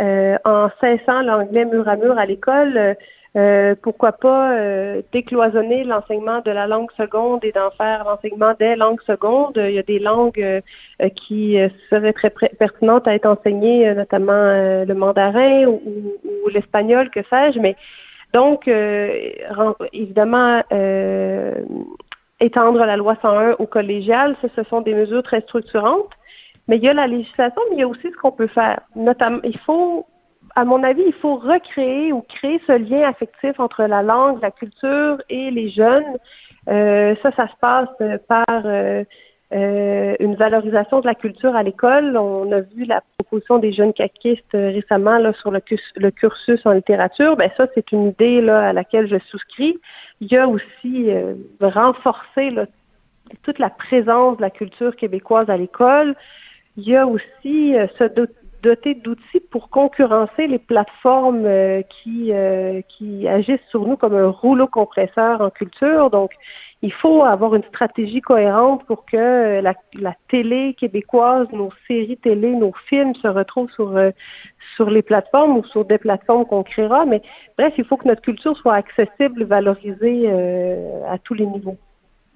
euh, 0.00 0.38
en 0.44 0.68
cessant 0.80 1.22
l'anglais 1.22 1.64
mur 1.64 1.88
à 1.88 1.96
mur 1.96 2.18
à 2.18 2.26
l'école. 2.26 2.96
Euh, 3.36 3.76
pourquoi 3.80 4.10
pas 4.10 4.56
décloisonner 5.12 5.84
l'enseignement 5.84 6.40
de 6.40 6.50
la 6.50 6.66
langue 6.66 6.90
seconde 6.96 7.44
et 7.44 7.52
d'en 7.52 7.70
faire 7.70 8.02
l'enseignement 8.04 8.54
des 8.58 8.74
langues 8.74 9.02
secondes. 9.02 9.56
Il 9.56 9.72
y 9.72 9.78
a 9.78 9.84
des 9.84 10.00
langues 10.00 10.62
qui 11.14 11.56
seraient 11.90 12.12
très 12.12 12.30
pertinentes 12.30 13.06
à 13.06 13.14
être 13.14 13.26
enseignées, 13.26 13.94
notamment 13.94 14.84
le 14.84 14.94
mandarin 14.94 15.66
ou, 15.66 15.80
ou 16.44 16.48
l'espagnol, 16.48 17.08
que 17.10 17.20
sais-je. 17.30 17.60
Mais 17.60 17.76
donc, 18.32 18.68
évidemment, 19.92 20.62
étendre 22.40 22.84
la 22.84 22.96
loi 22.96 23.16
101 23.20 23.52
au 23.58 23.66
collégial, 23.66 24.36
ça, 24.40 24.48
ce 24.56 24.62
sont 24.64 24.80
des 24.80 24.94
mesures 24.94 25.22
très 25.22 25.40
structurantes. 25.42 26.10
Mais 26.68 26.76
il 26.76 26.84
y 26.84 26.88
a 26.88 26.94
la 26.94 27.06
législation, 27.06 27.60
mais 27.68 27.76
il 27.76 27.80
y 27.80 27.82
a 27.82 27.88
aussi 27.88 28.08
ce 28.10 28.16
qu'on 28.16 28.32
peut 28.32 28.46
faire. 28.46 28.80
Notamment, 28.94 29.40
il 29.44 29.58
faut, 29.58 30.06
à 30.54 30.64
mon 30.64 30.82
avis, 30.82 31.02
il 31.06 31.12
faut 31.14 31.36
recréer 31.36 32.12
ou 32.12 32.22
créer 32.22 32.60
ce 32.66 32.72
lien 32.72 33.08
affectif 33.08 33.58
entre 33.58 33.84
la 33.84 34.02
langue, 34.02 34.40
la 34.40 34.50
culture 34.50 35.20
et 35.28 35.50
les 35.50 35.68
jeunes. 35.68 36.16
Euh, 36.68 37.16
ça, 37.22 37.32
ça 37.32 37.48
se 37.48 37.56
passe 37.60 37.88
par 38.28 38.44
euh, 38.64 39.04
euh, 39.52 40.14
une 40.20 40.36
valorisation 40.36 41.00
de 41.00 41.06
la 41.06 41.14
culture 41.16 41.56
à 41.56 41.64
l'école. 41.64 42.16
On 42.16 42.52
a 42.52 42.60
vu 42.60 42.84
la 42.84 43.02
proposition 43.18 43.58
des 43.58 43.72
jeunes 43.72 43.92
caquistes 43.92 44.52
récemment 44.52 45.18
là, 45.18 45.32
sur 45.32 45.50
le, 45.50 46.10
cursus 46.10 46.64
en 46.64 46.72
littérature. 46.72 47.36
Ben 47.36 47.50
ça, 47.56 47.66
c'est 47.74 47.90
une 47.90 48.08
idée 48.08 48.40
là, 48.40 48.68
à 48.68 48.72
laquelle 48.72 49.08
je 49.08 49.18
souscris. 49.18 49.76
Il 50.20 50.30
y 50.30 50.36
a 50.36 50.46
aussi 50.46 51.10
euh, 51.10 51.34
renforcer 51.60 52.54
toute 53.42 53.58
la 53.58 53.70
présence 53.70 54.36
de 54.36 54.42
la 54.42 54.50
culture 54.50 54.94
québécoise 54.94 55.50
à 55.50 55.56
l'école. 55.56 56.14
Il 56.76 56.88
y 56.88 56.94
a 56.94 57.06
aussi 57.06 57.76
euh, 57.76 57.88
se 57.98 58.04
doter 58.62 58.94
d'outils 58.94 59.40
pour 59.50 59.70
concurrencer 59.70 60.46
les 60.46 60.58
plateformes 60.58 61.44
euh, 61.46 61.82
qui, 61.82 62.32
qui 62.88 63.28
agissent 63.28 63.60
sur 63.70 63.86
nous 63.86 63.96
comme 63.96 64.14
un 64.14 64.28
rouleau 64.28 64.66
compresseur 64.66 65.40
en 65.40 65.50
culture. 65.50 66.10
Donc, 66.10 66.32
il 66.82 66.92
faut 66.92 67.22
avoir 67.22 67.54
une 67.54 67.64
stratégie 67.64 68.22
cohérente 68.22 68.84
pour 68.86 69.04
que 69.04 69.60
la, 69.60 69.74
la, 69.94 70.14
télé 70.28 70.74
québécoise, 70.74 71.46
nos 71.52 71.70
séries 71.86 72.16
télé, 72.16 72.54
nos 72.54 72.72
films 72.88 73.14
se 73.16 73.28
retrouvent 73.28 73.70
sur 73.72 73.96
euh, 73.96 74.10
sur 74.76 74.88
les 74.88 75.02
plateformes 75.02 75.58
ou 75.58 75.64
sur 75.64 75.84
des 75.84 75.98
plateformes 75.98 76.46
qu'on 76.46 76.62
créera. 76.62 77.04
Mais 77.04 77.20
bref, 77.58 77.74
il 77.76 77.84
faut 77.84 77.98
que 77.98 78.08
notre 78.08 78.22
culture 78.22 78.56
soit 78.56 78.74
accessible, 78.74 79.44
valorisée 79.44 80.22
euh, 80.26 81.02
à 81.10 81.18
tous 81.18 81.34
les 81.34 81.46
niveaux. 81.46 81.76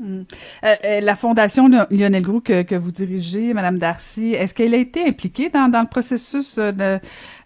Hmm. 0.00 0.22
Euh, 0.64 0.74
euh, 0.84 1.00
la 1.00 1.14
fondation 1.14 1.68
Lionel 1.68 2.22
Groux 2.22 2.40
que, 2.40 2.74
vous 2.74 2.90
dirigez, 2.90 3.54
Madame 3.54 3.78
Darcy, 3.78 4.34
est-ce 4.34 4.52
qu'elle 4.52 4.74
a 4.74 4.78
été 4.78 5.06
impliquée 5.06 5.50
dans, 5.50 5.70
le 5.70 5.88
processus 5.88 6.58
de, 6.58 6.98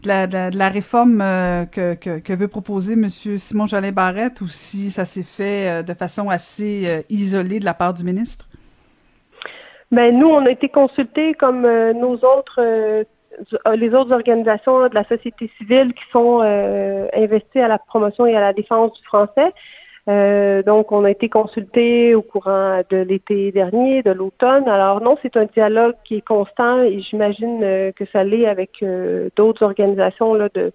de, 0.03 0.57
la, 0.57 0.69
réforme 0.71 1.19
que, 1.71 2.35
veut 2.35 2.49
proposer 2.49 2.97
Monsieur 2.97 3.37
Simon 3.37 3.67
Jolin 3.67 3.93
Barrette 3.93 4.41
ou 4.41 4.49
si 4.49 4.91
ça 4.91 5.05
s'est 5.05 5.23
fait 5.23 5.83
de 5.83 5.93
façon 5.93 6.31
assez 6.31 7.05
isolée 7.11 7.61
de 7.61 7.67
la 7.67 7.75
part 7.75 7.93
du 7.93 8.03
ministre? 8.03 8.47
Ben 9.91 10.19
nous, 10.19 10.29
on 10.29 10.47
a 10.47 10.51
été 10.51 10.71
consultés 10.71 11.35
comme 11.35 11.63
nos 11.63 12.15
autres 12.15 13.05
les 13.75 13.95
autres 13.95 14.13
organisations 14.13 14.89
de 14.89 14.95
la 14.95 15.05
société 15.05 15.51
civile 15.59 15.93
qui 15.93 16.05
sont 16.11 16.41
investies 17.15 17.61
à 17.61 17.69
la 17.69 17.79
promotion 17.79 18.25
et 18.25 18.35
à 18.35 18.41
la 18.41 18.55
défense 18.55 18.99
du 18.99 19.05
français. 19.05 19.53
Euh, 20.09 20.63
donc, 20.63 20.91
on 20.91 21.05
a 21.05 21.11
été 21.11 21.29
consulté 21.29 22.15
au 22.15 22.23
courant 22.23 22.81
de 22.89 22.97
l'été 22.97 23.53
dernier, 23.53 24.03
de 24.03 24.11
l'automne. 24.11 24.67
Alors 24.67 25.03
non, 25.03 25.19
c'est 25.23 25.37
un 25.37 25.45
dialogue 25.45 25.97
qui 26.05 26.17
est 26.17 26.27
constant 26.27 26.83
et 26.83 27.01
j'imagine 27.01 27.61
euh, 27.63 27.93
que 27.93 28.07
ça 28.07 28.25
l'est 28.25 28.47
avec 28.47 28.83
euh, 28.83 29.29
d'autres 29.37 29.65
organisations 29.65 30.33
là, 30.33 30.49
de, 30.55 30.73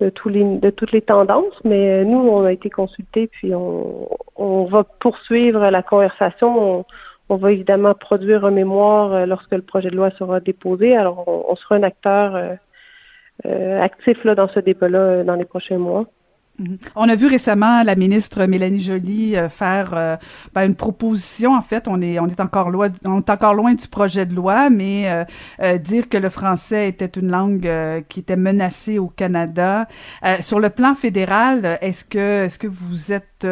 de, 0.00 0.08
tous 0.08 0.30
les, 0.30 0.44
de 0.44 0.70
toutes 0.70 0.92
les 0.92 1.02
tendances. 1.02 1.60
Mais 1.64 2.04
nous, 2.06 2.18
on 2.18 2.44
a 2.44 2.52
été 2.52 2.70
consultés, 2.70 3.26
puis 3.26 3.54
on, 3.54 4.08
on 4.36 4.64
va 4.64 4.84
poursuivre 4.84 5.68
la 5.68 5.82
conversation. 5.82 6.78
On, 6.78 6.84
on, 7.28 7.36
va 7.36 7.52
évidemment 7.52 7.94
produire 7.94 8.46
un 8.46 8.50
mémoire 8.50 9.26
lorsque 9.26 9.52
le 9.52 9.62
projet 9.62 9.90
de 9.90 9.96
loi 9.96 10.10
sera 10.12 10.40
déposé. 10.40 10.96
Alors, 10.96 11.24
on, 11.28 11.44
on 11.50 11.56
sera 11.56 11.74
un 11.76 11.82
acteur 11.82 12.56
actif 13.44 14.24
là, 14.24 14.34
dans 14.34 14.48
ce 14.48 14.60
débat-là 14.60 15.24
dans 15.24 15.34
les 15.34 15.44
prochains 15.44 15.78
mois. 15.78 16.06
Mhm. 16.58 16.78
On 16.94 17.08
a 17.08 17.16
vu 17.16 17.26
récemment 17.26 17.82
la 17.82 17.96
ministre 17.96 18.46
Mélanie 18.46 18.80
Joly 18.80 19.36
euh, 19.36 19.48
faire 19.48 19.90
euh, 19.92 20.16
ben, 20.54 20.62
une 20.66 20.76
proposition. 20.76 21.52
En 21.52 21.62
fait, 21.62 21.88
on 21.88 22.00
est 22.00 22.14
est 22.14 22.40
encore 22.40 22.70
loin 22.70 22.90
est 23.70 23.82
du 23.82 23.88
projet 23.88 24.24
de 24.24 24.34
loi, 24.34 24.70
mais 24.70 25.26
euh, 25.60 25.78
dire 25.78 26.08
que 26.08 26.16
le 26.16 26.28
français 26.28 26.88
était 26.88 27.06
une 27.06 27.30
langue 27.30 27.68
qui 28.08 28.20
était 28.20 28.36
menacée 28.36 28.98
au 28.98 29.08
Canada. 29.08 29.88
sur 30.40 30.60
le 30.60 30.70
plan 30.70 30.94
fédéral, 30.94 31.78
est-ce 31.80 32.04
que 32.04 32.44
est-ce 32.44 32.58
que 32.58 32.68
vous 32.68 33.12
êtes 33.12 33.46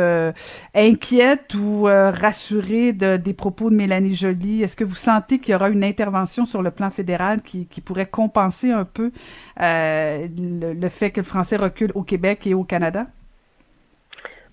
inquiète 0.75 1.55
ou 1.55 1.85
rassurée 1.85 2.93
de, 2.93 3.17
des 3.17 3.35
propos 3.35 3.71
de 3.71 3.75
Mélanie 3.75 4.15
Joly? 4.15 4.63
Est-ce 4.63 4.77
que 4.77 4.85
vous 4.85 4.95
sentez 4.95 5.39
qu'il 5.39 5.53
y 5.53 5.55
aura 5.55 5.71
une 5.71 5.85
intervention 5.85 6.45
sur 6.45 6.63
le 6.63 6.71
plan 6.71 6.91
fédéral 6.91 7.43
qui, 7.43 7.67
pourrait 7.85 8.07
compenser 8.07 8.71
un 8.71 8.85
peu 8.85 9.11
le 9.59 10.89
fait 10.89 11.11
que 11.11 11.21
le 11.21 11.27
français 11.27 11.57
recule 11.57 11.91
au 11.95 12.03
Québec 12.03 12.47
et 12.47 12.55
au 12.55 12.65
Canada? 12.65 12.92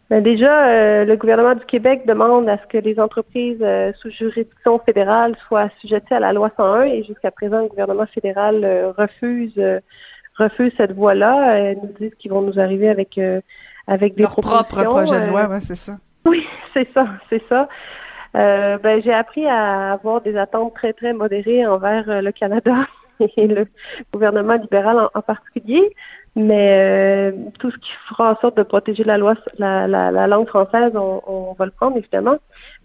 Ben 0.09 0.23
déjà, 0.23 0.67
euh, 0.67 1.05
le 1.05 1.15
gouvernement 1.17 1.53
du 1.53 1.65
Québec 1.65 2.01
demande 2.07 2.49
à 2.49 2.57
ce 2.57 2.65
que 2.65 2.79
les 2.79 2.99
entreprises 2.99 3.59
euh, 3.61 3.91
sous 3.99 4.09
juridiction 4.09 4.79
fédérale 4.79 5.35
soient 5.47 5.61
assujetties 5.61 6.15
à 6.15 6.19
la 6.19 6.33
loi 6.33 6.49
101 6.57 6.83
et 6.83 7.03
jusqu'à 7.03 7.29
présent, 7.29 7.61
le 7.61 7.67
gouvernement 7.67 8.07
fédéral 8.07 8.63
euh, 8.63 8.91
refuse 8.97 9.53
refuse 10.35 10.73
cette 10.77 10.93
voie-là. 10.93 11.73
Ils 11.73 11.79
nous 11.83 11.93
disent 11.99 12.15
qu'ils 12.17 12.31
vont 12.31 12.41
nous 12.41 12.59
arriver 12.59 12.89
avec 12.89 13.19
avec 13.87 14.15
des 14.15 14.23
Leur 14.23 14.35
propre 14.35 14.83
projet 14.83 15.21
de 15.21 15.27
loi, 15.27 15.47
ouais, 15.47 15.61
c'est 15.61 15.75
ça. 15.75 15.97
Oui, 16.25 16.47
c'est 16.73 16.87
ça, 16.93 17.07
c'est 17.29 17.43
ça. 17.47 17.67
ben, 18.33 19.01
j'ai 19.03 19.13
appris 19.13 19.45
à 19.45 19.91
avoir 19.93 20.21
des 20.21 20.37
attentes 20.37 20.73
très 20.73 20.93
très 20.93 21.13
modérées 21.13 21.67
envers 21.67 22.21
le 22.21 22.31
Canada 22.31 22.87
et 23.37 23.47
le 23.47 23.67
gouvernement 24.11 24.55
libéral 24.55 25.09
en 25.13 25.21
particulier. 25.21 25.93
Mais 26.35 27.31
euh, 27.31 27.31
tout 27.57 27.71
ce 27.71 27.77
qui 27.77 27.91
fera 28.07 28.31
en 28.31 28.35
sorte 28.39 28.57
de 28.57 28.63
protéger 28.63 29.03
la 29.03 29.17
loi, 29.17 29.35
la, 29.57 29.87
la, 29.87 30.27
langue 30.27 30.47
française, 30.47 30.91
on, 30.95 31.21
on, 31.27 31.53
va 31.53 31.65
le 31.65 31.71
prendre 31.71 31.97
évidemment. 31.97 32.37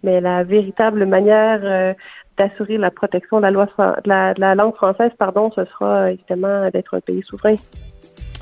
Mais 0.03 0.19
la 0.19 0.43
véritable 0.43 1.05
manière 1.05 1.59
euh, 1.63 1.93
d'assurer 2.37 2.77
la 2.77 2.91
protection 2.91 3.37
de 3.37 3.43
la 3.43 3.51
loi, 3.51 3.67
de 3.77 4.09
la, 4.09 4.33
de 4.33 4.41
la, 4.41 4.55
langue 4.55 4.75
française, 4.75 5.11
pardon, 5.17 5.51
ce 5.55 5.65
sera 5.65 6.11
évidemment 6.11 6.69
d'être 6.71 6.95
un 6.95 7.01
pays 7.01 7.23
souverain. 7.23 7.55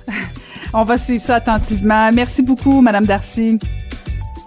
on 0.74 0.84
va 0.84 0.98
suivre 0.98 1.24
ça 1.24 1.36
attentivement. 1.36 2.12
Merci 2.14 2.42
beaucoup, 2.42 2.82
Madame 2.82 3.06
Darcy. 3.06 3.60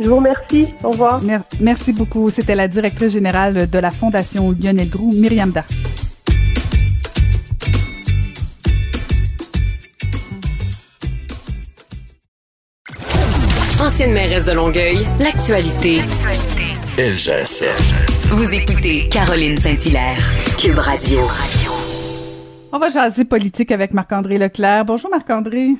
Je 0.01 0.09
vous 0.09 0.17
remercie. 0.17 0.69
Au 0.85 0.91
revoir. 0.91 1.21
merci 1.61 1.93
beaucoup. 1.93 2.29
C'était 2.29 2.55
la 2.55 2.69
directrice 2.69 3.13
générale 3.13 3.71
de 3.71 3.79
la 3.79 3.91
Fondation 3.91 4.53
Lionel 4.53 4.91
Groux, 4.91 5.13
Myriam 5.13 5.51
Darcy. 5.51 6.06
Ancienne 13.87 14.15
mairesse 14.15 14.45
de 14.45 14.51
Longueuil, 14.51 15.07
l'actualité. 15.21 16.01
LGS. 16.99 17.63
Vous 18.31 18.53
écoutez 18.53 19.09
Caroline 19.09 19.57
Saint-Hilaire, 19.57 20.19
Cube 20.59 20.77
Radio. 20.77 21.21
On 22.73 22.79
va 22.81 22.91
jaser 22.91 23.25
politique 23.25 23.71
avec 23.71 23.95
Marc-André 23.95 24.39
Leclerc. 24.39 24.87
Bonjour 24.87 25.09
Marc-André. 25.09 25.77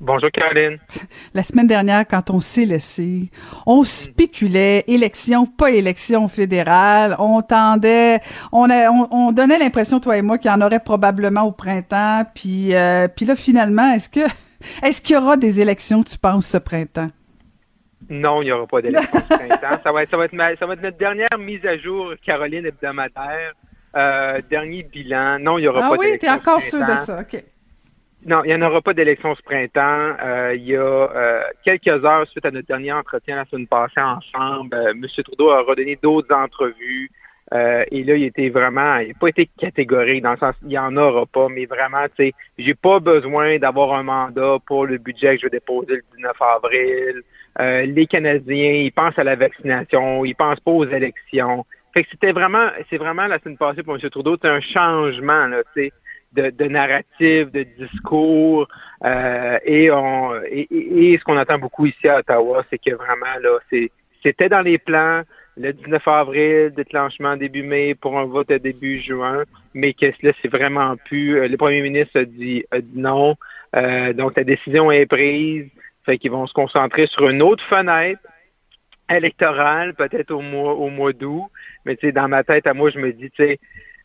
Bonjour 0.00 0.30
Caroline. 0.30 0.78
La 1.34 1.42
semaine 1.42 1.66
dernière, 1.66 2.08
quand 2.08 2.30
on 2.30 2.40
s'est 2.40 2.64
laissé, 2.64 3.30
on 3.66 3.84
spéculait 3.84 4.84
élection, 4.86 5.44
pas 5.44 5.72
élection 5.72 6.28
fédérale. 6.28 7.16
On 7.18 7.42
tendait, 7.42 8.20
on, 8.50 8.66
on, 9.10 9.32
donnait 9.32 9.58
l'impression 9.58 10.00
toi 10.00 10.16
et 10.16 10.22
moi 10.22 10.38
qu'il 10.38 10.50
y 10.50 10.54
en 10.54 10.62
aurait 10.62 10.80
probablement 10.80 11.42
au 11.42 11.52
printemps. 11.52 12.24
Puis, 12.34 12.74
euh, 12.74 13.08
puis 13.08 13.26
là, 13.26 13.36
finalement, 13.36 13.92
est-ce 13.92 14.08
que, 14.08 14.20
est-ce 14.82 15.02
qu'il 15.02 15.16
y 15.16 15.18
aura 15.18 15.36
des 15.36 15.60
élections, 15.60 16.02
tu 16.02 16.16
penses, 16.16 16.46
ce 16.46 16.56
printemps? 16.56 17.10
Non, 18.08 18.42
il 18.42 18.46
n'y 18.46 18.52
aura 18.52 18.66
pas 18.66 18.82
d'élection 18.82 19.18
ce 19.18 19.34
printemps. 19.34 19.80
Ça 19.82 19.92
va, 19.92 20.02
être, 20.02 20.10
ça, 20.10 20.16
va 20.16 20.24
être 20.24 20.58
ça 20.58 20.66
va 20.66 20.74
être 20.74 20.82
notre 20.82 20.98
dernière 20.98 21.38
mise 21.38 21.64
à 21.66 21.78
jour, 21.78 22.14
Caroline, 22.24 22.66
hebdomadaire. 22.66 23.54
Euh, 23.94 24.40
dernier 24.48 24.82
bilan. 24.84 25.38
Non, 25.38 25.58
il 25.58 25.62
n'y 25.62 25.68
aura 25.68 25.82
ah 25.84 25.90
pas 25.90 25.96
d'élection. 25.98 26.30
Ah 26.30 26.34
oui, 26.34 26.40
t'es 26.42 26.48
encore 26.48 26.62
sûr 26.62 26.84
de 26.84 26.96
ça, 26.96 27.20
OK. 27.20 27.44
Non, 28.24 28.42
il 28.44 28.48
n'y 28.48 28.54
en 28.54 28.62
aura 28.62 28.80
pas 28.80 28.94
d'élection 28.94 29.34
ce 29.34 29.42
printemps. 29.42 30.16
Euh, 30.22 30.54
il 30.54 30.64
y 30.64 30.76
a 30.76 30.80
euh, 30.80 31.42
quelques 31.64 31.88
heures 32.04 32.26
suite 32.28 32.46
à 32.46 32.50
notre 32.50 32.68
dernier 32.68 32.92
entretien 32.92 33.36
la 33.36 33.44
semaine 33.46 33.66
passée 33.66 34.00
ensemble, 34.00 34.74
M. 34.74 35.04
Trudeau 35.24 35.50
a 35.50 35.62
redonné 35.62 35.98
d'autres 36.00 36.34
entrevues. 36.34 37.10
et 37.52 38.04
là, 38.04 38.16
il 38.16 38.22
était 38.22 38.48
vraiment, 38.48 38.96
il 38.98 39.08
n'a 39.08 39.14
pas 39.14 39.28
été 39.28 39.50
catégorique 39.58 40.22
dans 40.22 40.32
le 40.32 40.38
sens, 40.38 40.54
il 40.62 40.68
n'y 40.68 40.78
en 40.78 40.96
aura 40.96 41.26
pas, 41.26 41.48
mais 41.48 41.66
vraiment, 41.66 42.04
tu 42.16 42.26
sais, 42.26 42.32
j'ai 42.56 42.74
pas 42.74 43.00
besoin 43.00 43.58
d'avoir 43.58 43.92
un 43.92 44.04
mandat 44.04 44.56
pour 44.64 44.86
le 44.86 44.96
budget 44.98 45.34
que 45.34 45.42
je 45.42 45.46
vais 45.46 45.58
déposer 45.58 45.96
le 45.96 46.04
19 46.16 46.32
avril. 46.40 47.22
Les 47.58 48.06
Canadiens, 48.06 48.72
ils 48.72 48.92
pensent 48.92 49.18
à 49.18 49.24
la 49.24 49.36
vaccination, 49.36 50.24
ils 50.24 50.34
pensent 50.34 50.60
pas 50.60 50.70
aux 50.70 50.86
élections. 50.86 51.64
Fait 51.94 52.04
que 52.04 52.08
c'était 52.10 52.32
vraiment, 52.32 52.68
c'est 52.88 52.96
vraiment 52.96 53.26
la 53.26 53.38
semaine 53.38 53.58
passée 53.58 53.82
pour 53.82 53.94
M. 53.94 54.10
Trudeau, 54.10 54.36
c'est 54.40 54.48
un 54.48 54.60
changement, 54.60 55.46
là, 55.46 55.62
tu 55.74 55.84
sais 55.84 55.92
de, 56.32 56.50
de 56.50 56.64
narratif, 56.66 57.50
de 57.52 57.66
discours. 57.78 58.68
Euh, 59.04 59.58
et, 59.64 59.90
on, 59.90 60.34
et, 60.44 61.16
ce 61.18 61.24
qu'on 61.24 61.38
entend 61.38 61.58
beaucoup 61.58 61.86
ici 61.86 62.08
à 62.08 62.18
Ottawa, 62.18 62.64
c'est 62.70 62.78
que 62.78 62.94
vraiment, 62.94 63.38
là, 63.40 63.58
c'était 64.22 64.48
dans 64.48 64.62
les 64.62 64.78
plans 64.78 65.22
le 65.58 65.72
19 65.72 66.08
avril, 66.08 66.72
déclenchement 66.74 67.36
début 67.36 67.62
mai 67.62 67.94
pour 67.94 68.18
un 68.18 68.24
vote 68.24 68.50
début 68.52 69.00
juin, 69.00 69.44
mais 69.74 69.92
que 69.92 70.06
là, 70.22 70.32
c'est 70.40 70.50
vraiment 70.50 70.96
plus. 70.96 71.36
Euh, 71.36 71.48
le 71.48 71.56
premier 71.58 71.82
ministre 71.82 72.20
a 72.20 72.24
dit, 72.24 72.64
non. 72.94 73.36
Euh, 73.76 74.12
donc, 74.12 74.36
la 74.36 74.44
décision 74.44 74.90
est 74.90 75.06
prise. 75.06 75.66
Fait 76.04 76.18
qu'ils 76.18 76.30
vont 76.30 76.46
se 76.46 76.54
concentrer 76.54 77.06
sur 77.06 77.28
une 77.28 77.42
autre 77.42 77.64
fenêtre 77.64 78.20
électorale, 79.08 79.94
peut-être 79.94 80.30
au 80.30 80.40
mois, 80.40 80.74
au 80.74 80.88
mois 80.88 81.12
d'août. 81.12 81.44
Mais 81.84 81.96
tu 81.96 82.06
sais, 82.06 82.12
dans 82.12 82.28
ma 82.28 82.44
tête, 82.44 82.66
à 82.66 82.74
moi, 82.74 82.90
je 82.90 82.98
me 82.98 83.12
dis, 83.12 83.30
tu 83.30 83.44
sais, 83.44 83.60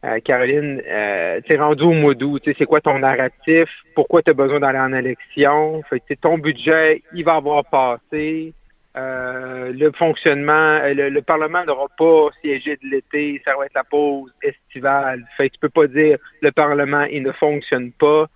euh, 0.05 0.19
Caroline, 0.19 0.81
euh, 0.87 1.41
tu 1.43 1.53
es 1.53 1.57
rendu 1.57 1.83
au 1.83 1.93
mois 1.93 2.13
d'août, 2.13 2.43
c'est 2.45 2.65
quoi 2.65 2.81
ton 2.81 2.99
narratif, 2.99 3.67
pourquoi 3.95 4.21
tu 4.21 4.29
as 4.29 4.33
besoin 4.33 4.59
d'aller 4.59 4.79
en 4.79 4.93
élection, 4.93 5.81
fait 5.89 6.01
ton 6.21 6.37
budget, 6.37 7.01
il 7.13 7.25
va 7.25 7.35
avoir 7.35 7.65
passé, 7.65 8.53
euh, 8.95 9.71
le 9.73 9.91
fonctionnement, 9.91 10.79
le, 10.83 11.19
Parlement 11.21 11.65
n'aura 11.65 11.87
pas 11.97 12.29
siégé 12.41 12.77
de 12.77 12.87
l'été, 12.89 13.41
ça 13.43 13.55
va 13.57 13.65
être 13.65 13.73
la 13.73 13.83
pause 13.83 14.31
estivale, 14.43 15.25
fait 15.35 15.49
que 15.49 15.55
tu 15.55 15.59
peux 15.61 15.69
pas 15.69 15.87
dire 15.87 16.19
le 16.41 16.51
Parlement, 16.51 17.03
il 17.05 17.23
ne 17.23 17.31
fonctionne 17.31 17.91
pas, 17.91 18.27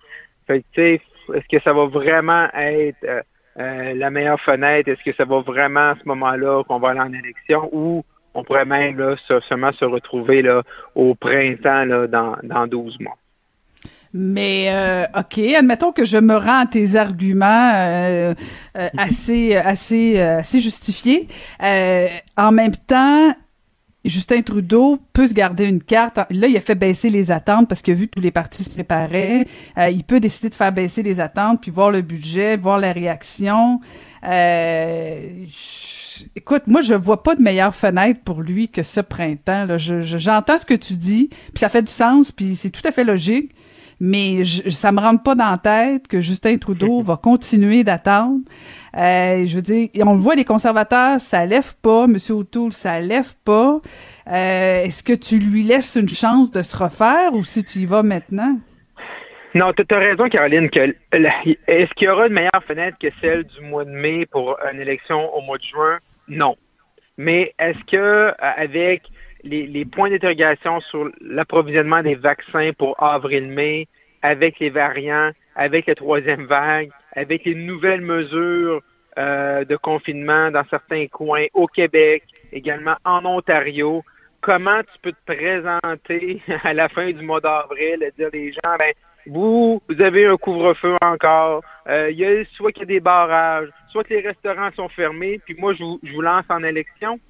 fait 0.48 0.64
tu 0.72 1.00
est-ce 1.32 1.48
que 1.48 1.62
ça 1.62 1.72
va 1.72 1.86
vraiment 1.86 2.48
être 2.54 3.24
la 3.56 4.10
meilleure 4.10 4.40
fenêtre, 4.40 4.88
est-ce 4.88 5.02
que 5.02 5.14
ça 5.16 5.24
va 5.24 5.40
vraiment 5.40 5.90
à 5.90 5.94
ce 6.02 6.08
moment-là 6.08 6.62
qu'on 6.64 6.78
va 6.78 6.90
aller 6.90 7.00
en 7.00 7.12
élection 7.12 7.68
ou 7.72 8.04
on 8.34 8.44
pourrait 8.44 8.64
même 8.64 8.98
là, 8.98 9.14
seulement 9.48 9.72
se 9.72 9.84
retrouver 9.84 10.42
là, 10.42 10.62
au 10.94 11.14
printemps 11.14 11.84
là, 11.84 12.06
dans, 12.06 12.36
dans 12.42 12.66
12 12.66 12.98
mois? 13.00 13.16
Mais 14.14 14.66
euh, 14.68 15.04
ok, 15.18 15.38
admettons 15.56 15.92
que 15.92 16.04
je 16.04 16.18
me 16.18 16.36
rends 16.36 16.60
à 16.60 16.66
tes 16.66 16.96
arguments 16.96 17.72
euh, 17.74 18.34
euh, 18.76 18.88
assez 18.98 19.56
assez 19.56 20.20
assez 20.20 20.60
justifiés. 20.60 21.28
en 21.60 22.52
même 22.52 22.76
temps, 22.86 23.34
Justin 24.04 24.42
Trudeau 24.42 24.98
peut 25.12 25.28
se 25.28 25.34
garder 25.34 25.64
une 25.64 25.82
carte. 25.82 26.18
Là, 26.30 26.46
il 26.48 26.56
a 26.56 26.60
fait 26.60 26.74
baisser 26.74 27.10
les 27.10 27.30
attentes 27.30 27.68
parce 27.68 27.82
que 27.82 27.92
vu 27.92 28.08
que 28.08 28.16
tous 28.16 28.22
les 28.22 28.30
partis 28.30 28.64
se 28.64 28.70
préparaient, 28.70 29.46
il 29.76 30.02
peut 30.04 30.18
décider 30.18 30.48
de 30.48 30.54
faire 30.54 30.72
baisser 30.72 31.02
les 31.02 31.20
attentes 31.20 31.60
puis 31.60 31.70
voir 31.70 31.90
le 31.90 32.02
budget, 32.02 32.56
voir 32.56 32.78
la 32.78 32.92
réaction. 32.92 33.80
Euh, 34.24 35.44
écoute, 36.36 36.66
moi, 36.66 36.80
je 36.80 36.94
vois 36.94 37.22
pas 37.22 37.34
de 37.34 37.42
meilleure 37.42 37.74
fenêtre 37.74 38.20
pour 38.24 38.42
lui 38.42 38.68
que 38.68 38.82
ce 38.82 39.00
printemps. 39.00 39.66
Là. 39.66 39.78
j'entends 39.78 40.58
ce 40.58 40.66
que 40.66 40.74
tu 40.74 40.94
dis, 40.94 41.28
puis 41.28 41.58
ça 41.58 41.68
fait 41.68 41.82
du 41.82 41.92
sens, 41.92 42.32
puis 42.32 42.56
c'est 42.56 42.70
tout 42.70 42.82
à 42.84 42.92
fait 42.92 43.04
logique, 43.04 43.54
mais 44.00 44.44
je, 44.44 44.70
ça 44.70 44.92
me 44.92 45.00
rentre 45.00 45.22
pas 45.22 45.34
dans 45.34 45.50
la 45.50 45.58
tête 45.58 46.08
que 46.08 46.20
Justin 46.20 46.58
Trudeau 46.58 47.00
va 47.02 47.16
continuer 47.16 47.84
d'attendre. 47.84 48.40
Euh, 48.96 49.46
je 49.46 49.56
veux 49.56 49.62
dire, 49.62 49.88
on 50.06 50.14
le 50.14 50.20
voit, 50.20 50.34
les 50.34 50.44
conservateurs, 50.44 51.20
ça 51.20 51.46
lève 51.46 51.74
pas. 51.80 52.06
Monsieur 52.06 52.34
O'Toole, 52.34 52.72
ça 52.72 53.00
lève 53.00 53.34
pas. 53.44 53.80
Euh, 54.28 54.84
est-ce 54.84 55.02
que 55.02 55.12
tu 55.12 55.38
lui 55.38 55.62
laisses 55.62 55.96
une 55.96 56.08
chance 56.08 56.50
de 56.50 56.62
se 56.62 56.76
refaire 56.76 57.32
ou 57.32 57.44
si 57.44 57.64
tu 57.64 57.80
y 57.80 57.86
vas 57.86 58.02
maintenant? 58.02 58.58
Non, 59.54 59.72
tu 59.72 59.84
as 59.94 59.98
raison, 59.98 60.28
Caroline. 60.28 60.70
Que, 60.70 60.94
est-ce 61.12 61.92
qu'il 61.94 62.06
y 62.06 62.10
aura 62.10 62.26
une 62.26 62.32
meilleure 62.32 62.64
fenêtre 62.66 62.96
que 62.98 63.08
celle 63.20 63.44
du 63.44 63.60
mois 63.60 63.84
de 63.84 63.90
mai 63.90 64.26
pour 64.26 64.56
une 64.72 64.80
élection 64.80 65.34
au 65.34 65.42
mois 65.42 65.58
de 65.58 65.62
juin? 65.62 65.98
Non. 66.28 66.56
Mais 67.18 67.54
est-ce 67.58 67.78
que 67.84 67.96
euh, 67.96 68.32
avec 68.38 69.02
les, 69.44 69.84
points 69.84 70.08
d'interrogation 70.08 70.80
sur 70.80 71.10
l'approvisionnement 71.20 72.02
des 72.02 72.14
vaccins 72.14 72.70
pour 72.78 73.02
avril-mai, 73.02 73.88
avec 74.22 74.58
les 74.60 74.70
variants, 74.70 75.30
avec 75.54 75.86
la 75.86 75.94
troisième 75.94 76.46
vague, 76.46 76.90
avec 77.12 77.44
les 77.44 77.54
nouvelles 77.54 78.00
mesures 78.00 78.82
euh, 79.18 79.64
de 79.64 79.76
confinement 79.76 80.50
dans 80.50 80.64
certains 80.70 81.06
coins 81.06 81.46
au 81.54 81.66
Québec, 81.66 82.24
également 82.52 82.96
en 83.04 83.24
Ontario, 83.24 84.02
comment 84.40 84.80
tu 84.80 84.98
peux 85.02 85.12
te 85.12 85.34
présenter 85.34 86.42
à 86.64 86.72
la 86.72 86.88
fin 86.88 87.10
du 87.10 87.22
mois 87.24 87.40
d'avril 87.40 88.02
et 88.02 88.12
dire 88.16 88.30
les 88.32 88.52
gens, 88.52 88.76
ben, 88.78 88.92
vous, 89.26 89.82
vous 89.88 90.02
avez 90.02 90.26
un 90.26 90.36
couvre-feu 90.36 90.96
encore, 91.02 91.62
euh, 91.88 92.10
il 92.10 92.18
y 92.18 92.24
a 92.24 92.44
soit 92.56 92.72
qu'il 92.72 92.82
y 92.82 92.84
a 92.84 92.86
des 92.86 93.00
barrages, 93.00 93.68
soit 93.90 94.04
que 94.04 94.14
les 94.14 94.20
restaurants 94.20 94.70
sont 94.74 94.88
fermés, 94.88 95.40
puis 95.44 95.54
moi, 95.58 95.74
je 95.74 95.82
vous, 95.82 96.20
lance 96.20 96.44
en 96.48 96.62
élection. 96.62 97.20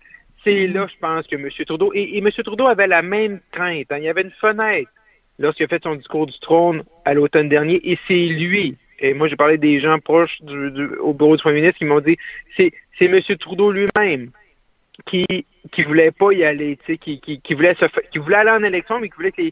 C'est 0.45 0.66
là, 0.66 0.87
je 0.88 0.99
pense, 1.01 1.27
que 1.27 1.37
M. 1.37 1.49
Trudeau, 1.66 1.92
et, 1.95 2.18
M. 2.18 2.31
Trudeau 2.31 2.66
avait 2.66 2.87
la 2.87 3.03
même 3.03 3.40
crainte. 3.53 3.87
Hein. 3.90 3.99
il 3.99 4.05
y 4.05 4.09
avait 4.09 4.23
une 4.23 4.33
fenêtre 4.33 4.90
lorsqu'il 5.38 5.64
a 5.64 5.68
fait 5.68 5.83
son 5.83 5.95
discours 5.95 6.27
du 6.27 6.38
trône 6.40 6.83
à 7.05 7.14
l'automne 7.14 7.49
dernier, 7.49 7.81
et 7.90 7.99
c'est 8.09 8.27
lui. 8.27 8.77
Et 9.03 9.15
moi, 9.15 9.29
j'ai 9.29 9.37
parlé 9.37 9.59
des 9.59 9.81
gens 9.81 9.99
proches 9.99 10.41
du, 10.43 10.87
au 11.01 11.12
bureau 11.12 11.37
du 11.37 11.43
premier 11.43 11.57
ministre 11.57 11.79
qui 11.79 11.85
m'ont 11.85 12.01
dit, 12.01 12.17
c'est, 12.57 12.73
c'est 12.99 13.07
M. 13.07 13.21
Trudeau 13.38 13.73
lui-même 13.73 14.31
qui 15.07 15.25
qui 15.71 15.85
voulait 15.85 16.11
pas 16.11 16.33
y 16.33 16.45
aller, 16.45 16.79
qui, 17.01 17.21
qui, 17.21 17.41
qui 17.41 17.55
voulait 17.55 17.75
se 17.75 17.87
qui 18.11 18.19
voulait 18.19 18.37
aller 18.37 18.51
en 18.51 18.62
élection, 18.62 19.01
mais 19.01 19.09
qui 19.09 19.17
voulait 19.17 19.33
que 19.33 19.43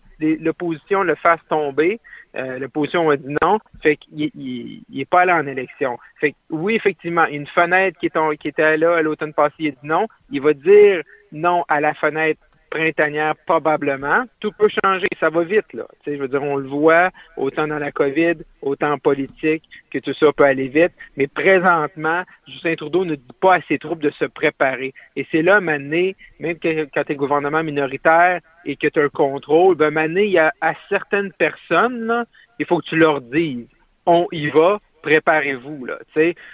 l'opposition 0.43 1.03
le 1.03 1.15
fasse 1.15 1.41
tomber. 1.49 2.01
Euh, 2.37 2.59
l'opposition 2.59 3.11
a 3.11 3.17
dit 3.17 3.35
non, 3.43 3.59
fait 3.83 3.97
qu'il 3.97 4.31
il, 4.35 5.01
est 5.01 5.09
pas 5.09 5.23
allé 5.23 5.33
en 5.33 5.47
élection. 5.47 5.99
Fait 6.21 6.33
que, 6.33 6.37
oui, 6.51 6.75
effectivement, 6.75 7.27
une 7.27 7.47
fenêtre 7.47 7.99
qui, 7.99 8.07
est, 8.07 8.37
qui 8.39 8.49
était 8.49 8.77
là 8.77 8.97
à 8.97 9.03
l'automne 9.03 9.33
passé, 9.33 9.55
il 9.59 9.69
a 9.69 9.71
dit 9.71 9.79
non. 9.83 10.07
Il 10.31 10.43
va 10.43 10.53
dire 10.53 11.03
non 11.33 11.65
à 11.69 11.81
la 11.81 11.95
fenêtre 11.95 12.41
printanière, 12.71 13.35
probablement. 13.47 14.25
Tout 14.39 14.53
peut 14.53 14.69
changer, 14.83 15.09
ça 15.19 15.29
va 15.29 15.43
vite, 15.43 15.73
là. 15.73 15.87
Tu 16.03 16.11
sais, 16.11 16.17
je 16.17 16.23
veux 16.23 16.29
dire, 16.29 16.43
on 16.43 16.57
le 16.57 16.69
voit, 16.69 17.11
autant 17.37 17.67
dans 17.67 17.79
la 17.79 17.93
COVID, 17.93 18.37
autant 18.63 18.93
en 18.93 18.99
politique, 18.99 19.65
que 19.91 19.99
tout 19.99 20.15
ça 20.15 20.33
peut 20.33 20.45
aller 20.45 20.69
vite. 20.69 20.93
Mais 21.17 21.27
présentement, 21.27 22.23
Justin 22.47 22.77
Trudeau 22.77 23.05
ne 23.05 23.17
dit 23.17 23.37
pas 23.41 23.57
à 23.57 23.61
ses 23.63 23.79
troupes 23.79 24.01
de 24.01 24.11
se 24.11 24.25
préparer. 24.25 24.95
Et 25.17 25.27
c'est 25.31 25.43
là, 25.43 25.61
Mané, 25.61 26.17
même 26.39 26.57
quand 26.63 27.05
tu 27.05 27.13
es 27.13 27.17
gouvernement 27.17 27.63
minoritaire 27.63 28.41
et 28.65 28.77
que 28.77 28.87
tu 28.87 29.01
as 29.01 29.05
un 29.05 29.09
contrôle, 29.09 29.75
ben, 29.75 29.91
Mané, 29.91 30.25
il 30.25 30.33
y 30.33 30.39
a 30.39 30.53
à 30.61 30.75
certaines 30.89 31.33
personnes, 31.33 32.07
là, 32.07 32.25
il 32.59 32.67
faut 32.67 32.79
que 32.79 32.87
tu 32.87 32.97
leur 32.97 33.21
dises, 33.21 33.67
on 34.07 34.27
y 34.33 34.49
va, 34.49 34.81
préparez-vous, 35.03 35.87
là. 35.87 35.99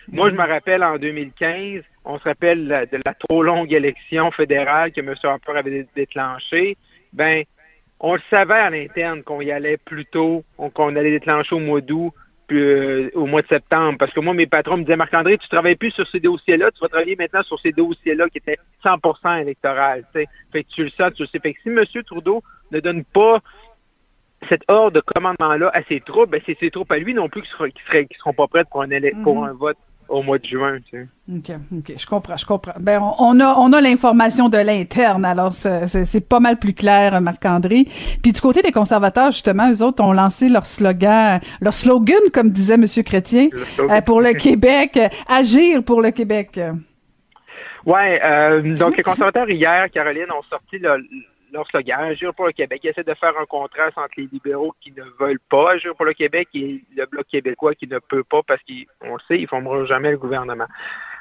Moi, 0.09 0.31
je 0.31 0.35
me 0.35 0.47
rappelle 0.47 0.83
en 0.85 0.99
2015, 0.99 1.83
on 2.05 2.19
se 2.19 2.25
rappelle 2.25 2.89
de 2.91 2.99
la 3.05 3.15
trop 3.15 3.43
longue 3.43 3.73
élection 3.73 4.31
fédérale 4.31 4.93
que 4.93 5.01
M. 5.01 5.15
Harper 5.23 5.53
avait 5.57 5.87
déclenchée, 5.95 6.77
ben, 7.13 7.45
on 8.01 8.15
le 8.15 8.21
savait 8.31 8.55
à 8.55 8.71
l'interne 8.71 9.23
qu'on 9.23 9.41
y 9.41 9.51
allait 9.51 9.79
plus 9.79 10.05
tôt, 10.05 10.45
qu'on 10.75 10.97
allait 10.97 11.11
déclencher 11.11 11.55
au 11.55 11.61
mois 11.61 11.81
d'août 11.81 12.13
euh, 12.53 13.11
au 13.15 13.27
mois 13.27 13.43
de 13.43 13.49
septembre. 13.49 13.99
Parce 13.99 14.13
que 14.13 14.21
moi, 14.21 14.33
mes 14.33 14.47
patrons 14.47 14.77
me 14.77 14.83
disaient, 14.85 14.97
Marc-André, 14.97 15.37
tu 15.37 15.49
travailles 15.49 15.75
plus 15.75 15.91
sur 15.91 16.07
ces 16.07 16.21
dossiers-là, 16.21 16.71
tu 16.71 16.81
vas 16.81 16.89
travailler 16.89 17.17
maintenant 17.17 17.43
sur 17.43 17.59
ces 17.59 17.73
dossiers-là 17.73 18.29
qui 18.29 18.39
étaient 18.39 18.59
100% 18.85 19.41
électoral. 19.41 20.05
Fait 20.13 20.29
que 20.53 20.69
tu 20.69 20.85
le 20.85 20.91
sens, 20.91 21.13
tu 21.15 21.23
le 21.23 21.29
sais. 21.29 21.41
Fait 21.41 21.55
que 21.55 21.61
si 21.63 21.69
M. 21.71 21.85
Trudeau 22.05 22.45
ne 22.71 22.79
donne 22.79 23.03
pas 23.05 23.41
cette 24.49 24.63
ordre 24.69 24.93
de 24.93 25.01
commandement-là 25.01 25.71
à 25.75 25.83
ses 25.85 26.01
troupes, 26.01 26.31
ben 26.31 26.41
c'est 26.47 26.59
ses 26.59 26.71
troupes 26.71 26.91
à 26.93 26.99
lui 26.99 27.15
non 27.15 27.29
plus 27.29 27.43
qui, 27.43 27.51
seront, 27.51 27.67
qui, 27.67 28.19
seront 28.19 28.33
pas 28.33 28.47
prêtes 28.47 28.69
pour 28.71 28.83
un, 28.83 28.89
pour 29.23 29.43
mhm. 29.43 29.49
un 29.49 29.53
vote 29.53 29.79
au 30.09 30.23
mois 30.23 30.39
de 30.39 30.45
juin. 30.45 30.79
Tu 30.89 30.99
sais. 30.99 31.09
OK, 31.35 31.59
OK, 31.79 31.93
je 31.97 32.07
comprends, 32.07 32.37
je 32.37 32.47
comprends. 32.47 32.75
Ben, 32.79 33.01
on, 33.19 33.41
a, 33.41 33.55
on 33.55 33.73
a 33.73 33.81
l'information 33.81 34.49
de 34.49 34.59
l'interne, 34.59 35.25
alors 35.25 35.53
c'est 35.53 36.29
pas 36.29 36.41
mal 36.41 36.59
plus 36.59 36.75
clair, 36.75 37.21
Marc-André. 37.21 37.87
Puis 38.23 38.33
du 38.33 38.41
côté 38.41 38.63
des 38.63 38.73
conservateurs, 38.73 39.33
justement, 39.33 39.71
eux 39.71 39.83
autres 39.83 40.03
ont 40.03 40.13
lancé 40.13 40.49
leur 40.49 40.67
slogan, 40.67 41.41
leur 41.61 41.73
slogan, 41.73 42.21
comme 42.33 42.51
disait 42.51 42.75
M. 42.75 42.87
Chrétien, 43.05 43.49
euh, 43.79 44.01
pour 44.03 44.21
le 44.21 44.33
Québec, 44.35 44.99
agir 45.29 45.83
pour 45.83 46.01
le 46.01 46.11
Québec. 46.11 46.61
Ouais, 47.85 48.21
euh, 48.25 48.77
donc 48.77 48.97
les 48.97 49.03
conservateurs 49.03 49.49
hier, 49.49 49.89
Caroline, 49.93 50.27
ont 50.37 50.43
sorti 50.51 50.79
le, 50.79 51.05
leur 51.57 51.67
slogan, 51.67 52.01
Agir 52.01 52.35
pour 52.35 52.47
le 52.47 52.53
Québec. 52.53 52.81
Ils 52.85 53.05
de 53.05 53.15
faire 53.15 53.37
un 53.39 53.47
contraste 53.47 53.99
entre 53.99 54.15
les 54.17 54.29
libéraux 54.33 54.75
qui 54.81 54.93
ne 54.93 55.03
veulent 55.19 55.41
pas 55.49 55.73
agir 55.73 55.95
pour 55.95 56.05
le 56.05 56.13
Québec 56.13 56.49
et 56.55 56.83
le 56.97 57.07
Bloc 57.07 57.27
québécois 57.27 57.75
qui 57.75 57.87
ne 57.87 57.99
peut 57.99 58.25
pas 58.25 58.43
parce 58.43 58.61
qu'on 58.63 59.15
le 59.15 59.21
sait, 59.27 59.39
ils 59.39 59.43
ne 59.43 59.49
formeront 59.49 59.85
jamais 59.85 60.11
le 60.11 60.19
gouvernement. 60.19 60.67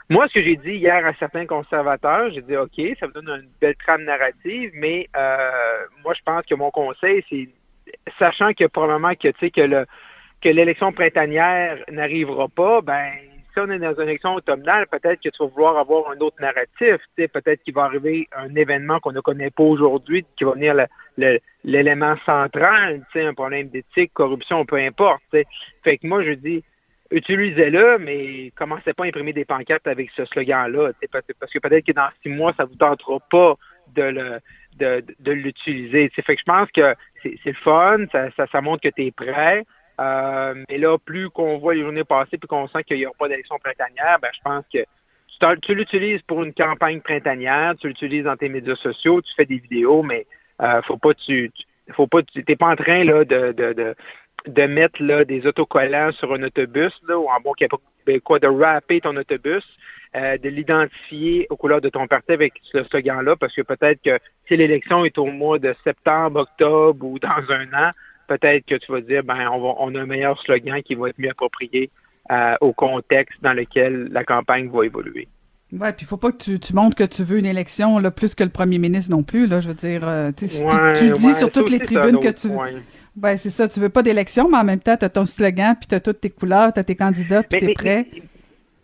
Moi, 0.09 0.27
ce 0.27 0.35
que 0.35 0.43
j'ai 0.43 0.55
dit 0.55 0.73
hier 0.73 1.05
à 1.05 1.13
certains 1.15 1.45
conservateurs, 1.45 2.29
j'ai 2.31 2.41
dit, 2.41 2.55
OK, 2.55 2.79
ça 2.99 3.07
me 3.07 3.13
donne 3.13 3.29
une 3.29 3.49
belle 3.59 3.75
trame 3.75 4.03
narrative, 4.03 4.71
mais 4.75 5.09
euh, 5.17 5.85
moi, 6.03 6.13
je 6.13 6.21
pense 6.23 6.45
que 6.45 6.53
mon 6.53 6.69
conseil, 6.69 7.23
c'est, 7.29 7.49
sachant 8.19 8.53
que 8.53 8.65
probablement 8.65 9.15
que, 9.15 9.29
que 9.29 9.61
le 9.61 9.85
que 10.41 10.49
l'élection 10.49 10.91
printanière 10.91 11.79
n'arrivera 11.89 12.47
pas, 12.49 12.81
ben 12.81 13.13
si 13.55 13.61
on 13.61 13.71
est 13.71 13.79
dans 13.79 13.93
une 13.95 14.09
élection 14.09 14.33
automnale, 14.35 14.85
peut-être 14.87 15.21
que 15.21 15.29
tu 15.29 15.37
vas 15.39 15.47
vouloir 15.47 15.77
avoir 15.77 16.11
un 16.11 16.17
autre 16.19 16.35
narratif. 16.41 16.97
Peut-être 17.15 17.63
qu'il 17.63 17.73
va 17.73 17.85
arriver 17.85 18.27
un 18.35 18.53
événement 18.53 18.99
qu'on 18.99 19.13
ne 19.13 19.21
connaît 19.21 19.49
pas 19.49 19.63
aujourd'hui, 19.63 20.25
qui 20.35 20.43
va 20.43 20.51
venir 20.51 20.75
l'élément 21.63 22.17
central, 22.25 23.01
un 23.15 23.33
problème 23.33 23.69
d'éthique, 23.69 24.11
corruption, 24.13 24.65
peu 24.65 24.75
importe. 24.75 25.23
Fait 25.31 25.97
que 25.97 26.05
moi, 26.05 26.21
je 26.23 26.31
dis, 26.31 26.63
utilisez-le, 27.11 27.97
mais 27.97 28.51
commencez 28.57 28.93
pas 28.93 29.05
à 29.05 29.07
imprimer 29.07 29.31
des 29.31 29.45
pancartes 29.45 29.87
avec 29.87 30.11
ce 30.11 30.25
slogan-là. 30.25 30.91
Parce 31.11 31.53
que 31.53 31.59
peut-être 31.59 31.85
que 31.85 31.93
dans 31.93 32.09
six 32.21 32.29
mois, 32.29 32.53
ça 32.57 32.65
vous 32.65 32.75
tentera 32.75 33.19
pas 33.31 33.55
de 33.95 35.31
l'utiliser. 35.31 36.09
Fait 36.09 36.35
que 36.35 36.41
je 36.41 36.45
pense 36.45 36.69
que 36.71 36.93
c'est 37.23 37.45
le 37.45 37.53
fun, 37.53 38.05
ça, 38.11 38.29
ça 38.51 38.61
montre 38.61 38.81
que 38.81 38.89
tu 38.89 39.05
es 39.05 39.11
prêt. 39.11 39.63
Euh, 39.99 40.63
mais 40.69 40.77
là, 40.77 40.97
plus 40.97 41.29
qu'on 41.29 41.57
voit 41.57 41.73
les 41.73 41.81
journées 41.81 42.03
passer 42.03 42.37
puis 42.37 42.47
qu'on 42.47 42.67
sent 42.67 42.83
qu'il 42.83 42.97
n'y 42.97 43.05
aura 43.05 43.15
pas 43.17 43.27
d'élection 43.29 43.57
printanière, 43.59 44.19
ben, 44.21 44.29
je 44.33 44.41
pense 44.43 44.65
que 44.73 44.79
tu, 45.61 45.75
l'utilises 45.75 46.21
pour 46.23 46.43
une 46.43 46.53
campagne 46.53 47.01
printanière, 47.01 47.75
tu 47.79 47.87
l'utilises 47.87 48.25
dans 48.25 48.37
tes 48.37 48.49
médias 48.49 48.75
sociaux, 48.75 49.21
tu 49.21 49.33
fais 49.35 49.45
des 49.45 49.57
vidéos, 49.57 50.03
mais 50.03 50.25
euh, 50.61 50.81
faut 50.83 50.97
pas 50.97 51.13
tu, 51.13 51.51
faut 51.91 52.07
pas 52.07 52.23
tu 52.23 52.43
t'es 52.43 52.55
pas 52.55 52.67
en 52.67 52.75
train 52.75 53.03
là 53.03 53.25
de, 53.25 53.51
de, 53.51 53.73
de, 53.73 53.95
de 54.47 54.63
mettre 54.63 55.01
là 55.01 55.25
des 55.25 55.45
autocollants 55.45 56.11
sur 56.13 56.33
un 56.33 56.43
autobus 56.43 56.93
là 57.07 57.17
ou 57.17 57.27
en 57.27 57.39
bon 57.41 57.53
québécois 57.53 58.39
de 58.39 58.47
rapper 58.47 59.01
ton 59.01 59.15
autobus, 59.17 59.65
euh, 60.15 60.37
de 60.37 60.49
l'identifier 60.49 61.47
aux 61.49 61.57
couleurs 61.57 61.81
de 61.81 61.89
ton 61.89 62.07
parti 62.07 62.31
avec 62.31 62.53
ce 62.63 62.83
slogan-là, 62.85 63.35
parce 63.35 63.53
que 63.53 63.61
peut-être 63.61 64.01
que 64.01 64.19
si 64.47 64.55
l'élection 64.55 65.03
est 65.03 65.17
au 65.17 65.25
mois 65.25 65.59
de 65.59 65.75
septembre, 65.83 66.41
octobre 66.41 67.05
ou 67.05 67.19
dans 67.19 67.43
un 67.49 67.65
an, 67.73 67.91
peut-être 68.27 68.65
que 68.65 68.75
tu 68.75 68.91
vas 68.91 69.01
dire, 69.01 69.23
ben, 69.23 69.49
on, 69.49 69.75
on 69.79 69.95
a 69.95 70.01
un 70.01 70.05
meilleur 70.05 70.39
slogan 70.41 70.81
qui 70.83 70.95
va 70.95 71.09
être 71.09 71.19
mieux 71.19 71.29
approprié 71.29 71.89
euh, 72.31 72.55
au 72.61 72.73
contexte 72.73 73.37
dans 73.41 73.53
lequel 73.53 74.07
la 74.11 74.23
campagne 74.23 74.69
va 74.69 74.85
évoluer. 74.85 75.27
Ouais, 75.71 75.91
puis 75.93 76.05
il 76.05 76.07
faut 76.07 76.17
pas 76.17 76.31
que 76.31 76.37
tu, 76.37 76.59
tu, 76.59 76.73
montres 76.73 76.95
que 76.95 77.03
tu 77.03 77.23
veux 77.23 77.37
une 77.37 77.45
élection 77.45 77.99
là, 77.99 78.11
plus 78.11 78.35
que 78.35 78.43
le 78.43 78.49
premier 78.49 78.77
ministre 78.77 79.11
non 79.11 79.23
plus. 79.23 79.47
Là, 79.47 79.59
je 79.59 79.67
veux 79.67 79.73
dire, 79.73 80.07
euh, 80.07 80.31
tu, 80.31 80.45
dis 80.45 81.33
sur 81.33 81.51
toutes 81.51 81.69
les 81.69 81.79
tribunes 81.79 82.19
que 82.19 82.31
tu. 82.31 82.47
Ouais, 82.47 83.37
c'est 83.37 83.49
ça. 83.49 83.67
Tu 83.67 83.79
veux 83.79 83.89
pas 83.89 84.03
d'élection, 84.03 84.49
mais 84.49 84.57
en 84.57 84.63
même 84.63 84.79
temps, 84.79 84.97
tu 84.97 85.05
as 85.05 85.09
ton 85.09 85.25
slogan, 85.25 85.75
puis 85.79 85.87
tu 85.87 85.95
as 85.95 85.99
toutes 85.99 86.21
tes 86.21 86.29
couleurs, 86.29 86.73
tu 86.73 86.79
as 86.79 86.83
tes 86.83 86.95
candidats, 86.95 87.43
puis 87.43 87.59
tu 87.59 87.69
es 87.69 87.73
prêt. 87.73 88.07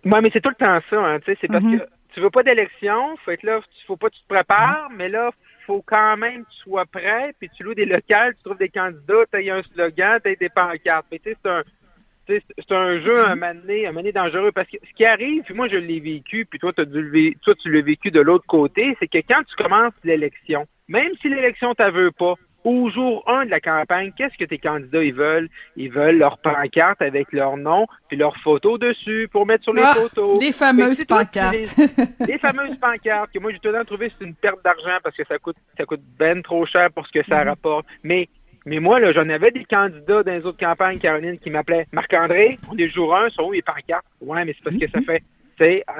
Oui, 0.05 0.19
mais 0.21 0.29
c'est 0.31 0.41
tout 0.41 0.49
le 0.49 0.55
temps 0.55 0.79
ça. 0.89 0.97
Hein, 0.97 1.19
c'est 1.25 1.47
parce 1.47 1.63
mm-hmm. 1.63 1.79
que 1.79 1.83
tu 2.13 2.19
veux 2.19 2.29
pas 2.29 2.43
d'élection, 2.43 3.15
fait 3.25 3.37
que 3.37 3.47
là, 3.47 3.59
faut 3.87 3.97
pas 3.97 4.09
que 4.09 4.15
tu 4.15 4.21
te 4.21 4.27
prépares, 4.27 4.89
mais 4.95 5.09
là, 5.09 5.31
faut 5.71 5.83
quand 5.85 6.17
même 6.17 6.43
que 6.43 6.49
tu 6.51 6.57
sois 6.57 6.85
prêt, 6.85 7.33
puis 7.39 7.49
tu 7.49 7.63
loues 7.63 7.73
des 7.73 7.85
locales, 7.85 8.35
tu 8.35 8.43
trouves 8.43 8.57
des 8.57 8.69
candidats, 8.69 9.23
tu 9.31 9.49
as 9.49 9.55
un 9.55 9.63
slogan, 9.63 10.19
tu 10.21 10.31
as 10.31 10.35
des 10.35 10.49
pancartes. 10.49 11.05
Mais 11.11 11.19
tu 11.19 11.31
sais, 11.31 12.43
c'est 12.57 12.71
un, 12.71 12.77
un 12.77 12.99
jeu 12.99 13.23
à 13.25 13.35
mener, 13.35 14.11
dangereux 14.11 14.51
parce 14.51 14.67
que 14.69 14.77
ce 14.85 14.93
qui 14.93 15.05
arrive, 15.05 15.43
puis 15.43 15.53
moi 15.53 15.69
je 15.69 15.77
l'ai 15.77 16.01
vécu, 16.01 16.45
puis 16.45 16.59
toi, 16.59 16.73
as 16.77 16.85
dû 16.85 17.37
toi 17.41 17.55
tu 17.55 17.71
l'as 17.71 17.81
vécu 17.81 18.11
de 18.11 18.19
l'autre 18.19 18.45
côté, 18.47 18.97
c'est 18.99 19.07
que 19.07 19.19
quand 19.19 19.43
tu 19.43 19.55
commences 19.55 19.93
l'élection, 20.03 20.67
même 20.89 21.11
si 21.21 21.29
l'élection 21.29 21.73
t'en 21.73 21.91
pas, 22.17 22.35
au 22.63 22.89
jour 22.89 23.23
1 23.27 23.45
de 23.45 23.49
la 23.49 23.59
campagne, 23.59 24.11
qu'est-ce 24.15 24.37
que 24.37 24.45
tes 24.45 24.57
candidats 24.57 25.03
ils 25.03 25.13
veulent? 25.13 25.49
Ils 25.75 25.91
veulent 25.91 26.17
leur 26.17 26.37
pancarte 26.37 27.01
avec 27.01 27.31
leur 27.31 27.57
nom 27.57 27.87
puis 28.07 28.17
leur 28.17 28.37
photo 28.37 28.77
dessus 28.77 29.27
pour 29.31 29.45
mettre 29.45 29.63
sur 29.63 29.73
les 29.73 29.83
ah, 29.83 29.93
photos. 29.95 30.39
Les 30.41 30.51
fameuses 30.51 31.03
pancartes. 31.05 31.55
les, 32.27 32.37
fameuses 32.37 32.77
pancartes 32.77 33.31
que 33.31 33.39
moi 33.39 33.51
j'ai 33.51 33.59
tout 33.59 33.69
le 33.69 33.79
temps 33.79 33.85
trouvé 33.85 34.11
c'est 34.17 34.25
une 34.25 34.35
perte 34.35 34.63
d'argent 34.63 34.97
parce 35.03 35.15
que 35.15 35.25
ça 35.27 35.37
coûte 35.39 35.57
ça 35.77 35.85
coûte 35.85 36.01
ben 36.19 36.41
trop 36.41 36.65
cher 36.65 36.91
pour 36.91 37.07
ce 37.07 37.11
que 37.11 37.23
ça 37.25 37.43
mm. 37.43 37.47
rapporte. 37.47 37.85
Mais 38.03 38.29
mais 38.63 38.79
moi, 38.79 38.99
là, 38.99 39.11
j'en 39.11 39.27
avais 39.29 39.49
des 39.49 39.65
candidats 39.65 40.21
dans 40.21 40.31
les 40.31 40.45
autres 40.45 40.59
campagnes, 40.59 40.99
Caroline, 40.99 41.39
qui 41.39 41.49
m'appelaient 41.49 41.87
Marc-André, 41.91 42.59
on 42.71 42.77
est 42.77 42.89
jour 42.89 43.15
1, 43.15 43.29
sont 43.29 43.45
où 43.45 43.53
les 43.53 43.63
pancartes? 43.63 44.05
Ouais, 44.21 44.45
mais 44.45 44.53
c'est 44.53 44.63
parce 44.63 44.75
que 44.75 44.87
ça 44.87 44.99
mm-hmm. 44.99 45.05
fait 45.05 45.23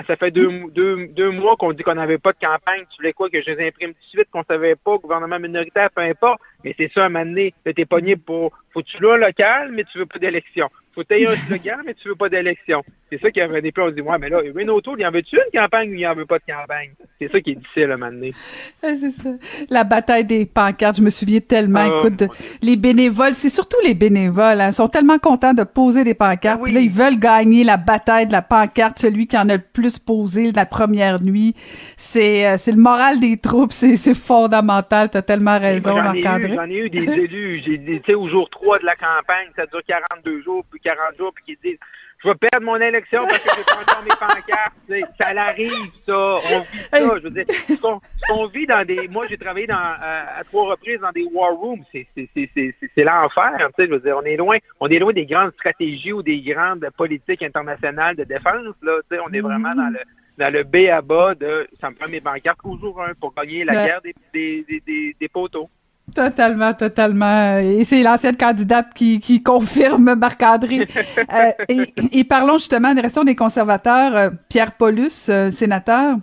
ça 0.07 0.15
fait 0.15 0.31
deux, 0.31 0.49
deux, 0.71 1.07
deux 1.07 1.29
mois 1.31 1.55
qu'on 1.55 1.73
dit 1.73 1.83
qu'on 1.83 1.95
n'avait 1.95 2.17
pas 2.17 2.33
de 2.33 2.39
campagne. 2.39 2.83
Tu 2.89 2.97
voulais 2.97 3.13
quoi 3.13 3.29
que 3.29 3.41
je 3.41 3.51
les 3.51 3.67
imprime 3.67 3.93
tout 3.93 3.99
de 3.99 4.07
suite, 4.07 4.27
qu'on 4.31 4.43
savait 4.43 4.75
pas, 4.75 4.97
gouvernement 4.97 5.39
minoritaire, 5.39 5.89
peu 5.91 6.01
importe. 6.01 6.39
Mais 6.63 6.75
c'est 6.77 6.91
ça, 6.93 7.03
à 7.03 7.05
un 7.05 7.09
moment 7.09 7.25
donné, 7.25 7.53
t'es 7.63 7.85
pogné 7.85 8.15
pour, 8.15 8.51
faut 8.73 8.81
que 8.81 8.87
tu 8.87 9.05
un 9.07 9.17
local, 9.17 9.71
mais 9.73 9.83
tu 9.83 9.97
veux 9.97 10.05
pas 10.05 10.19
d'élection. 10.19 10.69
Faut 10.93 11.03
que 11.03 11.13
un 11.13 11.35
slogan, 11.47 11.79
mais 11.85 11.93
tu 11.93 12.09
veux 12.09 12.15
pas 12.15 12.27
d'élection. 12.27 12.83
C'est 13.09 13.19
ça 13.21 13.31
qui 13.31 13.39
avait 13.39 13.61
des 13.61 13.71
plans. 13.71 13.85
On 13.85 13.89
se 13.89 13.95
dit, 13.95 14.01
ouais, 14.01 14.17
mais 14.19 14.29
là, 14.29 14.39
Renault 14.39 14.81
il 14.97 15.05
en 15.05 15.11
veut-tu 15.11 15.37
une 15.37 15.59
campagne 15.59 15.89
ou 15.91 15.93
il 15.93 16.05
en 16.05 16.13
veut 16.13 16.25
pas 16.25 16.37
de 16.39 16.43
campagne? 16.45 16.91
C'est 17.19 17.31
ça 17.31 17.39
qui 17.39 17.51
est 17.51 17.55
difficile 17.55 17.91
à 17.91 17.93
un 17.93 17.97
moment 17.97 18.11
donné. 18.11 18.33
c'est 18.81 19.09
ça. 19.09 19.29
La 19.69 19.85
bataille 19.85 20.25
des 20.25 20.45
pancartes, 20.45 20.97
je 20.97 21.01
me 21.01 21.09
souviens 21.09 21.39
tellement. 21.39 21.79
Ah, 21.79 22.07
écoute, 22.07 22.23
les 22.61 22.75
bénévoles, 22.75 23.35
c'est 23.35 23.49
surtout 23.49 23.77
les 23.85 23.93
bénévoles, 23.93 24.59
hein, 24.59 24.73
sont 24.73 24.89
tellement 24.89 25.17
contents 25.17 25.53
de 25.53 25.63
poser 25.63 26.03
des 26.03 26.13
pancartes. 26.13 26.61
Puis 26.63 26.73
là, 26.73 26.81
ils 26.81 26.89
veulent 26.89 27.19
gagner 27.19 27.63
la 27.63 27.77
bataille 27.77 28.27
de 28.27 28.33
la 28.33 28.41
pancarte, 28.41 28.99
celui 28.99 29.27
qui 29.27 29.37
en 29.37 29.47
a 29.47 29.55
le 29.55 29.61
plus 29.61 29.97
posé 29.97 30.51
la 30.51 30.65
première 30.65 31.21
nuit. 31.21 31.55
C'est, 31.95 32.47
euh, 32.47 32.55
c'est 32.57 32.71
le 32.71 32.81
moral 32.81 33.21
des 33.21 33.37
troupes, 33.37 33.71
c'est, 33.71 33.95
c'est 33.95 34.13
fondamental. 34.13 35.09
T'as 35.09 35.21
tellement 35.21 35.57
raison, 35.57 35.95
Marc-André. 35.95 36.50
J'en 36.55 36.69
ai 36.69 36.77
eu 36.77 36.89
des 36.89 37.03
élus, 37.19 37.61
j'ai, 37.65 37.79
tu 37.79 38.01
sais, 38.05 38.15
au 38.15 38.27
jour 38.27 38.49
3 38.49 38.79
de 38.79 38.85
la 38.85 38.95
campagne, 38.95 39.49
ça 39.55 39.65
dure 39.65 39.83
42 39.85 40.41
jours, 40.41 40.65
puis 40.69 40.79
40 40.79 41.17
jours, 41.17 41.31
puis 41.33 41.43
qui 41.55 41.59
disent 41.63 41.79
je 42.23 42.29
vais 42.29 42.35
perdre 42.35 42.65
mon 42.65 42.75
élection 42.75 43.23
parce 43.23 43.39
que 43.39 43.49
j'ai 43.55 43.63
pas 43.63 43.81
encore 43.81 44.03
mes 44.03 44.09
pancartes. 44.09 45.11
Ça 45.19 45.33
l'arrive, 45.33 45.71
ça. 46.05 46.13
On 46.13 46.59
vit 46.59 46.83
ça. 46.91 47.17
Je 47.17 47.23
veux 47.23 47.29
dire, 47.31 47.45
ce 47.67 47.81
qu'on 47.81 48.45
vit 48.45 48.67
dans 48.67 48.85
des. 48.85 49.07
Moi, 49.07 49.25
j'ai 49.27 49.37
travaillé 49.37 49.65
dans, 49.65 49.75
à, 49.75 50.43
trois 50.45 50.69
reprises 50.69 50.99
dans 50.99 51.11
des 51.11 51.27
war 51.31 51.53
rooms. 51.53 51.83
C'est 51.91 53.03
l'enfer. 53.03 53.71
Je 53.77 53.85
veux 53.85 53.99
dire, 53.99 54.17
on 54.17 54.23
est 54.23 54.37
loin. 54.37 54.57
On 54.79 54.87
est 54.87 54.99
loin 54.99 55.13
des 55.13 55.25
grandes 55.25 55.53
stratégies 55.53 56.13
ou 56.13 56.21
des 56.21 56.41
grandes 56.41 56.87
politiques 56.95 57.41
internationales 57.41 58.15
de 58.15 58.23
défense. 58.23 58.75
Là. 58.83 58.99
On 59.25 59.33
est 59.33 59.41
vraiment 59.41 59.73
dans 59.73 59.89
le 59.89 59.99
dans 60.37 60.51
le 60.51 60.63
B 60.63 60.89
à 60.89 61.01
bas 61.01 61.35
de 61.35 61.67
ça 61.79 61.89
me 61.89 61.95
prend 61.95 62.09
mes 62.09 62.21
pancartes 62.21 62.59
au 62.63 62.77
jour 62.77 63.01
un 63.01 63.13
pour 63.13 63.33
gagner 63.33 63.63
la 63.63 63.73
guerre 63.73 64.01
des, 64.01 64.15
des, 64.33 64.81
des, 64.85 65.15
des 65.19 65.27
poteaux. 65.27 65.69
Totalement, 66.13 66.73
totalement. 66.73 67.57
Et 67.59 67.83
c'est 67.83 68.03
l'ancienne 68.03 68.37
candidate 68.37 68.93
qui, 68.93 69.19
qui 69.19 69.41
confirme 69.41 70.15
Marc-André. 70.15 70.87
euh, 71.33 71.85
et, 72.11 72.23
parlons 72.23 72.57
justement, 72.57 72.93
restons 72.93 73.23
des 73.23 73.35
conservateurs. 73.35 74.15
Euh, 74.15 74.29
Pierre 74.49 74.73
Paulus, 74.73 75.29
euh, 75.29 75.51
sénateur, 75.51 76.17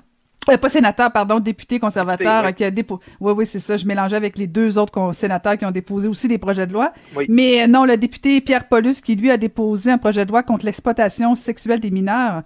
euh, 0.49 0.57
pas 0.57 0.69
sénateur, 0.69 1.13
pardon, 1.13 1.41
député 1.41 1.79
conservateur 1.79 2.55
qui 2.55 2.65
a 2.65 2.71
déposé. 2.71 3.03
Oui, 3.21 3.33
oui, 3.37 3.47
c'est 3.47 3.59
ça. 3.59 3.77
Je 3.77 3.87
mélangeais 3.87 4.17
avec 4.17 4.39
les 4.39 4.47
deux 4.47 4.79
autres 4.79 5.13
sénateurs 5.13 5.59
qui 5.59 5.67
ont 5.67 5.71
déposé 5.71 6.09
aussi 6.09 6.29
des 6.29 6.39
projets 6.39 6.67
de 6.67 6.73
loi. 6.73 6.93
Mais 7.29 7.67
non, 7.67 7.85
le 7.85 7.97
député 7.97 8.41
Pierre 8.41 8.69
Paulus 8.69 9.01
qui 9.03 9.15
lui 9.15 9.31
a 9.31 9.37
déposé 9.37 9.91
un 9.91 9.99
projet 9.99 10.25
de 10.25 10.31
loi 10.31 10.43
contre 10.43 10.65
l'exploitation 10.65 11.35
sexuelle 11.35 11.81
des 11.81 11.91
mineurs. 11.91 12.43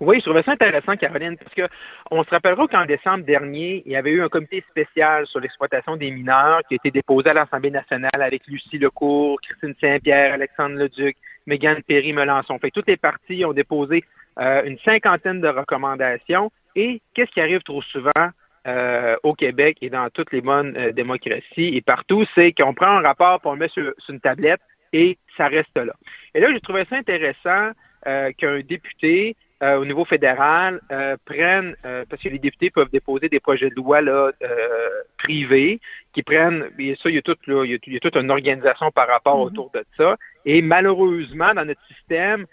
Oui, 0.00 0.18
je 0.20 0.24
trouvais 0.24 0.42
ça 0.42 0.52
intéressant, 0.52 0.96
Caroline, 0.96 1.36
parce 1.36 1.54
que 1.54 1.68
on 2.10 2.24
se 2.24 2.30
rappellera 2.30 2.66
qu'en 2.66 2.86
décembre 2.86 3.24
dernier, 3.24 3.82
il 3.84 3.92
y 3.92 3.96
avait 3.96 4.12
eu 4.12 4.22
un 4.22 4.28
comité 4.28 4.64
spécial 4.70 5.26
sur 5.26 5.40
l'exploitation 5.40 5.96
des 5.96 6.10
mineurs 6.10 6.62
qui 6.66 6.74
a 6.74 6.76
été 6.76 6.90
déposé 6.90 7.28
à 7.28 7.34
l'Assemblée 7.34 7.70
nationale 7.70 8.10
avec 8.14 8.46
Lucie 8.46 8.78
Lecourt, 8.78 9.38
Christine 9.42 9.74
Saint-Pierre, 9.78 10.32
Alexandre 10.32 10.76
Leduc, 10.76 11.16
Mégane 11.46 11.82
Perry-Melançon. 11.82 12.58
Fait 12.58 12.70
toutes 12.70 12.88
les 12.88 12.96
parties 12.96 13.44
ont 13.44 13.52
déposé 13.52 14.02
euh, 14.38 14.64
une 14.64 14.78
cinquantaine 14.78 15.42
de 15.42 15.48
recommandations. 15.48 16.50
Et 16.76 17.02
qu'est-ce 17.12 17.30
qui 17.32 17.40
arrive 17.40 17.62
trop 17.62 17.82
souvent 17.82 18.30
euh, 18.66 19.16
au 19.22 19.34
Québec 19.34 19.78
et 19.80 19.88
dans 19.88 20.10
toutes 20.10 20.32
les 20.32 20.42
bonnes 20.42 20.76
euh, 20.76 20.92
démocraties 20.92 21.74
et 21.74 21.80
partout, 21.80 22.24
c'est 22.34 22.52
qu'on 22.52 22.74
prend 22.74 22.98
un 22.98 23.00
rapport, 23.00 23.40
pour 23.40 23.52
on 23.52 23.54
le 23.54 23.60
met 23.60 23.68
sur, 23.68 23.92
une 24.08 24.20
tablette, 24.20 24.60
et 24.92 25.16
ça 25.36 25.46
reste 25.46 25.74
là. 25.76 25.94
Et 26.34 26.40
là, 26.40 26.48
j'ai 26.52 26.60
trouvé 26.60 26.84
ça 26.90 26.96
intéressant 26.96 27.70
euh, 28.06 28.32
qu'un 28.32 28.60
député 28.60 29.34
euh, 29.62 29.76
au 29.76 29.84
niveau 29.84 30.06
fédéral 30.06 30.80
euh, 30.90 31.18
prenne, 31.26 31.76
euh, 31.84 32.04
parce 32.08 32.22
que 32.22 32.30
les 32.30 32.38
députés 32.38 32.70
peuvent 32.70 32.88
déposer 32.90 33.28
des 33.28 33.40
projets 33.40 33.68
de 33.68 33.74
loi 33.74 34.00
là, 34.00 34.30
privés, 35.18 35.80
qui 36.14 36.22
prennent, 36.22 36.70
et 36.78 36.94
ça, 36.94 37.10
il 37.10 37.16
y 37.16 37.18
a 37.18 37.22
toute, 37.22 37.46
là, 37.46 37.64
il 37.64 37.72
y 37.72 37.96
a, 37.96 38.00
toute 38.00 38.16
une 38.16 38.30
organisation 38.30 38.90
par 38.90 39.06
rapport 39.06 39.36
mm-hmm. 39.36 39.46
autour 39.48 39.70
de 39.74 39.84
ça. 39.98 40.16
Et 40.46 40.62
malheureusement, 40.62 41.52
dans 41.52 41.66
notre 41.66 41.84
système, 41.88 42.46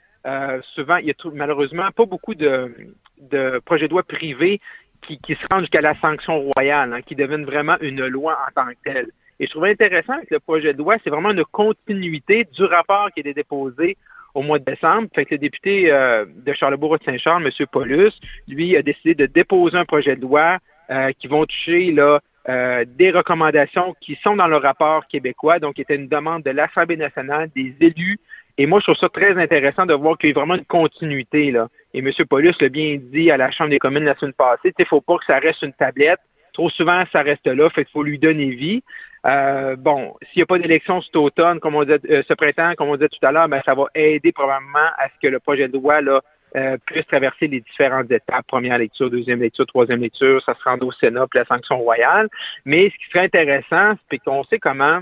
souvent, 0.75 0.97
il 0.97 1.07
y 1.07 1.11
a 1.11 1.13
malheureusement 1.33 1.89
pas 1.91 2.05
beaucoup 2.05 2.35
de, 2.35 2.75
de 3.19 3.61
projets 3.63 3.87
de 3.87 3.93
loi 3.93 4.03
privés 4.03 4.59
qui, 5.01 5.17
qui 5.19 5.35
se 5.35 5.45
rendent 5.49 5.61
jusqu'à 5.61 5.79
la 5.79 5.95
sanction 6.01 6.49
royale, 6.55 6.91
hein, 6.91 7.01
qui 7.01 7.15
deviennent 7.15 7.45
vraiment 7.45 7.77
une 7.79 8.05
loi 8.07 8.37
en 8.47 8.51
tant 8.53 8.69
que 8.69 8.91
telle. 8.91 9.07
Et 9.39 9.45
je 9.45 9.51
trouvais 9.51 9.71
intéressant 9.71 10.13
avec 10.13 10.31
le 10.31 10.39
projet 10.39 10.73
de 10.73 10.79
loi, 10.79 10.97
c'est 11.03 11.09
vraiment 11.09 11.31
une 11.31 11.45
continuité 11.45 12.43
du 12.51 12.63
rapport 12.63 13.11
qui 13.11 13.21
est 13.21 13.33
déposé 13.33 13.95
au 14.37 14.43
mois 14.43 14.59
de 14.59 14.65
décembre. 14.65 15.07
Fait 15.15 15.25
que 15.25 15.33
le 15.33 15.39
député 15.39 15.91
euh, 15.91 16.25
de 16.45 16.53
Charlebourg-Saint-Charles, 16.53 17.43
M. 17.43 17.65
Paulus, 17.71 18.11
lui, 18.47 18.77
a 18.77 18.83
décidé 18.83 19.15
de 19.15 19.25
déposer 19.25 19.75
un 19.77 19.85
projet 19.85 20.15
de 20.15 20.21
loi 20.21 20.59
euh, 20.91 21.11
qui 21.17 21.27
vont 21.27 21.43
toucher 21.45 21.91
là, 21.91 22.19
euh, 22.47 22.85
des 22.87 23.09
recommandations 23.09 23.95
qui 23.99 24.15
sont 24.23 24.35
dans 24.35 24.47
le 24.47 24.57
rapport 24.57 25.07
québécois, 25.07 25.57
donc 25.57 25.73
qui 25.75 25.81
était 25.81 25.95
une 25.95 26.07
demande 26.07 26.43
de 26.43 26.51
l'Assemblée 26.51 26.97
nationale, 26.97 27.49
des 27.55 27.73
élus. 27.81 28.19
Et 28.59 28.67
moi, 28.67 28.79
je 28.79 28.85
trouve 28.85 28.97
ça 28.97 29.09
très 29.09 29.35
intéressant 29.41 29.87
de 29.87 29.95
voir 29.95 30.19
qu'il 30.19 30.29
y 30.29 30.33
a 30.33 30.35
vraiment 30.35 30.55
une 30.55 30.65
continuité. 30.65 31.49
Là. 31.49 31.67
Et 31.95 31.99
M. 31.99 32.11
Paulus 32.29 32.53
l'a 32.61 32.69
bien 32.69 32.97
dit 33.01 33.31
à 33.31 33.37
la 33.37 33.49
Chambre 33.49 33.71
des 33.71 33.79
communes 33.79 34.05
la 34.05 34.15
semaine 34.17 34.33
passée, 34.33 34.71
il 34.77 34.81
ne 34.81 34.85
faut 34.85 35.01
pas 35.01 35.17
que 35.17 35.25
ça 35.25 35.39
reste 35.39 35.63
une 35.63 35.73
tablette. 35.73 36.19
Trop 36.53 36.69
souvent, 36.69 37.03
ça 37.11 37.23
reste 37.23 37.47
là, 37.47 37.69
fait 37.71 37.87
faut 37.91 38.03
lui 38.03 38.19
donner 38.19 38.49
vie. 38.49 38.83
Euh, 39.25 39.75
bon, 39.75 40.15
s'il 40.21 40.39
n'y 40.39 40.43
a 40.43 40.45
pas 40.45 40.59
d'élection 40.59 41.01
cet 41.01 41.15
automne, 41.15 41.59
comme 41.59 41.75
on 41.75 41.83
dit, 41.83 41.91
euh, 41.91 42.23
ce 42.27 42.33
printemps, 42.33 42.73
comme 42.75 42.89
on 42.89 42.95
disait 42.95 43.09
tout 43.09 43.25
à 43.25 43.31
l'heure, 43.31 43.49
ben, 43.49 43.61
ça 43.65 43.73
va 43.73 43.85
aider 43.95 44.31
probablement 44.31 44.87
à 44.97 45.07
ce 45.09 45.13
que 45.21 45.31
le 45.31 45.39
projet 45.39 45.67
de 45.67 45.73
loi 45.73 46.01
là, 46.01 46.21
euh, 46.55 46.77
puisse 46.85 47.05
traverser 47.07 47.47
les 47.47 47.59
différentes 47.61 48.11
étapes, 48.11 48.45
première 48.47 48.77
lecture, 48.77 49.09
deuxième 49.09 49.41
lecture, 49.41 49.65
troisième 49.65 50.01
lecture, 50.01 50.41
ça 50.43 50.55
se 50.55 50.63
rend 50.63 50.77
au 50.79 50.91
Sénat, 50.91 51.27
puis 51.27 51.39
la 51.39 51.45
sanction 51.45 51.77
royale. 51.79 52.29
Mais 52.65 52.89
ce 52.89 52.97
qui 52.97 53.11
serait 53.11 53.25
intéressant, 53.25 53.93
c'est 54.09 54.19
qu'on 54.19 54.43
sait 54.43 54.59
comment 54.59 55.01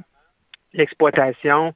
l'exploitation 0.74 1.74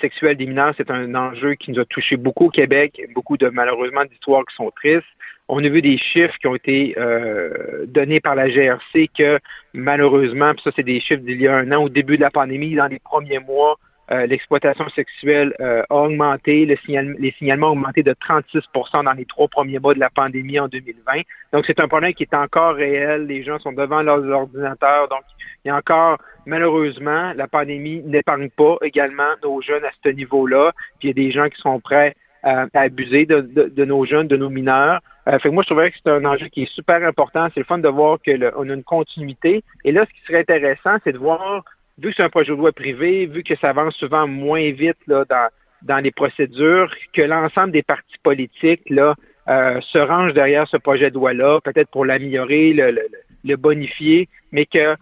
sexuelle 0.00 0.36
des 0.36 0.46
mineurs, 0.46 0.74
c'est 0.76 0.90
un 0.90 1.14
enjeu 1.14 1.54
qui 1.54 1.70
nous 1.70 1.78
a 1.78 1.84
touché 1.84 2.16
beaucoup 2.16 2.46
au 2.46 2.50
Québec, 2.50 3.00
beaucoup 3.14 3.36
de 3.36 3.48
malheureusement 3.48 4.04
d'histoires 4.04 4.44
qui 4.44 4.56
sont 4.56 4.72
tristes. 4.72 5.04
On 5.48 5.64
a 5.64 5.68
vu 5.68 5.80
des 5.80 5.96
chiffres 5.96 6.36
qui 6.40 6.46
ont 6.46 6.54
été 6.54 6.94
euh, 6.98 7.86
donnés 7.86 8.20
par 8.20 8.34
la 8.34 8.48
GRC 8.48 9.08
que 9.16 9.38
malheureusement, 9.72 10.52
puis 10.52 10.62
ça 10.62 10.70
c'est 10.76 10.82
des 10.82 11.00
chiffres 11.00 11.22
d'il 11.22 11.40
y 11.40 11.48
a 11.48 11.56
un 11.56 11.72
an, 11.72 11.84
au 11.84 11.88
début 11.88 12.16
de 12.16 12.22
la 12.22 12.30
pandémie, 12.30 12.74
dans 12.74 12.86
les 12.86 12.98
premiers 12.98 13.38
mois, 13.38 13.78
euh, 14.10 14.26
l'exploitation 14.26 14.88
sexuelle 14.88 15.54
euh, 15.60 15.82
a 15.90 15.94
augmenté, 15.94 16.64
le 16.64 16.76
les 17.18 17.32
signalements 17.32 17.68
ont 17.68 17.72
augmenté 17.72 18.02
de 18.02 18.12
36% 18.12 19.04
dans 19.04 19.12
les 19.12 19.26
trois 19.26 19.48
premiers 19.48 19.78
mois 19.78 19.92
de 19.92 20.00
la 20.00 20.08
pandémie 20.08 20.58
en 20.58 20.68
2020. 20.68 21.20
Donc 21.52 21.64
c'est 21.66 21.78
un 21.78 21.88
problème 21.88 22.14
qui 22.14 22.22
est 22.22 22.34
encore 22.34 22.74
réel. 22.74 23.26
Les 23.26 23.42
gens 23.42 23.58
sont 23.58 23.72
devant 23.72 24.02
leurs 24.02 24.24
ordinateurs. 24.26 25.08
Donc 25.08 25.20
il 25.64 25.68
y 25.68 25.70
a 25.70 25.76
encore, 25.76 26.16
malheureusement, 26.46 27.34
la 27.34 27.48
pandémie 27.48 28.02
n'épargne 28.02 28.48
pas 28.48 28.76
également 28.82 29.34
nos 29.42 29.60
jeunes 29.60 29.84
à 29.84 29.90
ce 30.02 30.08
niveau-là. 30.08 30.72
Puis 30.98 31.08
il 31.08 31.08
y 31.08 31.10
a 31.10 31.24
des 31.26 31.30
gens 31.30 31.48
qui 31.50 31.60
sont 31.60 31.78
prêts 31.78 32.14
à 32.42 32.66
abuser 32.74 33.26
de, 33.26 33.40
de, 33.40 33.84
nos 33.84 34.04
jeunes, 34.04 34.28
de 34.28 34.36
nos 34.36 34.50
mineurs. 34.50 35.00
Euh, 35.28 35.38
fait 35.38 35.48
que 35.48 35.54
moi, 35.54 35.62
je 35.62 35.68
trouvais 35.68 35.90
que 35.90 35.96
c'est 36.02 36.10
un 36.10 36.24
enjeu 36.24 36.48
qui 36.48 36.62
est 36.62 36.72
super 36.72 37.02
important. 37.04 37.48
C'est 37.52 37.60
le 37.60 37.66
fun 37.66 37.78
de 37.78 37.88
voir 37.88 38.18
qu'on 38.24 38.70
a 38.70 38.74
une 38.74 38.84
continuité. 38.84 39.62
Et 39.84 39.92
là, 39.92 40.04
ce 40.06 40.10
qui 40.12 40.26
serait 40.26 40.40
intéressant, 40.40 40.96
c'est 41.04 41.12
de 41.12 41.18
voir, 41.18 41.64
vu 41.98 42.10
que 42.10 42.16
c'est 42.16 42.22
un 42.22 42.30
projet 42.30 42.52
de 42.52 42.58
loi 42.58 42.72
privé, 42.72 43.26
vu 43.26 43.42
que 43.42 43.54
ça 43.56 43.70
avance 43.70 43.96
souvent 43.96 44.26
moins 44.26 44.70
vite 44.70 44.98
là, 45.06 45.24
dans, 45.28 45.48
dans 45.82 45.98
les 45.98 46.12
procédures, 46.12 46.92
que 47.12 47.22
l'ensemble 47.22 47.72
des 47.72 47.82
partis 47.82 48.18
politiques 48.22 48.88
là, 48.88 49.14
euh, 49.48 49.80
se 49.80 49.98
rangent 49.98 50.34
derrière 50.34 50.68
ce 50.68 50.76
projet 50.76 51.10
de 51.10 51.14
loi-là, 51.14 51.60
peut-être 51.62 51.90
pour 51.90 52.04
l'améliorer, 52.04 52.72
le, 52.72 52.90
le, 52.90 53.02
le, 53.44 53.56
bonifier, 53.56 54.28
mais 54.52 54.66
que 54.66 54.94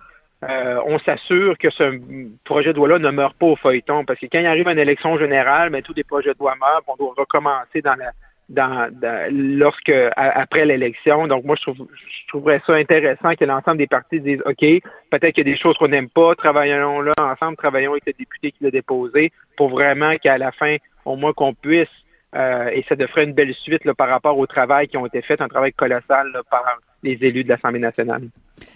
euh, 0.49 0.81
on 0.87 0.99
s'assure 1.01 1.59
que 1.59 1.71
ce 1.71 2.01
projet 2.45 2.73
de 2.73 2.77
loi-là 2.79 2.99
ne 2.99 3.11
meurt 3.11 3.37
pas 3.37 3.47
au 3.47 3.57
feuilleton. 3.57 4.05
Parce 4.05 4.21
que 4.21 4.27
quand 4.27 4.39
il 4.39 4.47
arrive 4.47 4.69
une 4.69 4.79
élection 4.79 5.19
générale, 5.19 5.71
mais 5.71 5.83
tous 5.83 5.95
les 5.95 6.05
projets 6.05 6.35
de 6.35 6.39
loi 6.39 6.55
meurent, 6.61 6.83
on 6.87 6.97
doit 6.97 7.15
recommencer 7.17 7.83
dans 7.83 7.95
la 7.95 8.13
dans, 8.49 8.89
lorsque 9.31 9.93
après 10.17 10.65
l'élection. 10.65 11.27
Donc 11.27 11.45
moi, 11.45 11.57
je, 11.57 11.63
trouve, 11.63 11.89
je 11.95 12.29
trouverais 12.29 12.61
ça 12.67 12.75
intéressant 12.75 13.35
que 13.35 13.45
l'ensemble 13.45 13.79
des 13.79 13.87
partis 13.87 14.21
disent 14.21 14.43
OK, 14.45 14.61
peut-être 14.61 15.35
qu'il 15.35 15.47
y 15.47 15.51
a 15.51 15.53
des 15.53 15.57
choses 15.57 15.77
qu'on 15.79 15.89
n'aime 15.89 16.09
pas, 16.09 16.35
travaillons 16.35 17.01
là 17.01 17.13
ensemble, 17.19 17.57
travaillons 17.57 17.93
avec 17.93 18.07
le 18.07 18.13
député 18.13 18.53
qui 18.53 18.65
l'a 18.65 18.71
déposé 18.71 19.33
pour 19.57 19.71
vraiment 19.71 20.15
qu'à 20.17 20.39
la 20.39 20.53
fin, 20.53 20.77
au 21.05 21.17
moins 21.17 21.33
qu'on 21.33 21.55
puisse, 21.55 21.89
euh, 22.35 22.69
et 22.69 22.85
ça 22.89 22.97
devrait 22.97 23.25
une 23.25 23.33
belle 23.33 23.55
suite 23.55 23.91
par 23.95 24.09
rapport 24.09 24.39
au 24.39 24.47
travail 24.47 24.89
qui 24.89 24.97
ont 24.97 25.07
été 25.07 25.23
fait, 25.23 25.41
un 25.41 25.49
travail 25.49 25.73
colossal 25.73 26.31
par 26.51 26.79
les 27.03 27.19
élus 27.23 27.45
de 27.45 27.49
l'Assemblée 27.49 27.81
nationale. 27.81 28.29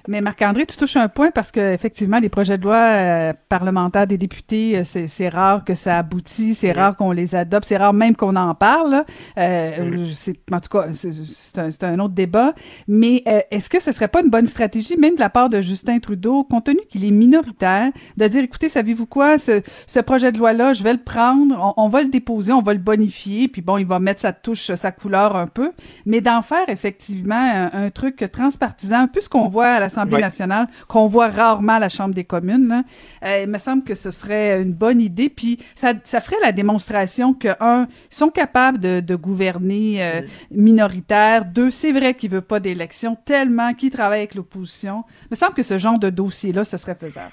Mais 0.08 0.20
Marc-André, 0.20 0.66
tu 0.66 0.76
touches 0.76 0.96
un 0.96 1.08
point 1.08 1.30
parce 1.30 1.52
que 1.52 1.72
effectivement, 1.72 2.18
les 2.18 2.28
projets 2.28 2.58
de 2.58 2.64
loi 2.64 2.76
euh, 2.76 3.32
parlementaires 3.48 4.06
des 4.06 4.18
députés, 4.18 4.78
euh, 4.78 4.82
c'est 4.84 5.28
rare 5.28 5.64
que 5.64 5.74
ça 5.74 5.98
aboutit, 5.98 6.54
c'est 6.54 6.72
rare 6.72 6.96
qu'on 6.96 7.12
les 7.12 7.34
adopte, 7.34 7.68
c'est 7.68 7.76
rare 7.76 7.92
même 7.92 8.16
qu'on 8.16 8.36
en 8.36 8.54
parle. 8.54 9.04
Euh, 9.38 10.06
c'est 10.14 10.36
en 10.52 10.60
tout 10.60 10.68
cas, 10.70 10.88
c'est 10.92 11.58
un, 11.58 11.92
un, 11.92 11.98
autre 12.00 12.14
débat. 12.14 12.54
Mais 12.88 13.22
euh, 13.26 13.40
est-ce 13.50 13.70
que 13.70 13.80
ce 13.80 13.92
serait 13.92 14.08
pas 14.08 14.22
une 14.22 14.30
bonne 14.30 14.46
stratégie, 14.46 14.96
même 14.96 15.14
de 15.14 15.20
la 15.20 15.30
part 15.30 15.48
de 15.48 15.60
Justin 15.60 15.98
Trudeau, 15.98 16.44
compte 16.44 16.64
tenu 16.64 16.80
qu'il 16.88 17.04
est 17.04 17.10
minoritaire, 17.10 17.90
de 18.16 18.26
dire, 18.26 18.42
écoutez, 18.42 18.68
savez-vous 18.68 19.06
quoi, 19.06 19.38
ce, 19.38 19.62
ce 19.86 20.00
projet 20.00 20.32
de 20.32 20.38
loi-là, 20.38 20.72
je 20.72 20.82
vais 20.82 20.92
le 20.92 21.02
prendre, 21.02 21.74
on, 21.76 21.88
va 21.88 22.02
le 22.02 22.08
déposer, 22.08 22.52
on 22.52 22.62
va 22.62 22.72
le 22.72 22.80
bonifier, 22.80 23.48
puis 23.48 23.62
bon, 23.62 23.78
il 23.78 23.86
va 23.86 24.00
mettre 24.00 24.20
sa 24.20 24.32
touche, 24.32 24.74
sa 24.74 24.92
couleur 24.92 25.36
un 25.36 25.46
peu, 25.46 25.72
mais 26.06 26.20
d'en 26.20 26.42
faire 26.42 26.68
effectivement 26.68 27.36
un, 27.36 27.70
un 27.72 27.90
truc 27.90 28.24
transpartisan, 28.32 29.02
un 29.02 29.08
peu 29.08 29.20
ce 29.20 29.28
qu'on 29.28 29.48
voit 29.48 29.69
à 29.76 29.80
l'Assemblée 29.80 30.20
nationale, 30.20 30.66
qu'on 30.88 31.06
voit 31.06 31.28
rarement 31.28 31.74
à 31.74 31.78
la 31.78 31.88
Chambre 31.88 32.14
des 32.14 32.24
communes. 32.24 32.84
Euh, 33.24 33.42
il 33.42 33.48
me 33.48 33.58
semble 33.58 33.84
que 33.84 33.94
ce 33.94 34.10
serait 34.10 34.62
une 34.62 34.72
bonne 34.72 35.00
idée. 35.00 35.28
Puis 35.28 35.58
ça, 35.74 35.94
ça 36.04 36.20
ferait 36.20 36.40
la 36.42 36.52
démonstration 36.52 37.34
que, 37.34 37.48
un, 37.60 37.86
ils 38.10 38.14
sont 38.14 38.30
capables 38.30 38.78
de, 38.78 39.00
de 39.00 39.14
gouverner 39.14 40.02
euh, 40.02 40.20
minoritaire. 40.50 41.44
Deux, 41.44 41.70
c'est 41.70 41.92
vrai 41.92 42.14
qu'ils 42.14 42.30
ne 42.30 42.36
veulent 42.36 42.44
pas 42.44 42.60
d'élection 42.60 43.16
tellement 43.16 43.74
qu'ils 43.74 43.90
travaillent 43.90 44.20
avec 44.20 44.34
l'opposition. 44.34 45.04
Il 45.24 45.28
me 45.32 45.36
semble 45.36 45.54
que 45.54 45.62
ce 45.62 45.78
genre 45.78 45.98
de 45.98 46.10
dossier-là, 46.10 46.64
ce 46.64 46.76
serait 46.76 46.94
faisable. 46.94 47.32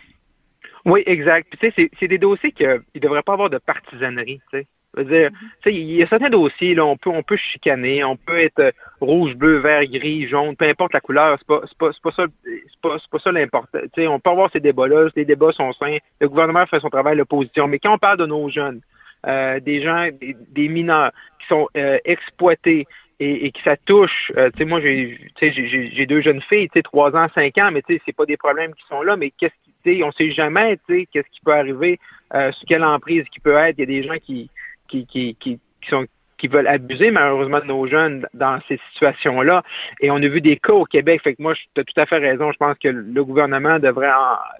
Oui, 0.86 1.04
exact. 1.06 1.54
tu 1.60 1.71
sais, 1.71 1.89
c'est 2.00 2.08
des 2.08 2.17
dossiers 2.17 2.52
qu'il 2.52 2.67
ne 2.95 3.00
devrait 3.00 3.23
pas 3.23 3.34
avoir 3.34 3.50
de 3.50 3.58
partisanerie. 3.58 4.41
Tu 4.52 4.60
sais 4.60 4.67
dire, 5.04 5.32
il 5.65 5.91
y 5.91 6.04
a 6.04 6.08
certains 6.08 6.30
dossiers, 6.30 6.76
là, 6.76 6.86
on 6.86 6.97
peut, 6.97 7.10
on 7.10 7.23
peut 7.23 7.38
chicaner, 7.38 8.04
on 8.04 8.15
peut 8.15 8.38
être 8.38 8.60
euh, 8.60 8.71
rouge, 8.99 9.36
bleu, 9.36 9.57
vert, 9.57 9.86
gris, 9.86 10.27
jaune, 10.27 10.55
peu 10.55 10.65
importe 10.65 10.93
la 10.93 11.01
couleur, 11.01 11.38
c'est 11.39 11.47
pas, 11.47 11.62
pas, 11.77 11.91
pas 12.01 12.12
ça, 12.12 12.25
c'est 12.43 12.81
pas, 12.81 12.97
pas 13.12 13.19
ça 13.19 13.31
l'important. 13.31 13.79
On 13.97 14.19
peut 14.19 14.29
avoir 14.29 14.51
ces 14.51 14.60
débats-là, 14.60 15.10
les 15.15 15.25
débats 15.25 15.51
sont 15.51 15.71
sains, 15.73 15.97
le 16.19 16.29
gouvernement 16.29 16.65
fait 16.65 16.79
son 16.79 16.89
travail, 16.89 17.17
l'opposition, 17.17 17.67
mais 17.67 17.79
quand 17.79 17.93
on 17.93 17.97
parle 17.97 18.17
de 18.17 18.25
nos 18.25 18.49
jeunes, 18.49 18.81
euh, 19.25 19.60
des 19.60 19.81
gens, 19.81 20.07
des, 20.21 20.69
mineurs 20.69 21.12
qui 21.39 21.47
sont 21.47 21.67
euh, 21.75 21.97
exploités 22.05 22.88
et, 23.19 23.45
et 23.45 23.51
que 23.51 23.62
ça 23.63 23.75
touche, 23.75 24.31
tu 24.36 24.57
sais, 24.57 24.65
moi 24.65 24.79
j'ai, 24.79 25.19
j'ai, 25.41 26.05
deux 26.05 26.21
jeunes 26.21 26.41
filles, 26.41 26.69
tu 26.69 26.79
sais, 26.79 26.83
trois 26.83 27.15
ans, 27.15 27.27
cinq 27.33 27.57
ans, 27.57 27.71
mais 27.71 27.81
tu 27.81 27.95
sais, 27.95 28.01
c'est 28.05 28.15
pas 28.15 28.25
des 28.25 28.38
problèmes 28.38 28.73
qui 28.75 28.86
sont 28.88 29.01
là, 29.01 29.17
mais 29.17 29.31
qu'est-ce 29.31 29.53
qui, 29.83 30.03
on 30.03 30.12
sait 30.12 30.31
jamais, 30.31 30.77
tu 30.88 30.99
sais, 30.99 31.07
qu'est-ce 31.12 31.29
qui 31.31 31.41
peut 31.41 31.53
arriver, 31.53 31.99
euh, 32.33 32.51
sur 32.51 32.67
quelle 32.67 32.83
emprise 32.83 33.23
qui 33.31 33.39
peut 33.39 33.55
être, 33.55 33.75
il 33.77 33.81
y 33.81 33.83
a 33.83 34.01
des 34.01 34.03
gens 34.03 34.17
qui 34.21 34.49
qui, 34.88 35.05
qui, 35.05 35.36
qui, 35.36 35.60
sont 35.89 36.05
qui 36.38 36.47
veulent 36.47 36.67
abuser 36.67 37.12
malheureusement 37.12 37.60
de 37.60 37.65
nos 37.65 37.88
jeunes 37.88 38.28
dans 38.34 38.60
ces 38.67 38.80
situations-là. 38.93 39.63
Et 40.02 40.12
on 40.12 40.17
a 40.17 40.28
vu 40.28 40.41
des 40.41 40.58
cas 40.58 40.73
au 40.73 40.86
Québec. 40.86 41.21
Fait 41.23 41.36
que 41.36 41.41
moi, 41.41 41.54
tu 41.56 41.82
as 41.82 41.84
tout 41.84 42.00
à 42.00 42.06
fait 42.06 42.17
raison. 42.17 42.52
Je 42.52 42.58
pense 42.58 42.78
que 42.78 42.89
le 42.89 43.23
gouvernement 43.23 43.80
devrait 43.80 44.12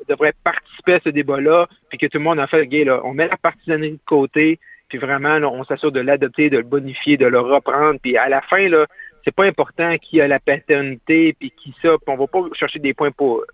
devrait 0.08 0.34
participer 0.44 0.94
à 0.94 1.00
ce 1.04 1.10
débat-là, 1.10 1.68
puis 1.90 1.98
que 1.98 2.08
tout 2.08 2.18
le 2.18 2.24
monde 2.24 2.40
en 2.40 2.48
fait, 2.48 2.66
gay, 2.66 2.84
là, 2.84 3.02
on 3.04 3.14
met 3.14 3.28
la 3.28 3.38
partisanerie 3.38 3.92
de 3.92 4.00
côté, 4.06 4.60
puis 4.90 4.98
vraiment, 4.98 5.38
on 5.38 5.64
s'assure 5.64 5.92
de 5.92 6.00
l'adopter, 6.00 6.50
de 6.50 6.58
le 6.58 6.64
bonifier, 6.64 7.18
de 7.18 7.26
le 7.26 7.40
reprendre. 7.40 8.00
Puis 8.02 8.18
à 8.18 8.30
la 8.30 8.42
fin, 8.42 8.68
là, 8.70 8.86
c'est 9.24 9.36
pas 9.36 9.46
important 9.46 9.98
qui 9.98 10.22
a 10.22 10.28
la 10.28 10.40
paternité, 10.40 11.36
puis 11.38 11.52
qui 11.52 11.76
ça. 11.82 11.98
Puis 11.98 12.08
on 12.08 12.16
va 12.16 12.28
pas 12.28 12.44
chercher 12.54 12.80
des 12.80 12.94
points 12.94 13.12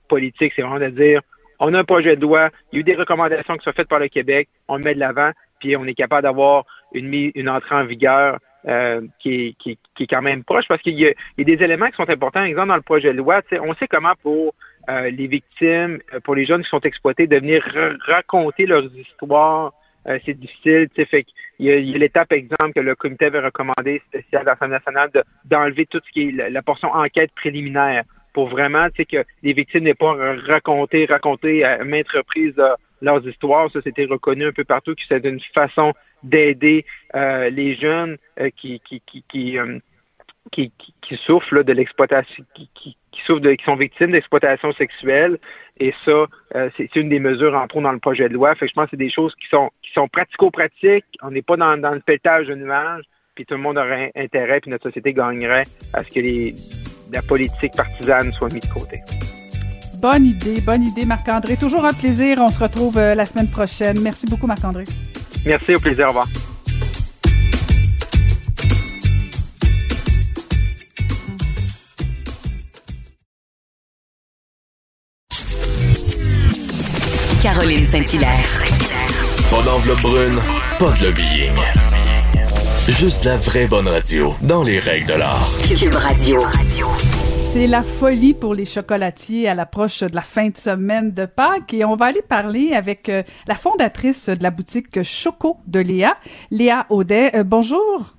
politiques. 0.07 0.53
C'est 0.55 0.61
vraiment 0.61 0.79
de 0.79 0.89
dire, 0.89 1.21
on 1.59 1.73
a 1.73 1.79
un 1.79 1.83
projet 1.83 2.15
de 2.15 2.21
loi, 2.21 2.49
il 2.71 2.75
y 2.75 2.77
a 2.77 2.81
eu 2.81 2.83
des 2.83 2.95
recommandations 2.95 3.55
qui 3.57 3.63
sont 3.63 3.73
faites 3.73 3.87
par 3.87 3.99
le 3.99 4.07
Québec, 4.07 4.49
on 4.67 4.77
le 4.77 4.83
met 4.83 4.95
de 4.95 4.99
l'avant, 4.99 5.31
puis 5.59 5.75
on 5.77 5.85
est 5.85 5.93
capable 5.93 6.23
d'avoir 6.23 6.65
une, 6.93 7.31
une 7.35 7.49
entrée 7.49 7.75
en 7.75 7.85
vigueur 7.85 8.39
euh, 8.65 9.01
qui, 9.19 9.57
est, 9.65 9.77
qui, 9.93 10.07
quand 10.07 10.21
même 10.21 10.45
proche 10.45 10.69
parce 10.69 10.81
qu'il 10.81 10.97
y, 10.97 11.05
a 11.05 11.13
des 11.37 11.61
éléments 11.61 11.89
qui 11.89 11.97
sont 11.97 12.09
importants. 12.09 12.43
Exemple, 12.45 12.69
dans 12.69 12.77
le 12.77 12.81
projet 12.81 13.11
de 13.11 13.17
loi, 13.17 13.41
on 13.61 13.73
sait 13.73 13.89
comment 13.89 14.13
pour 14.21 14.55
euh, 14.89 15.09
les 15.09 15.27
victimes, 15.27 15.99
euh, 16.13 16.21
pour 16.21 16.33
les 16.35 16.45
jeunes 16.45 16.63
qui 16.63 16.69
sont 16.69 16.79
exploités, 16.79 17.27
de 17.27 17.35
venir 17.35 17.61
raconter 18.05 18.65
leurs 18.65 18.85
histoires. 18.95 19.73
c'est 20.25 20.39
difficile. 20.39 20.87
Fait 20.95 21.25
il 21.59 21.65
y 21.65 21.93
a, 21.93 21.97
l'étape, 21.97 22.31
exemple, 22.31 22.71
que 22.73 22.79
le 22.79 22.95
comité 22.95 23.25
avait 23.25 23.41
recommandé 23.41 24.01
spécial 24.07 24.43
de 24.43 24.47
l'Assemblée 24.47 24.75
nationale 24.75 25.09
d'enlever 25.43 25.85
tout 25.85 25.99
ce 26.05 26.11
qui 26.13 26.29
est 26.29 26.49
la, 26.49 26.61
portion 26.61 26.89
enquête 26.93 27.31
préliminaire 27.35 28.05
pour 28.33 28.47
vraiment 28.47 28.87
que 28.89 29.23
les 29.43 29.53
victimes 29.53 29.83
n'aient 29.83 29.93
pas 29.93 30.15
raconté, 30.47 31.05
raconté 31.05 31.63
à 31.63 31.83
maintes 31.83 32.09
reprises 32.09 32.59
leurs 33.03 33.27
histoires. 33.27 33.69
Ça, 33.71 33.79
c'était 33.83 34.05
reconnu 34.05 34.45
un 34.45 34.51
peu 34.51 34.63
partout 34.63 34.95
que 34.95 35.01
c'est 35.07 35.25
une 35.25 35.39
façon 35.53 35.93
d'aider 36.23 36.85
euh, 37.15 37.49
les 37.49 37.75
jeunes 37.75 38.17
euh, 38.39 38.49
qui, 38.55 38.79
qui, 38.79 39.01
qui, 39.05 39.23
qui, 39.27 39.59
euh, 39.59 39.77
qui, 40.51 40.71
qui, 40.77 41.15
souffrent 41.17 41.63
de 41.63 41.73
l'exploitation, 41.73 42.43
qui, 42.55 42.69
qui, 42.73 42.97
souffrent 43.25 43.41
de, 43.41 43.53
qui 43.53 43.65
sont 43.65 43.75
victimes 43.75 44.11
d'exploitation 44.11 44.71
sexuelle. 44.71 45.37
Et 45.79 45.93
ça, 46.05 46.27
c'est 46.77 46.95
une 46.95 47.09
des 47.09 47.19
mesures 47.19 47.55
en 47.55 47.67
pro 47.67 47.81
dans 47.81 47.91
le 47.91 47.99
projet 47.99 48.29
de 48.29 48.33
loi. 48.33 48.53
Fait 48.55 48.65
que 48.65 48.69
je 48.69 48.73
pense 48.73 48.85
que 48.85 48.91
c'est 48.91 48.97
des 48.97 49.09
choses 49.09 49.33
qui 49.35 49.47
sont 49.47 49.71
qui 49.81 49.91
sont 49.91 50.07
pratico-pratiques. 50.07 51.05
On 51.23 51.31
n'est 51.31 51.41
pas 51.41 51.57
dans, 51.57 51.77
dans 51.77 51.93
le 51.93 51.99
pétage 51.99 52.47
de 52.47 52.55
nuages, 52.55 53.03
puis 53.33 53.45
tout 53.45 53.55
le 53.55 53.61
monde 53.61 53.79
aurait 53.79 54.11
intérêt, 54.15 54.61
puis 54.61 54.69
notre 54.69 54.83
société 54.83 55.13
gagnerait 55.13 55.63
à 55.93 56.03
ce 56.03 56.09
que 56.09 56.19
les, 56.19 56.53
la 57.13 57.21
politique 57.21 57.73
partisane 57.75 58.33
soit 58.33 58.51
mise 58.51 58.63
de 58.63 58.67
côté. 58.67 59.01
Bonne 59.97 60.25
idée, 60.25 60.59
bonne 60.61 60.83
idée, 60.83 61.05
Marc-André. 61.05 61.55
Toujours 61.55 61.85
un 61.85 61.93
plaisir. 61.93 62.39
On 62.39 62.51
se 62.51 62.59
retrouve 62.59 62.97
la 62.97 63.25
semaine 63.25 63.47
prochaine. 63.47 64.01
Merci 64.01 64.25
beaucoup, 64.25 64.47
Marc-André. 64.47 64.83
Merci, 65.45 65.75
au 65.75 65.79
plaisir. 65.79 66.05
Au 66.05 66.09
revoir. 66.09 66.27
Caroline 77.41 77.85
Saint-Hilaire. 77.85 78.63
Pas 79.51 79.61
d'enveloppe 79.61 80.01
brune, 80.01 80.39
pas 80.79 80.91
de 80.91 81.05
lobbying. 81.05 81.92
Juste 82.89 83.23
la 83.23 83.37
vraie 83.37 83.65
bonne 83.65 83.87
radio, 83.87 84.33
dans 84.41 84.61
les 84.61 84.77
règles 84.77 85.05
de 85.05 85.13
l'art. 85.13 85.47
Cube 85.69 85.95
Radio. 85.95 86.41
C'est 87.53 87.65
la 87.65 87.81
folie 87.81 88.33
pour 88.33 88.53
les 88.53 88.65
chocolatiers 88.65 89.47
à 89.47 89.55
l'approche 89.55 90.01
de 90.01 90.13
la 90.13 90.21
fin 90.21 90.49
de 90.49 90.57
semaine 90.57 91.13
de 91.13 91.25
Pâques 91.25 91.73
et 91.73 91.85
on 91.85 91.95
va 91.95 92.07
aller 92.07 92.21
parler 92.21 92.73
avec 92.73 93.07
euh, 93.07 93.23
la 93.47 93.55
fondatrice 93.55 94.27
de 94.27 94.43
la 94.43 94.51
boutique 94.51 95.01
Choco 95.01 95.55
de 95.65 95.79
Léa, 95.79 96.17
Léa 96.51 96.85
Audet. 96.89 97.33
Euh, 97.37 97.45
bonjour. 97.45 98.15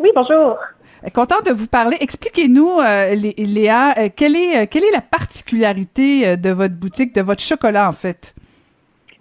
Oui, 0.00 0.10
bonjour. 0.16 0.56
Euh, 1.04 1.10
content 1.14 1.40
de 1.46 1.52
vous 1.52 1.68
parler. 1.68 1.96
Expliquez-nous, 2.00 2.80
Léa, 2.80 4.08
quelle 4.16 4.34
est, 4.34 4.66
quelle 4.66 4.82
est 4.82 4.92
la 4.92 5.00
particularité 5.00 6.36
de 6.36 6.50
votre 6.50 6.74
boutique, 6.74 7.14
de 7.14 7.22
votre 7.22 7.42
chocolat 7.42 7.88
en 7.88 7.92
fait? 7.92 8.34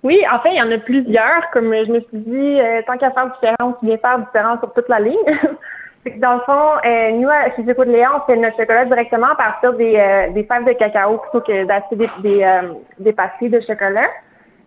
Oui, 0.04 0.22
en 0.32 0.39
fait, 0.39 0.52
il 0.52 0.58
y 0.58 0.62
en 0.62 0.72
a 0.72 0.78
plusieurs. 0.78 1.50
Comme 1.52 1.74
je 1.74 1.91
me 1.91 2.00
suis 2.00 2.18
dit, 2.18 2.60
tant 2.88 2.97
qu'à 2.97 3.12
faire 3.12 3.32
différence, 3.34 3.76
bien 3.82 3.97
faire 3.97 4.20
différence 4.20 4.60
sur 4.60 4.74
toute 4.74 4.88
la 4.88 5.00
ligne. 5.00 5.18
dans 6.18 6.36
le 6.36 6.39
fond, 6.41 6.80
euh, 6.86 7.12
nous, 7.12 7.30
chez 7.56 7.66
Choco 7.68 7.86
de 7.86 7.91
Léon, 7.91 8.10
on 8.16 8.26
fait 8.26 8.38
notre 8.38 8.58
chocolat 8.58 8.86
directement 8.86 9.28
à 9.28 9.36
partir 9.36 9.74
des, 9.74 9.95
euh, 9.97 10.32
des 10.32 10.43
fèves 10.43 10.66
de 10.66 10.74
cacao 10.74 11.18
plutôt 11.18 11.41
que 11.41 11.66
d'acheter 11.66 11.95
des, 11.95 12.10
des, 12.20 12.43
euh, 12.43 13.12
pastilles 13.14 13.50
de 13.50 13.60
chocolat. 13.60 14.08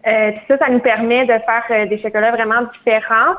Euh, 0.06 0.32
ça, 0.48 0.58
ça 0.58 0.68
nous 0.68 0.80
permet 0.80 1.24
de 1.24 1.32
faire 1.32 1.64
euh, 1.70 1.86
des 1.86 1.98
chocolats 1.98 2.32
vraiment 2.32 2.62
différents, 2.72 3.34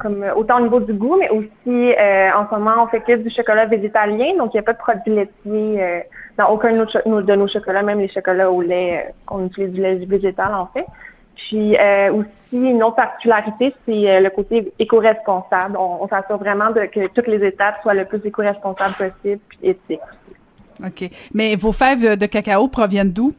comme 0.00 0.24
autant 0.34 0.58
au 0.58 0.62
niveau 0.62 0.80
du 0.80 0.94
goût, 0.94 1.16
mais 1.18 1.28
aussi 1.28 1.94
en 2.34 2.46
ce 2.48 2.54
moment, 2.54 2.84
on 2.84 2.86
fait 2.86 3.00
que 3.00 3.16
du 3.16 3.30
chocolat 3.30 3.66
végétalien, 3.66 4.36
donc 4.38 4.54
il 4.54 4.56
n'y 4.56 4.60
a 4.60 4.62
pas 4.62 4.72
de 4.72 4.78
produits 4.78 5.14
laitiers 5.14 6.04
dans 6.38 6.50
aucun 6.50 6.72
de 6.72 7.34
nos, 7.34 7.48
chocolats, 7.48 7.82
même 7.82 7.98
les 7.98 8.08
chocolats 8.08 8.50
au 8.50 8.62
lait, 8.62 9.12
qu'on 9.26 9.46
utilise 9.46 9.72
du 9.72 9.82
lait 9.82 9.96
végétal 9.96 10.54
en 10.54 10.66
fait. 10.66 10.86
Puis 11.34 11.76
euh, 11.76 12.12
aussi, 12.12 12.26
une 12.52 12.82
autre 12.82 12.96
particularité, 12.96 13.74
c'est 13.84 14.10
euh, 14.10 14.20
le 14.20 14.30
côté 14.30 14.72
éco-responsable. 14.78 15.76
On, 15.76 16.06
s'assure 16.08 16.38
vraiment 16.38 16.70
de, 16.70 16.86
que 16.86 17.08
toutes 17.08 17.26
les 17.26 17.44
étapes 17.46 17.76
soient 17.82 17.94
le 17.94 18.04
plus 18.04 18.20
éco-responsables 18.24 18.94
possible 18.94 19.40
puis 19.48 19.58
éthiques. 19.62 20.00
OK. 20.84 21.10
Mais 21.34 21.56
vos 21.56 21.72
fèves 21.72 22.16
de 22.16 22.26
cacao 22.26 22.68
proviennent 22.68 23.12
d'où? 23.12 23.34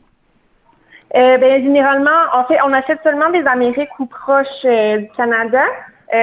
Euh, 1.15 1.37
ben, 1.37 1.63
généralement, 1.63 2.09
en 2.33 2.43
fait, 2.45 2.57
on 2.65 2.71
achète 2.71 2.99
seulement 3.03 3.29
des 3.31 3.43
Amériques 3.45 3.97
ou 3.99 4.05
proches 4.05 4.47
euh, 4.65 4.99
du 4.99 5.09
Canada. 5.17 5.63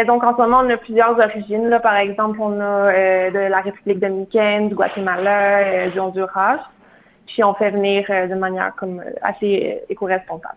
Donc, 0.06 0.24
en 0.24 0.32
ce 0.32 0.42
moment, 0.42 0.62
on 0.64 0.70
a 0.70 0.76
plusieurs 0.76 1.18
origines. 1.18 1.68
Là. 1.68 1.80
Par 1.80 1.96
exemple, 1.96 2.38
on 2.40 2.60
a 2.60 3.30
de 3.30 3.48
la 3.48 3.60
République 3.60 4.00
dominicaine, 4.00 4.68
du 4.68 4.74
Guatemala, 4.74 5.88
du 5.88 6.00
Honduras. 6.00 6.58
Puis, 7.26 7.44
on 7.44 7.54
fait 7.54 7.70
venir 7.70 8.04
de 8.08 8.34
manière 8.34 8.74
comme 8.76 9.02
assez 9.22 9.82
éco-responsable. 9.88 10.56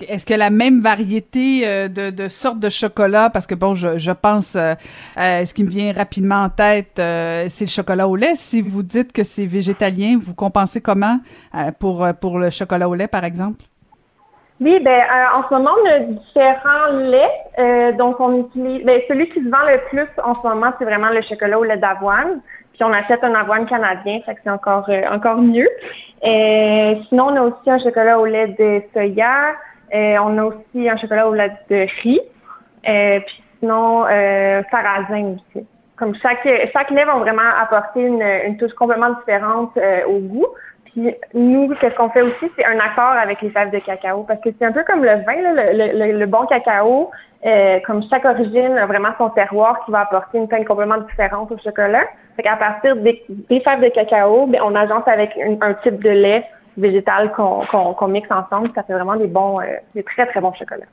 Est-ce 0.00 0.26
que 0.26 0.34
la 0.34 0.50
même 0.50 0.80
variété 0.80 1.62
euh, 1.66 1.88
de, 1.88 2.28
sortes 2.28 2.58
de 2.58 2.68
chocolat, 2.68 3.30
parce 3.30 3.46
que 3.46 3.54
bon, 3.54 3.74
je, 3.74 4.10
pense, 4.10 4.54
euh, 4.54 4.74
euh, 5.16 5.44
ce 5.44 5.54
qui 5.54 5.64
me 5.64 5.70
vient 5.70 5.92
rapidement 5.92 6.42
en 6.42 6.50
tête, 6.50 6.92
c'est 6.96 7.64
le 7.64 7.70
chocolat 7.70 8.08
au 8.08 8.16
lait. 8.16 8.34
Si 8.34 8.60
vous 8.60 8.82
dites 8.82 9.12
que 9.12 9.24
c'est 9.24 9.46
végétalien, 9.46 10.18
vous 10.20 10.34
compensez 10.34 10.80
comment 10.80 11.20
pour, 11.78 12.06
pour 12.20 12.38
le 12.38 12.50
chocolat 12.50 12.88
au 12.88 12.94
lait, 12.94 13.08
par 13.08 13.24
exemple? 13.24 13.64
Oui, 14.60 14.80
ben 14.80 15.02
en 15.34 15.48
ce 15.48 15.54
moment, 15.54 15.70
on 15.82 15.88
a 15.88 15.98
différents 16.00 16.90
laits. 16.92 17.96
donc, 17.96 18.18
on 18.18 18.40
utilise, 18.40 18.84
ben, 18.84 19.00
celui 19.06 19.28
qui 19.28 19.40
se 19.44 19.48
vend 19.48 19.64
le 19.68 19.78
plus 19.88 20.08
en 20.24 20.34
ce 20.34 20.46
moment, 20.46 20.72
c'est 20.78 20.84
vraiment 20.84 21.10
le 21.10 21.22
chocolat 21.22 21.58
au 21.58 21.64
lait 21.64 21.76
d'avoine. 21.76 22.40
Puis 22.72 22.82
on 22.82 22.92
achète 22.92 23.22
un 23.22 23.34
avoine 23.34 23.66
canadien, 23.66 24.20
fait 24.26 24.34
que 24.34 24.40
c'est 24.42 24.50
encore 24.50 24.88
encore 25.12 25.38
mieux. 25.38 25.68
sinon, 26.22 27.26
on 27.26 27.36
a 27.36 27.42
aussi 27.42 27.70
un 27.70 27.78
chocolat 27.78 28.18
au 28.18 28.26
lait 28.26 28.48
de 28.58 28.82
soya. 28.92 29.54
Euh, 29.94 30.16
on 30.22 30.36
a 30.38 30.44
aussi 30.44 30.88
un 30.88 30.96
chocolat 30.96 31.28
au 31.28 31.34
lait 31.34 31.52
de 31.70 31.86
riz. 32.02 32.20
Euh, 32.88 33.20
puis 33.20 33.42
sinon, 33.58 34.04
euh, 34.06 34.62
sarrasin 34.70 35.34
aussi. 35.34 35.66
Comme 35.96 36.14
chaque, 36.14 36.46
chaque 36.72 36.90
lait 36.90 37.04
va 37.04 37.14
vraiment 37.14 37.50
apporter 37.60 38.02
une, 38.02 38.22
une 38.22 38.56
touche 38.56 38.72
complètement 38.74 39.10
différente 39.14 39.72
euh, 39.76 40.06
au 40.06 40.18
goût. 40.20 40.46
Nous, 41.34 41.74
qu'est-ce 41.80 41.94
qu'on 41.94 42.10
fait 42.10 42.22
aussi, 42.22 42.50
c'est 42.56 42.64
un 42.64 42.78
accord 42.78 43.12
avec 43.20 43.40
les 43.42 43.50
fèves 43.50 43.70
de 43.70 43.78
cacao. 43.78 44.24
Parce 44.24 44.40
que 44.40 44.50
c'est 44.58 44.64
un 44.64 44.72
peu 44.72 44.84
comme 44.84 45.04
le 45.04 45.22
vin, 45.24 45.36
le, 45.36 46.18
le, 46.18 46.26
bon 46.26 46.46
cacao, 46.46 47.10
euh, 47.46 47.78
comme 47.86 48.02
chaque 48.08 48.24
origine 48.24 48.76
a 48.78 48.86
vraiment 48.86 49.10
son 49.18 49.30
terroir 49.30 49.84
qui 49.84 49.92
va 49.92 50.00
apporter 50.00 50.38
une 50.38 50.48
teinte 50.48 50.66
complètement 50.66 50.98
différente 50.98 51.50
au 51.52 51.58
chocolat. 51.58 52.04
Fait 52.36 52.42
qu'à 52.42 52.56
partir 52.56 52.96
des, 52.96 53.22
des, 53.28 53.60
fèves 53.60 53.80
de 53.80 53.88
cacao, 53.88 54.46
ben, 54.46 54.60
on 54.64 54.74
agence 54.74 55.06
avec 55.06 55.38
un 55.38 55.74
type 55.74 56.02
de 56.02 56.10
lait 56.10 56.44
végétales 56.76 57.32
qu'on 57.32 58.08
mixe 58.08 58.30
ensemble. 58.30 58.70
Ça 58.74 58.82
fait 58.82 58.94
vraiment 58.94 59.16
des 59.16 59.26
bons, 59.26 59.60
euh, 59.60 59.64
des 59.94 60.02
très, 60.02 60.26
très 60.26 60.40
bons 60.40 60.52
chocolats. 60.54 60.86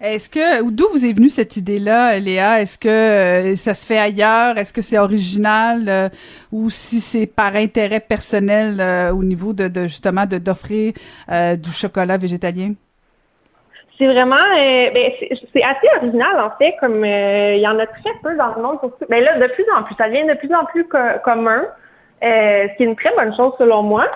Est-ce 0.00 0.30
que 0.30 0.70
d'où 0.70 0.88
vous 0.88 1.04
est 1.04 1.12
venue 1.12 1.28
cette 1.28 1.58
idée-là, 1.58 2.18
Léa? 2.18 2.62
Est-ce 2.62 2.78
que 2.78 2.88
euh, 2.88 3.54
ça 3.54 3.74
se 3.74 3.86
fait 3.86 3.98
ailleurs? 3.98 4.56
Est-ce 4.56 4.72
que 4.72 4.80
c'est 4.80 4.98
original 4.98 5.84
euh, 5.88 6.08
ou 6.52 6.70
si 6.70 7.00
c'est 7.00 7.26
par 7.26 7.54
intérêt 7.54 8.00
personnel 8.00 8.80
au 9.12 9.22
niveau 9.22 9.52
de, 9.52 9.82
justement 9.82 10.24
de 10.24 10.38
d'offrir 10.38 10.94
du 11.28 11.70
chocolat 11.70 12.16
végétalien? 12.16 12.72
C'est 13.98 14.06
vraiment, 14.06 14.36
ben, 14.56 15.12
c'est 15.52 15.62
assez 15.62 15.86
original 15.98 16.40
en 16.40 16.56
fait, 16.56 16.74
comme 16.80 17.04
il 17.04 17.60
y 17.60 17.68
en 17.68 17.78
a 17.78 17.86
très 17.86 18.14
peu 18.22 18.34
dans 18.36 18.54
le 18.54 18.62
monde. 18.62 18.78
Mais 19.10 19.22
ben 19.22 19.24
là, 19.24 19.46
de 19.46 19.52
plus 19.52 19.66
en 19.76 19.82
plus, 19.82 19.94
ça 19.96 20.08
devient 20.08 20.26
de 20.26 20.34
plus 20.34 20.54
en 20.54 20.64
plus 20.64 20.86
commun, 21.22 21.64
ce 22.22 22.76
qui 22.76 22.82
est 22.84 22.86
une 22.86 22.96
très 22.96 23.14
bonne 23.14 23.36
chose 23.36 23.52
selon 23.58 23.82
moi. 23.82 24.06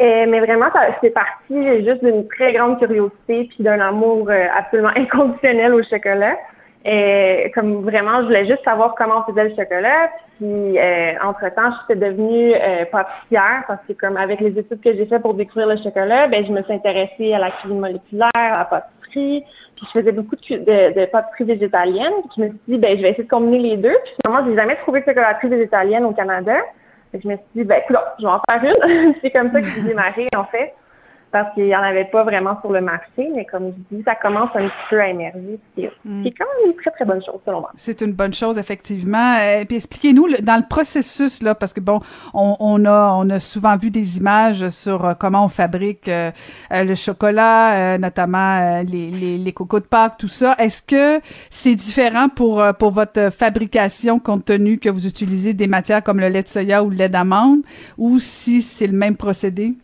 Euh, 0.00 0.26
mais 0.28 0.40
vraiment, 0.40 0.66
c'est 1.00 1.10
parti 1.10 1.84
juste 1.84 2.04
d'une 2.04 2.28
très 2.28 2.52
grande 2.52 2.78
curiosité 2.78 3.48
puis 3.50 3.56
d'un 3.60 3.80
amour 3.80 4.28
euh, 4.30 4.46
absolument 4.56 4.92
inconditionnel 4.96 5.74
au 5.74 5.82
chocolat. 5.82 6.36
Et 6.84 7.46
euh, 7.46 7.48
comme 7.52 7.82
vraiment, 7.82 8.20
je 8.20 8.26
voulais 8.26 8.46
juste 8.46 8.62
savoir 8.62 8.94
comment 8.96 9.24
on 9.26 9.32
faisait 9.32 9.48
le 9.48 9.56
chocolat. 9.56 10.10
Puis 10.38 10.78
entre-temps, 11.20 11.72
je 11.72 11.92
suis 11.92 12.00
devenue 12.00 12.52
pâtissière 12.92 13.64
parce 13.66 13.80
que 13.88 13.92
comme 13.92 14.16
avec 14.16 14.38
les 14.38 14.56
études 14.56 14.80
que 14.80 14.94
j'ai 14.94 15.06
faites 15.06 15.22
pour 15.22 15.34
découvrir 15.34 15.66
le 15.66 15.76
chocolat, 15.82 16.28
ben 16.28 16.46
je 16.46 16.52
me 16.52 16.62
suis 16.62 16.72
intéressée 16.72 17.34
à 17.34 17.40
la 17.40 17.50
cuisine 17.50 17.80
moléculaire, 17.80 18.30
à 18.34 18.58
la 18.58 18.64
pâtisserie. 18.64 19.42
Puis 19.74 19.86
je 19.86 19.98
faisais 19.98 20.12
beaucoup 20.12 20.36
de, 20.36 20.56
de, 20.58 21.00
de 21.00 21.06
pâtisserie 21.06 21.44
végétalienne. 21.44 22.12
Puis 22.22 22.34
je 22.36 22.42
me 22.42 22.48
suis 22.50 22.58
dit, 22.68 22.78
ben 22.78 22.96
je 22.96 23.02
vais 23.02 23.10
essayer 23.10 23.24
de 23.24 23.28
combiner 23.28 23.58
les 23.58 23.76
deux. 23.78 23.96
Puis 24.04 24.14
finalement, 24.24 24.48
j'ai 24.48 24.56
jamais 24.56 24.76
trouvé 24.76 25.00
de 25.00 25.06
chocolaterie 25.06 25.48
végétalienne 25.48 26.04
au 26.04 26.12
Canada 26.12 26.54
je 27.12 27.28
me 27.28 27.36
suis 27.36 27.44
dit, 27.54 27.64
ben, 27.64 27.80
écoute, 27.82 27.96
je 28.18 28.24
vais 28.24 28.32
en 28.32 28.40
faire 28.48 28.62
une. 28.64 29.14
c'est 29.22 29.30
comme 29.30 29.50
ça 29.52 29.60
que 29.60 29.66
j'ai 29.66 29.82
démarré, 29.82 30.26
en 30.36 30.44
fait 30.44 30.74
parce 31.30 31.52
qu'il 31.54 31.64
n'y 31.64 31.76
en 31.76 31.82
avait 31.82 32.06
pas 32.06 32.24
vraiment 32.24 32.58
sur 32.60 32.72
le 32.72 32.80
marché, 32.80 33.28
mais 33.34 33.44
comme 33.44 33.72
je 33.90 33.96
dis, 33.96 34.02
ça 34.02 34.14
commence 34.14 34.50
un 34.54 34.64
petit 34.64 34.86
peu 34.88 35.00
à 35.00 35.08
émerger, 35.08 35.58
mm. 35.76 36.22
c'est 36.24 36.30
quand 36.32 36.46
même 36.56 36.70
une 36.70 36.76
très, 36.76 36.90
très 36.90 37.04
bonne 37.04 37.22
chose, 37.22 37.38
selon 37.44 37.60
moi. 37.60 37.70
C'est 37.76 38.00
une 38.00 38.12
bonne 38.12 38.32
chose, 38.32 38.56
effectivement. 38.56 39.36
Et 39.38 39.62
euh, 39.62 39.64
puis 39.66 39.76
expliquez-nous, 39.76 40.28
dans 40.40 40.56
le 40.56 40.66
processus, 40.68 41.42
là, 41.42 41.54
parce 41.54 41.72
que 41.72 41.80
bon, 41.80 42.00
on, 42.32 42.84
a, 42.86 43.14
on 43.14 43.28
a 43.28 43.40
souvent 43.40 43.76
vu 43.76 43.90
des 43.90 44.16
images 44.18 44.68
sur 44.70 45.04
euh, 45.04 45.14
comment 45.14 45.44
on 45.44 45.48
fabrique 45.48 46.08
euh, 46.08 46.30
le 46.70 46.94
chocolat, 46.94 47.98
notamment 47.98 48.82
les, 48.82 49.10
les, 49.10 49.38
les, 49.38 49.52
cocos 49.52 49.80
de 49.80 49.84
Pâques, 49.84 50.16
tout 50.18 50.28
ça. 50.28 50.54
Est-ce 50.58 50.82
que 50.82 51.20
c'est 51.50 51.74
différent 51.74 52.28
pour, 52.28 52.62
pour 52.78 52.90
votre 52.90 53.30
fabrication, 53.30 54.18
compte 54.18 54.46
tenu 54.46 54.78
que 54.78 54.88
vous 54.88 55.06
utilisez 55.06 55.52
des 55.52 55.66
matières 55.66 56.02
comme 56.02 56.20
le 56.20 56.28
lait 56.28 56.42
de 56.42 56.48
soya 56.48 56.82
ou 56.82 56.90
le 56.90 56.96
lait 56.96 57.08
d'amande, 57.08 57.60
ou 57.98 58.18
si 58.18 58.62
c'est 58.62 58.86
le 58.86 58.96
même 58.96 59.16
procédé? 59.16 59.74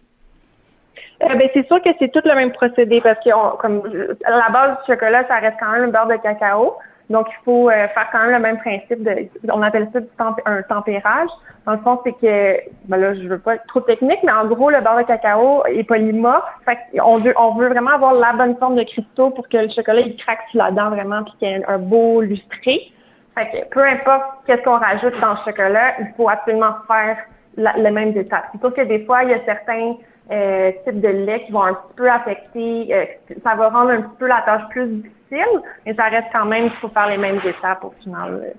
Euh, 1.23 1.35
ben, 1.37 1.49
c'est 1.55 1.67
sûr 1.67 1.81
que 1.81 1.91
c'est 1.99 2.13
tout 2.13 2.23
le 2.25 2.35
même 2.35 2.53
procédé 2.53 3.01
parce 3.01 3.19
que 3.25 3.31
comme 3.59 3.83
la 4.29 4.49
base 4.51 4.79
du 4.81 4.93
chocolat, 4.93 5.27
ça 5.29 5.37
reste 5.37 5.57
quand 5.61 5.71
même 5.71 5.85
un 5.85 5.89
beurre 5.89 6.09
de 6.09 6.17
cacao. 6.17 6.77
Donc, 7.11 7.27
il 7.31 7.45
faut 7.45 7.69
euh, 7.69 7.87
faire 7.89 8.09
quand 8.13 8.21
même 8.21 8.33
le 8.33 8.39
même 8.39 8.59
principe 8.59 9.03
de, 9.03 9.29
on 9.53 9.63
appelle 9.63 9.89
ça 9.93 10.01
du 10.01 10.09
un 10.47 10.63
tempérage. 10.63 11.29
Dans 11.67 11.73
le 11.73 11.79
fond, 11.79 12.01
c'est 12.03 12.13
que, 12.13 12.61
ben 12.87 12.97
là, 12.97 13.15
je 13.15 13.29
veux 13.29 13.39
pas 13.39 13.57
être 13.57 13.67
trop 13.67 13.81
technique, 13.81 14.21
mais 14.23 14.33
en 14.33 14.47
gros, 14.47 14.71
le 14.71 14.81
beurre 14.81 14.99
de 14.99 15.03
cacao 15.03 15.65
est 15.67 15.85
polymorphe. 15.85 16.45
Fait 16.65 16.79
on 17.03 17.19
veut, 17.19 17.35
on 17.37 17.55
veut 17.55 17.69
vraiment 17.69 17.93
avoir 17.93 18.15
la 18.15 18.33
bonne 18.33 18.57
forme 18.57 18.77
de 18.77 18.85
cristaux 18.85 19.31
pour 19.31 19.49
que 19.49 19.59
le 19.59 19.69
chocolat, 19.69 20.01
il 20.01 20.17
craque 20.17 20.41
sur 20.51 20.63
la 20.63 20.71
dent 20.71 20.91
vraiment, 20.91 21.23
puis 21.25 21.35
qu'il 21.39 21.49
y 21.49 21.53
ait 21.53 21.65
un 21.69 21.79
beau 21.79 22.23
lustré. 22.23 22.91
Fait 23.35 23.51
que 23.51 23.69
peu 23.69 23.85
importe 23.85 24.25
qu'est-ce 24.47 24.63
qu'on 24.63 24.79
rajoute 24.79 25.19
dans 25.21 25.33
le 25.33 25.39
chocolat, 25.45 25.95
il 26.01 26.09
faut 26.17 26.29
absolument 26.29 26.75
faire 26.87 27.19
les 27.57 27.91
mêmes 27.91 28.17
étapes. 28.17 28.45
C'est 28.53 28.61
sûr 28.61 28.75
que 28.75 28.83
des 28.83 29.05
fois, 29.05 29.25
il 29.25 29.31
y 29.31 29.35
a 29.35 29.45
certains 29.45 29.97
euh, 30.31 30.73
types 30.85 31.01
de 31.01 31.09
lait 31.09 31.45
qui 31.45 31.53
vont 31.53 31.65
un 31.65 31.75
petit 31.75 31.95
peu 31.97 32.11
affecter, 32.11 32.95
euh, 32.95 33.05
ça 33.43 33.55
va 33.55 33.69
rendre 33.69 33.91
un 33.91 34.03
petit 34.03 34.17
peu 34.19 34.27
la 34.27 34.43
tâche 34.43 34.69
plus 34.71 34.87
difficile, 34.87 35.61
mais 35.85 35.95
ça 35.95 36.05
reste 36.05 36.29
quand 36.33 36.47
même 36.47 36.71
qu'il 36.71 36.79
faut 36.79 36.89
faire 36.89 37.09
les 37.09 37.19
mêmes 37.19 37.41
étapes 37.45 37.85
au 37.85 37.95
final. 38.03 38.55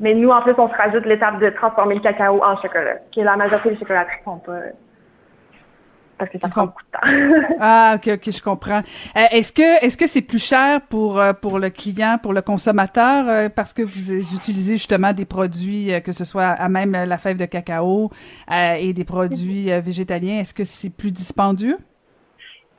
Mais 0.00 0.14
nous, 0.14 0.30
en 0.30 0.42
plus, 0.42 0.54
on 0.58 0.68
se 0.68 0.74
rajoute 0.74 1.06
l'étape 1.06 1.40
de 1.40 1.50
transformer 1.50 1.96
le 1.96 2.00
cacao 2.00 2.42
en 2.42 2.56
chocolat, 2.56 2.98
qui 3.10 3.20
est 3.20 3.24
la 3.24 3.36
majorité 3.36 3.70
des 3.70 3.76
chocolateries 3.76 4.22
font 4.24 4.38
pas 4.38 4.60
parce 6.18 6.30
que 6.30 6.38
ça 6.38 6.48
prend 6.48 6.66
beaucoup 6.66 6.82
de 6.82 6.90
temps. 6.92 7.54
ah, 7.60 7.94
ok, 7.96 8.14
ok, 8.14 8.30
je 8.30 8.42
comprends. 8.42 8.82
Euh, 9.16 9.24
est-ce 9.30 9.52
que 9.52 9.84
est-ce 9.84 9.96
que 9.96 10.06
c'est 10.06 10.22
plus 10.22 10.44
cher 10.44 10.80
pour 10.82 11.20
euh, 11.20 11.32
pour 11.32 11.58
le 11.58 11.70
client, 11.70 12.18
pour 12.22 12.32
le 12.32 12.42
consommateur, 12.42 13.28
euh, 13.28 13.48
parce 13.48 13.72
que 13.72 13.82
vous 13.82 14.12
utilisez 14.12 14.74
justement 14.74 15.12
des 15.12 15.24
produits, 15.24 15.92
que 16.02 16.12
ce 16.12 16.24
soit 16.24 16.48
à 16.48 16.68
même 16.68 16.92
la 16.92 17.18
fève 17.18 17.38
de 17.38 17.44
cacao 17.44 18.10
et 18.50 18.92
des 18.92 19.04
produits 19.04 19.70
végétaliens, 19.80 20.40
est-ce 20.40 20.54
que 20.54 20.64
c'est 20.64 20.90
plus 20.90 21.12
dispendieux? 21.12 21.78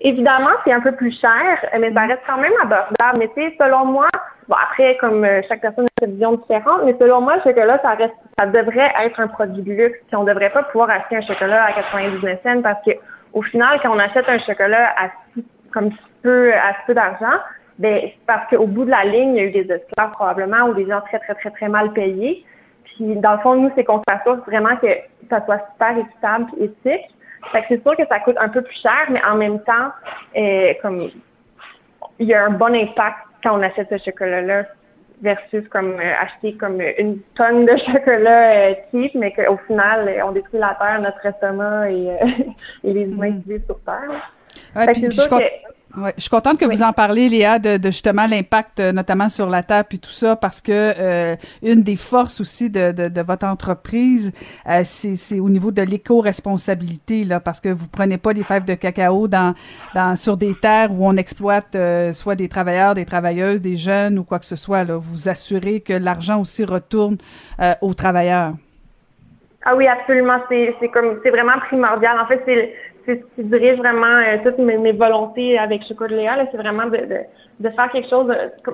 Évidemment, 0.02 0.52
c'est 0.64 0.72
un 0.72 0.80
peu 0.80 0.94
plus 0.94 1.20
cher, 1.20 1.58
mais 1.80 1.94
ça 1.94 2.02
reste 2.02 2.22
quand 2.26 2.38
même 2.38 2.54
abordable. 2.62 3.20
Mais 3.20 3.28
tu 3.36 3.42
sais, 3.42 3.56
selon 3.60 3.86
moi, 3.86 4.08
bon 4.48 4.56
après, 4.56 4.98
comme 4.98 5.28
chaque 5.48 5.62
personne 5.62 5.86
a 6.02 6.06
une 6.06 6.14
vision 6.14 6.34
différente, 6.34 6.82
mais 6.86 6.96
selon 7.00 7.22
moi, 7.22 7.36
le 7.36 7.42
chocolat, 7.42 7.80
ça 7.82 7.92
reste, 7.92 8.16
ça 8.38 8.46
devrait 8.46 8.92
être 9.04 9.20
un 9.20 9.28
produit 9.28 9.62
de 9.62 9.74
luxe. 9.74 10.00
Puis 10.08 10.16
on 10.16 10.24
devrait 10.24 10.52
pas 10.52 10.64
pouvoir 10.64 10.90
acheter 10.90 11.18
un 11.18 11.22
chocolat 11.22 11.66
à 11.66 11.74
99 11.74 12.40
cents 12.44 12.62
parce 12.62 12.84
que 12.86 12.92
au 13.34 13.42
final, 13.42 13.80
quand 13.82 13.96
on 13.96 14.00
achète 14.00 14.28
un 14.28 14.40
chocolat 14.40 14.94
à 14.98 15.10
comme 15.72 15.92
peu, 16.24 16.54
à 16.54 16.76
peu 16.86 16.94
d'argent, 16.94 17.40
ben, 17.78 18.02
c'est 18.04 18.26
parce 18.26 18.50
qu'au 18.50 18.68
bout 18.68 18.86
de 18.86 18.90
la 18.90 19.06
ligne, 19.06 19.36
il 19.36 19.38
y 19.38 19.40
a 19.40 19.44
eu 19.44 19.52
des 19.52 19.72
esclaves 19.72 20.12
probablement 20.12 20.68
ou 20.68 20.74
des 20.74 20.88
gens 20.88 21.02
très, 21.02 21.20
très, 21.20 21.36
très, 21.36 21.52
très 21.52 21.70
mal 21.70 21.94
payés. 21.94 22.46
Puis, 22.84 23.16
dans 23.16 23.34
le 23.34 23.40
fond, 23.40 23.56
nous, 23.56 23.72
c'est 23.76 23.84
qu'on 23.84 24.02
s'assure 24.08 24.38
vraiment 24.46 24.76
que 24.78 24.88
ça 25.30 25.46
soit 25.46 25.62
super 25.72 25.98
équitable 25.98 26.48
et 26.60 26.66
éthique. 26.66 27.08
Fait 27.52 27.62
que 27.62 27.68
c'est 27.70 27.82
sûr 27.82 27.96
que 27.96 28.06
ça 28.08 28.20
coûte 28.20 28.36
un 28.40 28.50
peu 28.50 28.62
plus 28.62 28.76
cher, 28.82 29.08
mais 29.10 29.24
en 29.24 29.36
même 29.36 29.62
temps, 29.62 29.94
euh, 30.36 30.74
comme 30.82 31.10
il 32.20 32.28
y 32.28 32.34
a 32.34 32.44
un 32.44 32.50
bon 32.50 32.76
impact 32.76 33.18
quand 33.42 33.58
on 33.58 33.62
achète 33.62 33.88
ce 33.90 33.98
chocolat-là 34.12 34.66
versus 35.22 35.68
comme 35.70 36.00
euh, 36.00 36.14
acheter 36.20 36.54
comme 36.54 36.82
une 36.98 37.20
tonne 37.36 37.66
de 37.66 37.76
chocolat 37.86 38.52
euh, 38.52 38.76
cheap, 38.92 39.16
mais 39.16 39.34
qu'au 39.34 39.58
final, 39.68 40.08
euh, 40.08 40.26
on 40.26 40.32
détruit 40.32 40.60
la 40.60 40.76
terre, 40.80 41.02
notre 41.02 41.26
estomac 41.26 41.92
et, 41.92 42.18
et 42.84 42.94
les 42.94 43.04
humains 43.04 43.40
qui 43.40 43.50
vivent 43.50 43.66
sur 43.66 43.80
terre. 43.82 44.34
Ouais, 44.76 44.92
puis, 44.92 45.02
je, 45.10 45.22
Ouais, 46.02 46.14
je 46.16 46.22
suis 46.22 46.30
contente 46.30 46.58
que 46.58 46.66
vous 46.66 46.82
en 46.82 46.94
parlez, 46.94 47.28
Léa, 47.30 47.60
de, 47.60 47.80
justement 47.86 48.26
l'impact, 48.26 48.80
notamment 48.80 49.28
sur 49.28 49.50
la 49.50 49.64
terre 49.64 49.84
puis 49.86 50.00
tout 50.00 50.10
ça, 50.10 50.36
parce 50.36 50.62
que 50.62 51.36
une 51.62 51.84
des 51.84 51.96
forces 51.96 52.40
aussi 52.40 52.70
de, 52.70 52.92
de, 52.92 53.22
votre 53.22 53.46
entreprise, 53.46 54.32
c'est 54.84 55.40
au 55.40 55.50
niveau 55.50 55.72
de 55.72 55.82
l'éco-responsabilité, 55.82 57.24
là, 57.24 57.40
parce 57.40 57.60
que 57.60 57.70
vous 57.70 57.88
prenez 57.88 58.18
pas 58.18 58.34
des 58.34 58.44
fèves 58.44 58.66
de 58.66 58.76
cacao 58.76 59.28
dans, 59.28 59.54
dans 59.94 60.16
sur 60.16 60.38
des 60.38 60.56
terres 60.56 60.92
où 60.92 61.06
on 61.06 61.16
exploite 61.16 61.76
soit 62.14 62.36
des 62.36 62.48
travailleurs, 62.48 62.94
des 62.94 63.06
travailleuses, 63.06 63.62
des 63.62 63.76
jeunes 63.76 64.20
ou 64.20 64.24
quoi 64.24 64.40
que 64.40 64.46
ce 64.46 64.56
soit. 64.56 64.84
Là. 64.84 64.98
Vous 64.98 65.28
assurez 65.28 65.82
que 65.82 65.94
l'argent 65.94 66.40
aussi 66.40 66.64
retourne 66.64 67.18
aux 67.82 67.94
travailleurs. 67.94 68.54
Ah 69.66 69.76
oui, 69.76 69.88
absolument. 69.88 70.40
C'est 70.50 70.90
comme 70.94 71.20
c'est 71.24 71.32
vraiment 71.32 71.60
primordial. 71.68 72.18
En 72.20 72.26
fait, 72.28 72.42
c'est 72.46 72.74
c'est 73.10 73.22
ce 73.22 73.42
qui 73.42 73.44
dirige 73.48 73.80
vraiment 73.80 74.06
euh, 74.06 74.38
toutes 74.44 74.60
mes, 74.60 74.92
volontés 74.92 75.58
avec 75.58 75.84
Chocolat 75.88 76.46
c'est 76.52 76.58
vraiment 76.58 76.86
de, 76.86 77.70
faire 77.70 77.90
quelque 77.92 78.10
chose, 78.10 78.32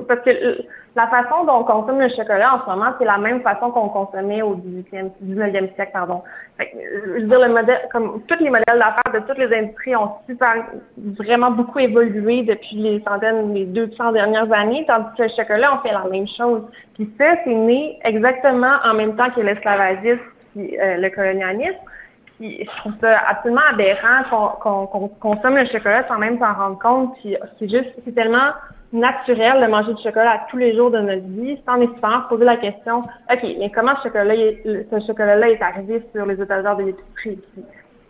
parce 0.07 0.19
que 0.21 0.61
la 0.95 1.07
façon 1.07 1.45
dont 1.45 1.59
on 1.59 1.63
consomme 1.63 1.99
le 1.99 2.09
chocolat 2.09 2.55
en 2.55 2.65
ce 2.65 2.69
moment, 2.69 2.93
c'est 2.99 3.05
la 3.05 3.17
même 3.17 3.41
façon 3.41 3.71
qu'on 3.71 3.89
consommait 3.89 4.41
au 4.41 4.55
18e, 4.55 5.11
19e 5.25 5.73
siècle, 5.75 5.91
pardon. 5.93 6.21
Je 6.59 7.11
veux 7.11 7.27
dire, 7.27 7.39
le 7.39 7.53
modèle, 7.53 7.81
comme 7.91 8.21
tous 8.27 8.39
les 8.39 8.49
modèles 8.49 8.79
d'affaires 8.79 9.13
de 9.13 9.19
toutes 9.27 9.37
les 9.37 9.57
industries 9.57 9.95
ont 9.95 10.11
super, 10.27 10.65
vraiment 11.17 11.51
beaucoup 11.51 11.79
évolué 11.79 12.43
depuis 12.43 12.75
les 12.75 13.03
centaines, 13.07 13.53
les 13.53 13.65
200 13.65 14.11
dernières 14.11 14.51
années, 14.53 14.85
tandis 14.87 15.07
que 15.17 15.23
le 15.23 15.29
chocolat, 15.29 15.79
on 15.79 15.87
fait 15.87 15.93
la 15.93 16.05
même 16.09 16.27
chose. 16.27 16.63
Puis 16.93 17.09
ça, 17.17 17.35
c'est 17.43 17.53
né 17.53 17.99
exactement 18.03 18.75
en 18.83 18.93
même 18.93 19.15
temps 19.15 19.29
que 19.31 19.41
l'esclavagisme 19.41 20.19
euh, 20.57 20.95
le 20.97 21.09
colonialisme 21.09 21.75
je 22.39 22.77
trouve 22.77 22.93
ça 23.01 23.17
absolument 23.27 23.61
aberrant 23.71 24.87
qu'on 24.87 25.07
consomme 25.07 25.55
le 25.55 25.65
chocolat 25.65 26.05
sans 26.07 26.17
même 26.17 26.37
s'en 26.39 26.53
rendre 26.53 26.79
compte. 26.79 27.15
c'est 27.23 27.69
juste, 27.69 27.93
c'est 28.03 28.13
tellement 28.13 28.51
naturel 28.93 29.61
de 29.61 29.67
manger 29.67 29.93
du 29.93 30.01
chocolat 30.01 30.45
tous 30.49 30.57
les 30.57 30.75
jours 30.75 30.91
de 30.91 30.99
notre 30.99 31.27
vie, 31.27 31.59
sans 31.65 31.77
nécessairement 31.77 32.23
se 32.23 32.29
poser 32.29 32.45
la 32.45 32.57
question, 32.57 32.99
OK, 32.99 33.43
mais 33.59 33.71
comment 33.73 33.95
ce 33.97 34.03
chocolat, 34.03 34.35
ce 34.35 35.05
chocolat-là 35.07 35.49
est 35.49 35.61
arrivé 35.61 36.03
sur 36.13 36.25
les 36.25 36.41
étagères 36.41 36.77
de 36.77 36.83
l'épicerie? 36.83 37.39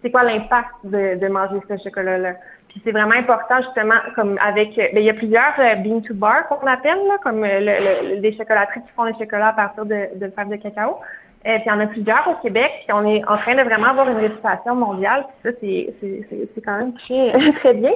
C'est 0.02 0.12
quoi 0.12 0.24
l'impact 0.24 0.70
de, 0.84 1.28
manger 1.28 1.60
ce 1.68 1.84
chocolat-là? 1.84 2.34
Puis 2.70 2.82
c'est 2.84 2.92
vraiment 2.92 3.16
important, 3.16 3.62
justement, 3.64 3.96
comme 4.16 4.38
avec, 4.40 4.76
ben, 4.76 4.98
il 4.98 5.04
y 5.04 5.10
a 5.10 5.14
plusieurs 5.14 5.54
euh, 5.60 5.76
bean 5.76 6.02
to 6.02 6.14
bar 6.14 6.48
qu'on 6.48 6.68
appelle, 6.68 7.00
là, 7.08 7.18
comme 7.24 7.44
euh, 7.44 7.60
le, 7.60 8.20
les 8.20 8.38
chocolateries 8.38 8.82
qui 8.82 8.92
font 8.96 9.06
le 9.06 9.14
chocolat 9.14 9.48
à 9.48 9.54
partir 9.54 9.86
de, 9.86 10.10
de 10.16 10.30
fèves 10.30 10.50
de 10.50 10.58
cacao. 10.58 10.98
Euh, 11.46 11.58
puis 11.58 11.64
il 11.66 11.70
y 11.70 11.72
en 11.72 11.80
a 11.80 11.88
plusieurs 11.88 12.28
au 12.28 12.42
Québec, 12.42 12.72
puis 12.88 12.94
on 12.94 13.06
est 13.06 13.24
en 13.28 13.38
train 13.38 13.56
de 13.56 13.62
vraiment 13.62 13.90
avoir 13.90 14.10
une 14.10 14.18
réputation 14.18 14.76
mondiale. 14.76 15.26
Puis 15.44 15.44
ça, 15.44 15.52
c'est 15.62 16.62
quand 16.66 16.78
même 16.78 16.94
très, 16.94 17.52
très 17.60 17.74
bien. 17.76 17.94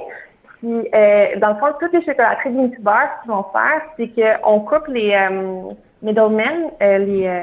Puis, 0.60 0.88
euh, 0.94 1.36
dans 1.38 1.50
le 1.50 1.54
fond, 1.56 1.66
toutes 1.80 1.92
les 1.92 2.04
chocolateries 2.04 2.52
d'Intubar, 2.52 3.08
ce 3.16 3.22
qu'ils 3.22 3.32
vont 3.32 3.46
faire, 3.50 3.82
c'est 3.96 4.08
qu'on 4.42 4.60
coupe 4.60 4.88
les 4.88 5.14
euh, 5.14 5.72
middlemen, 6.02 6.70
euh, 6.82 6.98
les, 6.98 7.26
euh, 7.26 7.42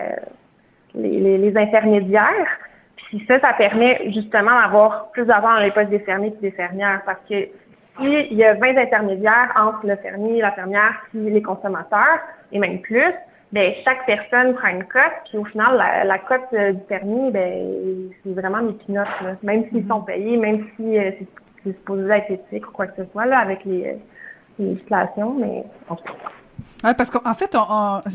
les, 0.94 1.38
les, 1.38 1.58
intermédiaires. 1.58 2.48
Puis 2.96 3.24
ça, 3.28 3.40
ça 3.40 3.54
permet 3.54 4.12
justement 4.12 4.62
d'avoir 4.62 5.10
plus 5.12 5.26
d'argent 5.26 5.56
dans 5.56 5.62
les 5.62 5.72
postes 5.72 5.90
des 5.90 6.00
fermiers 6.00 6.34
et 6.38 6.42
des 6.42 6.52
fermières. 6.52 7.02
Parce 7.06 7.20
que 7.28 7.48
s'il 8.00 8.34
y 8.34 8.44
a 8.44 8.54
20 8.54 8.78
intermédiaires 8.78 9.52
entre 9.58 9.88
le 9.88 9.96
fermier, 9.96 10.42
la 10.42 10.52
fermière, 10.52 10.94
puis 11.10 11.30
les 11.30 11.42
consommateurs, 11.42 12.20
et 12.52 12.60
même 12.60 12.80
plus, 12.82 13.14
ben 13.54 13.74
chaque 13.86 14.06
personne 14.06 14.56
prend 14.56 14.68
une 14.70 14.84
cote, 14.84 15.24
puis 15.30 15.38
au 15.38 15.46
final, 15.46 15.78
la, 15.78 16.20
cote 16.20 16.42
euh, 16.54 16.74
du 16.74 16.84
permis, 16.84 17.32
ben 17.32 18.10
c'est 18.24 18.34
vraiment 18.34 18.62
mes 18.62 18.74
pinottes, 18.74 19.08
même 19.42 19.66
s'ils 19.70 19.84
mhm. 19.84 19.90
sont 19.90 20.02
payés, 20.02 20.38
même 20.38 20.68
si 20.76 20.98
euh, 20.98 21.12
c'est 21.64 21.72
supposé 21.72 22.10
être 22.10 22.32
éthique 22.32 22.68
ou 22.68 22.72
quoi 22.72 22.88
que 22.88 23.04
ce 23.04 23.10
soit, 23.12 23.26
là, 23.26 23.40
avec 23.40 23.64
les, 23.64 23.88
euh, 23.88 23.94
les 24.60 24.74
législations, 24.74 25.34
mais 25.34 25.64
on 25.90 25.96
se 25.96 26.04
oui, 26.84 26.92
parce 26.96 27.10
qu'en 27.10 27.34
fait, 27.34 27.56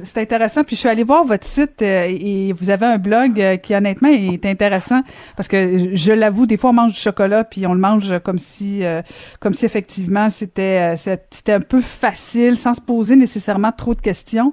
c'est 0.05 0.19
intéressant. 0.19 0.63
Puis 0.63 0.77
je 0.77 0.81
suis 0.81 0.89
allée 0.89 1.03
voir 1.03 1.25
votre 1.25 1.45
site 1.45 1.83
euh, 1.83 2.07
et 2.09 2.53
vous 2.53 2.71
avez 2.71 2.87
un 2.87 2.99
blog 2.99 3.41
euh, 3.41 3.57
qui 3.57 3.75
honnêtement 3.75 4.09
est 4.09 4.47
intéressant 4.47 5.01
parce 5.37 5.49
que 5.49 5.95
je 5.95 6.13
l'avoue, 6.13 6.47
des 6.47 6.57
fois 6.57 6.71
on 6.71 6.75
mange 6.75 6.93
du 6.93 6.99
chocolat 6.99 7.43
puis 7.43 7.67
on 7.67 7.75
le 7.75 7.81
mange 7.81 8.19
comme 8.21 8.39
si, 8.39 8.85
euh, 8.85 9.03
comme 9.41 9.53
si 9.53 9.65
effectivement 9.65 10.31
c'était 10.31 10.95
c'était 10.97 11.53
un 11.53 11.61
peu 11.61 11.81
facile 11.81 12.57
sans 12.57 12.75
se 12.75 12.81
poser 12.81 13.17
nécessairement 13.17 13.73
trop 13.73 13.95
de 13.95 14.01
questions. 14.01 14.53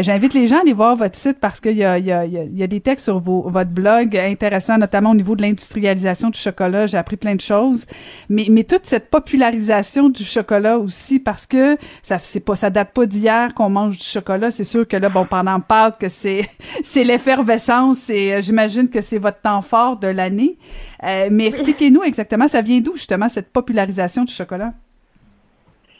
J'invite 0.00 0.34
les 0.34 0.46
gens 0.46 0.58
à 0.58 0.60
aller 0.60 0.72
voir 0.72 0.96
votre 0.96 1.16
site 1.16 1.38
parce 1.40 1.60
qu'il 1.60 1.76
y 1.76 1.84
a, 1.84 1.98
y, 1.98 2.12
a, 2.12 2.26
il 2.26 2.56
y 2.56 2.62
a 2.62 2.66
des 2.66 2.80
textes 2.80 3.04
sur 3.04 3.20
vos, 3.20 3.48
votre 3.48 3.70
blog 3.70 4.16
intéressants, 4.16 4.78
notamment 4.78 5.10
au 5.10 5.14
niveau 5.14 5.34
de 5.34 5.42
l'industrialisation 5.42 6.30
du 6.30 6.38
chocolat. 6.38 6.86
J'ai 6.86 6.98
appris 6.98 7.16
plein 7.16 7.34
de 7.34 7.40
choses, 7.40 7.86
mais 8.28 8.46
mais 8.50 8.64
toute 8.64 8.84
cette 8.84 9.10
popularisation 9.10 10.08
du 10.08 10.24
chocolat 10.24 10.78
aussi 10.78 11.18
parce 11.18 11.46
que 11.46 11.78
ça 12.02 12.18
c'est 12.22 12.40
pas 12.40 12.56
ça 12.56 12.70
date 12.70 12.92
pas 12.92 13.06
d'hier 13.06 13.45
qu'on 13.54 13.68
mange 13.70 13.98
du 13.98 14.04
chocolat, 14.04 14.50
c'est 14.50 14.64
sûr 14.64 14.86
que 14.86 14.96
là, 14.96 15.08
bon, 15.08 15.24
pendant 15.24 15.60
Pâques, 15.60 16.06
c'est 16.08 16.48
c'est 16.82 17.04
l'effervescence 17.04 18.10
et 18.10 18.34
euh, 18.34 18.40
j'imagine 18.40 18.88
que 18.88 19.00
c'est 19.00 19.18
votre 19.18 19.40
temps 19.40 19.62
fort 19.62 19.98
de 19.98 20.08
l'année. 20.08 20.58
Euh, 21.02 21.28
mais 21.30 21.46
expliquez-nous 21.46 22.02
exactement, 22.02 22.48
ça 22.48 22.62
vient 22.62 22.80
d'où 22.80 22.94
justement 22.94 23.28
cette 23.28 23.52
popularisation 23.52 24.24
du 24.24 24.32
chocolat? 24.32 24.72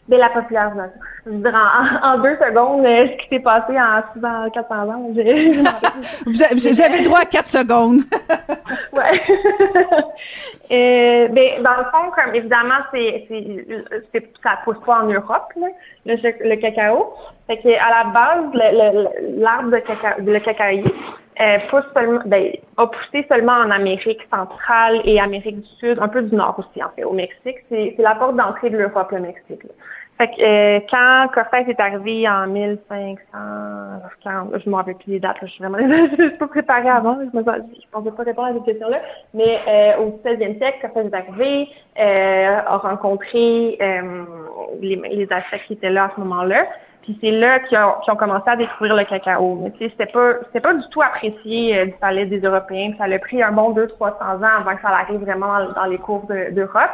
De 0.09 0.17
la 0.17 0.29
popularisation. 0.31 1.01
Je 1.25 1.31
veux 1.33 1.39
dire, 1.39 2.01
en, 2.03 2.19
deux 2.19 2.37
secondes, 2.37 2.87
euh, 2.87 3.09
ce 3.09 3.17
qui 3.17 3.29
s'est 3.29 3.41
passé 3.41 3.77
en 3.79 4.03
600, 4.15 4.51
400 4.55 4.75
ans. 4.89 5.11
vous, 6.27 6.43
avez 6.43 6.99
le 6.99 7.05
droit 7.05 7.21
à 7.21 7.25
quatre 7.25 7.49
secondes. 7.49 8.03
ouais. 8.93 9.21
euh, 10.71 11.29
ben, 11.29 11.63
dans 11.63 11.77
le 11.79 11.85
fond, 11.91 12.11
comme 12.15 12.35
évidemment, 12.35 12.85
c'est, 12.93 13.27
c'est, 13.29 14.33
ça 14.43 14.59
pousse 14.65 14.79
pas 14.87 15.03
en 15.03 15.07
Europe, 15.07 15.53
là, 15.57 15.67
le, 16.07 16.49
le, 16.49 16.57
cacao. 16.57 17.15
Fait 17.49 17.59
que 17.59 17.69
à 17.69 17.91
la 17.91 18.11
base, 18.11 18.45
l'arbre 19.39 19.71
de 19.71 19.79
cacao, 19.79 20.23
le 20.25 20.39
cacaïer 20.39 20.85
euh, 21.41 21.59
pousse 21.69 21.85
seulement, 21.93 22.21
ben, 22.25 22.53
a 22.79 22.87
poussé 22.87 23.27
seulement 23.29 23.53
en 23.53 23.71
Amérique 23.71 24.27
centrale 24.33 25.03
et 25.05 25.21
Amérique 25.21 25.61
du 25.61 25.69
Sud, 25.79 25.99
un 26.01 26.09
peu 26.09 26.23
du 26.23 26.35
Nord 26.35 26.59
aussi, 26.59 26.83
en 26.83 26.89
fait, 26.91 27.05
au 27.05 27.13
Mexique. 27.13 27.59
C'est, 27.69 27.95
c'est 27.97 28.03
la 28.03 28.15
porte 28.15 28.37
d'entrée 28.37 28.71
de 28.71 28.79
l'Europe, 28.79 29.11
le 29.11 29.21
Mexique. 29.21 29.65
Là. 29.65 29.71
Fait 30.19 30.29
que 30.29 30.43
euh, 30.43 30.81
quand 30.91 31.29
Cortez 31.35 31.71
est 31.71 31.81
arrivé 31.81 32.27
en 32.27 32.47
1500, 32.47 33.17
je 34.65 34.71
me 34.71 34.75
rappelle 34.75 34.95
plus 34.95 35.13
les 35.13 35.21
dates, 35.21 35.37
je 35.43 35.47
suis 35.47 35.63
vraiment 35.63 35.79
je 36.19 36.29
suis 36.29 36.39
pas 36.39 36.49
préparée 36.49 36.89
avant, 36.89 37.19
je 37.21 37.37
ne 37.37 37.43
pensais 37.93 38.11
pas 38.11 38.23
répondre 38.23 38.49
à 38.49 38.53
cette 38.55 38.65
question-là. 38.65 39.01
Mais 39.35 39.61
euh, 39.69 40.03
au 40.03 40.21
16e 40.25 40.57
siècle, 40.57 40.79
Cortez 40.81 41.09
est 41.09 41.15
arrivé, 41.15 41.69
euh, 42.01 42.61
a 42.67 42.77
rencontré 42.79 43.77
euh, 43.81 44.25
les, 44.81 44.97
les 44.97 45.29
qui 45.67 45.75
étaient 45.75 45.91
là 45.91 46.05
à 46.05 46.11
ce 46.15 46.21
moment-là. 46.21 46.67
Puis 47.03 47.19
c'est 47.21 47.31
là 47.31 47.61
qu'ils 47.61 47.79
ont, 47.79 47.95
ont, 48.09 48.17
commencé 48.17 48.49
à 48.49 48.57
découvrir 48.57 48.97
le 48.97 49.05
cacao. 49.05 49.61
Mais 49.63 49.71
tu 49.73 49.79
sais, 49.79 49.91
c'était 49.91 50.11
pas, 50.11 50.33
c'était 50.47 50.61
pas 50.61 50.75
du 50.75 50.89
tout 50.89 51.03
apprécié 51.03 51.87
du 51.87 51.93
palais 51.93 52.25
des 52.25 52.41
Européens. 52.41 52.93
ça 52.99 53.05
a 53.05 53.19
pris 53.19 53.43
un 53.43 53.53
bon 53.53 53.73
200-300 53.75 54.01
ans 54.01 54.61
avant 54.61 54.75
que 54.75 54.83
ça 54.83 54.89
arrive 54.89 55.21
vraiment 55.21 55.73
dans, 55.77 55.85
les 55.85 55.99
cours 55.99 56.27
d'Europe. 56.27 56.91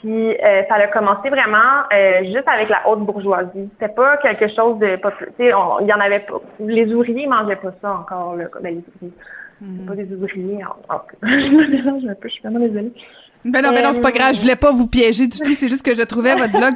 Puis 0.00 0.36
euh, 0.36 0.62
ça 0.68 0.74
a 0.74 0.86
commencé 0.88 1.28
vraiment 1.28 1.82
euh, 1.92 2.24
juste 2.24 2.46
avec 2.46 2.68
la 2.68 2.88
haute 2.88 3.00
bourgeoisie. 3.00 3.68
C'était 3.72 3.92
pas 3.92 4.16
quelque 4.18 4.48
chose 4.48 4.78
de 4.78 4.96
pas 4.96 5.12
il 5.38 5.46
y 5.46 5.92
en 5.92 6.00
avait 6.00 6.20
pas. 6.20 6.40
Les 6.60 6.92
ouvriers 6.92 7.26
mangeaient 7.26 7.56
pas 7.56 7.72
ça 7.82 7.92
encore 7.92 8.36
là, 8.36 8.44
ben, 8.62 8.74
les 8.76 8.84
ouvriers. 8.94 9.12
Mm 9.60 9.86
pas 9.86 9.94
des 9.96 10.12
ouvriers. 10.12 10.64
En, 10.64 10.94
en, 10.94 11.00
je 11.22 11.50
me 11.50 11.68
mélange 11.68 12.04
un 12.04 12.14
peu, 12.14 12.28
je 12.28 12.34
suis 12.34 12.42
vraiment 12.42 12.60
désolée. 12.60 12.92
Ben 13.44 13.62
non, 13.62 13.70
ben 13.70 13.84
non, 13.84 13.92
c'est 13.92 14.00
pas 14.00 14.12
grave. 14.12 14.34
Je 14.34 14.40
voulais 14.40 14.56
pas 14.56 14.72
vous 14.72 14.86
piéger 14.86 15.26
du 15.26 15.38
tout. 15.38 15.54
C'est 15.54 15.68
juste 15.68 15.82
que 15.82 15.94
je 15.94 16.02
trouvais 16.02 16.34
votre 16.34 16.52
blog. 16.52 16.74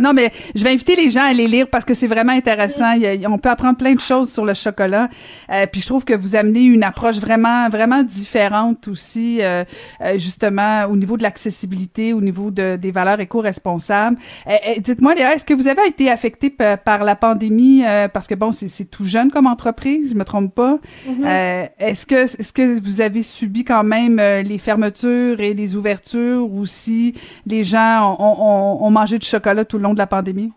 Non, 0.00 0.12
mais 0.12 0.32
je 0.54 0.62
vais 0.62 0.70
inviter 0.70 0.96
les 0.96 1.10
gens 1.10 1.24
à 1.24 1.32
les 1.32 1.48
lire 1.48 1.68
parce 1.68 1.84
que 1.84 1.94
c'est 1.94 2.06
vraiment 2.06 2.32
intéressant. 2.32 2.94
on 3.28 3.38
peut 3.38 3.50
apprendre 3.50 3.76
plein 3.76 3.94
de 3.94 4.00
choses 4.00 4.32
sur 4.32 4.44
le 4.44 4.54
chocolat. 4.54 5.08
Euh, 5.50 5.66
puis 5.70 5.80
je 5.80 5.86
trouve 5.86 6.04
que 6.04 6.14
vous 6.14 6.36
amenez 6.36 6.62
une 6.62 6.84
approche 6.84 7.18
vraiment, 7.18 7.68
vraiment 7.68 8.02
différente 8.02 8.88
aussi, 8.88 9.42
euh, 9.42 9.64
euh 10.00 10.18
justement 10.18 10.84
au 10.86 10.96
niveau 10.96 11.16
de 11.16 11.22
l'accessibilité, 11.22 12.12
au 12.12 12.20
niveau 12.20 12.50
de, 12.50 12.76
des 12.76 12.90
valeurs 12.90 13.20
éco-responsables. 13.20 14.16
Euh, 14.46 14.52
euh, 14.68 14.80
dites-moi, 14.80 15.14
Léa, 15.14 15.34
est-ce 15.34 15.44
que 15.44 15.54
vous 15.54 15.68
avez 15.68 15.86
été 15.86 16.10
affecté 16.10 16.50
par 16.50 17.04
la 17.04 17.16
pandémie 17.16 17.82
parce 18.12 18.26
que 18.26 18.34
bon, 18.34 18.52
c'est 18.52 18.84
tout 18.84 19.04
jeune 19.04 19.30
comme 19.30 19.46
entreprise, 19.46 20.10
je 20.10 20.14
me 20.14 20.24
trompe 20.24 20.54
pas? 20.54 20.78
Mm-hmm. 21.08 21.68
est-ce 21.78 22.06
que, 22.06 22.14
est-ce 22.14 22.52
que 22.52 22.78
vous 22.80 23.00
avez 23.00 23.22
subi 23.22 23.64
quand 23.64 23.84
même 23.84 24.16
les 24.18 24.58
fermetures 24.58 25.40
et 25.40 25.54
les 25.54 25.76
ouvertures 25.76 26.03
ou 26.14 26.66
si 26.66 27.14
les 27.46 27.64
gens 27.64 28.16
ont, 28.18 28.90
mangé 28.90 29.18
du 29.18 29.26
chocolat 29.26 29.64
tout 29.64 29.78
le 29.78 29.84
long 29.84 29.94
de 29.94 29.98
la 29.98 30.06
pandémie? 30.06 30.52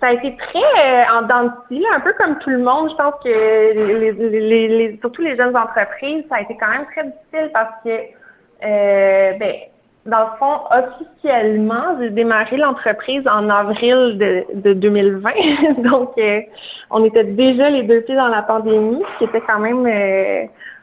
Ça 0.00 0.08
a 0.08 0.12
été 0.12 0.36
très 0.36 0.58
euh, 0.58 1.18
en 1.18 1.22
dents 1.22 1.52
un 1.70 2.00
peu 2.00 2.12
comme 2.18 2.38
tout 2.38 2.50
le 2.50 2.58
monde. 2.58 2.90
Je 2.90 2.96
pense 2.96 3.14
que 3.22 5.00
surtout 5.00 5.22
les 5.22 5.36
jeunes 5.36 5.56
entreprises, 5.56 6.24
ça 6.28 6.36
a 6.36 6.40
été 6.40 6.56
quand 6.58 6.68
même 6.68 6.86
très 6.92 7.04
difficile 7.04 7.50
parce 7.52 7.82
que, 7.84 7.90
euh, 7.90 9.32
ben, 9.38 9.54
dans 10.06 10.20
le 10.20 10.38
fond, 10.38 10.60
officiellement, 10.70 11.96
j'ai 11.98 12.10
démarré 12.10 12.56
l'entreprise 12.56 13.22
en 13.26 13.48
avril 13.48 14.18
de, 14.18 14.72
2020. 14.74 15.30
Donc, 15.78 16.12
euh, 16.18 16.40
on 16.90 17.04
était 17.04 17.24
déjà 17.24 17.70
les 17.70 17.84
deux 17.84 18.02
pieds 18.02 18.16
dans 18.16 18.28
la 18.28 18.42
pandémie, 18.42 19.02
ce 19.14 19.18
qui 19.18 19.24
était 19.24 19.42
quand 19.46 19.60
même 19.60 19.86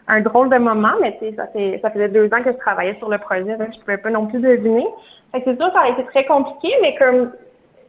un 0.08 0.22
drôle 0.22 0.50
de 0.50 0.58
moment, 0.58 0.94
mais 1.02 1.18
ça, 1.36 1.48
fait, 1.48 1.80
ça 1.82 1.92
faisait 1.92 2.10
deux 2.10 2.26
ans 2.28 2.44
que 2.44 2.52
je 2.52 2.58
travaillais 2.58 2.96
sur 2.98 3.10
le 3.10 3.18
projet, 3.18 3.56
donc 3.58 3.70
je 3.74 3.80
pouvais 3.80 3.98
pas 3.98 4.10
non 4.10 4.28
plus 4.28 4.40
deviner. 4.40 4.88
c'est 5.34 5.44
sûr, 5.44 5.72
ça 5.72 5.82
a 5.82 5.90
été 5.90 6.04
très 6.06 6.26
compliqué, 6.26 6.74
mais 6.82 6.96
comme 6.98 7.32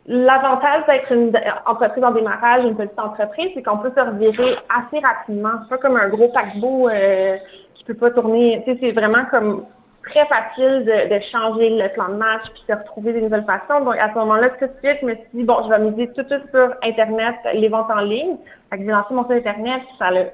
l'avantage 0.06 0.84
d'être 0.86 1.12
une 1.12 1.32
entreprise 1.66 2.04
en 2.04 2.10
démarrage, 2.10 2.64
une 2.64 2.76
petite 2.76 2.98
entreprise, 2.98 3.50
c'est 3.54 3.62
qu'on 3.62 3.78
peut 3.78 3.92
se 3.96 4.00
revirer 4.00 4.56
assez 4.68 4.98
rapidement. 5.04 5.50
C'est 5.62 5.68
pas 5.70 5.78
comme 5.78 5.96
un 5.96 6.08
gros 6.08 6.28
paquebot 6.28 6.88
euh, 6.88 7.36
qui 7.74 7.84
peut 7.84 7.94
pas 7.94 8.10
tourner. 8.10 8.62
Tu 8.64 8.72
sais, 8.72 8.78
c'est 8.80 8.92
vraiment 8.92 9.24
comme 9.30 9.64
très 10.08 10.26
facile 10.26 10.84
de, 10.84 11.20
changer 11.30 11.70
le 11.70 11.88
plan 11.92 12.08
de 12.08 12.14
match 12.14 12.42
puis 12.52 12.64
de 12.68 12.74
retrouver 12.74 13.12
des 13.12 13.22
nouvelles 13.22 13.44
façons. 13.44 13.84
Donc, 13.84 13.96
à 13.96 14.08
ce 14.10 14.14
moment-là, 14.14 14.50
tout 14.50 14.66
de 14.66 14.72
suite, 14.82 14.98
je 15.00 15.06
me 15.06 15.14
suis 15.14 15.28
dit, 15.34 15.44
bon, 15.44 15.62
je 15.64 15.68
vais 15.68 15.78
miser 15.78 16.08
tout 16.12 16.22
de 16.22 16.28
suite 16.28 16.50
sur 16.52 16.74
Internet, 16.82 17.36
les 17.54 17.68
ventes 17.68 17.90
en 17.90 18.00
ligne. 18.00 18.36
Fait 18.70 18.78
que 18.78 18.84
j'ai 18.84 18.90
lancé 18.90 19.14
mon 19.14 19.22
site 19.22 19.46
Internet, 19.46 19.82
ça 19.98 20.10
l'a 20.10 20.24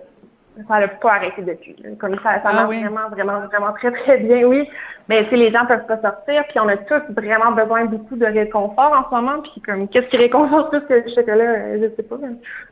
ça 0.66 0.80
n'a 0.80 0.88
pas 0.88 1.14
arrêté 1.14 1.42
depuis. 1.42 1.76
Comme 1.98 2.16
ça, 2.16 2.40
ça 2.42 2.42
ah 2.44 2.52
marche 2.52 2.76
vraiment, 2.76 3.09
vraiment, 3.11 3.40
vraiment 3.46 3.72
très, 3.72 3.92
très 3.92 4.18
bien, 4.18 4.44
oui. 4.46 4.68
Mais 5.09 5.26
si 5.28 5.36
les 5.36 5.50
gens 5.50 5.64
peuvent 5.66 5.86
pas 5.86 6.00
sortir, 6.00 6.44
puis 6.48 6.61
on 6.61 6.68
a 6.68 6.76
tous 6.76 7.02
vraiment 7.16 7.52
besoin 7.52 7.86
beaucoup 7.86 8.16
de 8.16 8.26
réconfort 8.26 8.92
en 8.92 9.09
ce 9.09 9.14
moment. 9.14 9.40
Puis 9.42 9.61
comme 9.62 9.88
qu'est-ce 9.88 10.09
qui 10.09 10.16
réconforte 10.16 10.70
plus 10.70 10.86
que 10.86 10.94
le 10.94 11.14
chocolat, 11.14 11.44
euh, 11.44 11.78
je 11.82 11.96
sais 11.96 12.02
pas, 12.02 12.16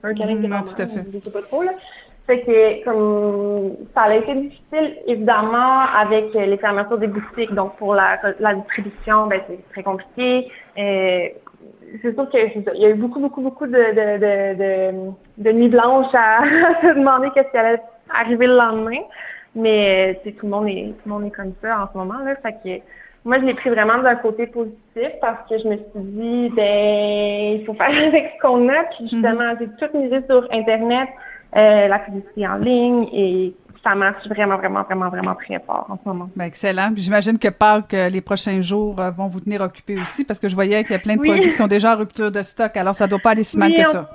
un 0.03 0.15
câlin 0.15 0.35
mm, 0.35 0.47
Non, 0.47 0.63
tout 0.63 0.81
à 0.81 0.87
fait. 0.87 1.05
Je 1.13 1.19
sais 1.19 1.31
pas 1.31 1.43
trop 1.43 1.63
là. 1.63 1.73
Fait 2.27 2.41
que 2.41 2.85
comme 2.85 3.77
ça 3.95 4.03
a 4.03 4.17
été 4.17 4.35
difficile, 4.35 4.97
évidemment, 5.07 5.83
avec 5.97 6.35
les 6.35 6.57
fermetures 6.57 6.99
des 6.99 7.07
boutiques. 7.07 7.55
Donc 7.55 7.77
pour 7.77 7.95
la, 7.95 8.19
la 8.41 8.55
distribution, 8.55 9.29
ben 9.29 9.41
c'est 9.47 9.61
très 9.71 9.85
compliqué. 9.85 10.51
Euh, 10.77 11.29
c'est 12.03 12.15
sûr 12.15 12.29
qu'il 12.31 12.63
y 12.75 12.85
a 12.85 12.91
eu 12.91 12.95
beaucoup, 12.95 13.21
beaucoup, 13.21 13.43
beaucoup 13.43 13.67
de, 13.67 13.73
de, 13.73 14.55
de, 14.55 15.13
de, 15.39 15.53
nuits 15.53 15.69
blanches 15.69 16.15
à, 16.15 16.43
se 16.83 16.95
demander 16.95 17.29
qu'est-ce 17.35 17.51
qui 17.51 17.57
allait 17.57 17.81
arriver 18.11 18.47
le 18.47 18.57
lendemain. 18.57 19.01
Mais 19.55 20.21
tout 20.25 20.47
le 20.47 20.49
monde 20.49 20.69
est 20.69 20.95
tout 21.03 21.09
le 21.09 21.13
monde 21.13 21.25
est 21.27 21.31
comme 21.31 21.53
ça 21.63 21.83
en 21.83 21.93
ce 21.93 21.97
moment. 21.97 22.19
Là. 22.25 22.37
Fait 22.37 22.53
que 22.53 22.83
moi, 23.25 23.39
je 23.41 23.45
l'ai 23.45 23.55
pris 23.55 23.71
vraiment 23.71 23.99
d'un 23.99 24.17
côté 24.17 24.47
positif 24.47 25.11
parce 25.21 25.49
que 25.49 25.59
je 25.59 25.67
me 25.67 25.77
suis 25.77 25.85
dit 25.97 26.49
ben 26.55 27.59
il 27.59 27.65
faut 27.65 27.75
faire 27.75 27.89
avec 28.07 28.33
ce 28.37 28.43
qu'on 28.43 28.69
a. 28.69 28.85
Puis 28.85 29.09
justement, 29.09 29.55
mm-hmm. 29.55 29.59
j'ai 29.81 29.87
tout 29.89 29.99
misé 29.99 30.21
sur 30.29 30.47
Internet, 30.53 31.09
euh, 31.57 31.89
la 31.89 31.99
publicité 32.01 32.47
en 32.47 32.57
ligne 32.57 33.09
et 33.13 33.55
ça 33.87 33.95
marche 33.95 34.27
vraiment, 34.27 34.57
vraiment, 34.57 34.83
vraiment, 34.83 35.09
vraiment 35.09 35.35
très 35.37 35.61
fort 35.61 35.87
en 35.89 35.97
ce 35.97 36.09
moment. 36.09 36.29
Ben, 36.35 36.47
excellent. 36.47 36.91
J'imagine 36.97 37.39
que 37.39 37.49
Pâques, 37.49 37.93
les 37.93 38.21
prochains 38.21 38.61
jours 38.61 39.01
euh, 39.01 39.11
vont 39.11 39.29
vous 39.29 39.41
tenir 39.41 39.61
occupés 39.61 40.01
aussi 40.01 40.25
parce 40.25 40.41
que 40.41 40.49
je 40.49 40.55
voyais 40.57 40.83
qu'il 40.83 40.93
y 40.93 40.97
a 40.97 40.99
plein 40.99 41.15
de 41.15 41.21
produits 41.21 41.51
qui 41.51 41.53
sont 41.53 41.69
déjà 41.69 41.95
en 41.95 41.99
rupture 41.99 42.33
de 42.33 42.43
stock. 42.43 42.77
Alors, 42.77 42.95
ça 42.95 43.05
ne 43.05 43.11
doit 43.11 43.21
pas 43.21 43.31
aller 43.31 43.45
si 43.45 43.57
mal 43.57 43.73
que 43.73 43.85
ça. 43.85 44.11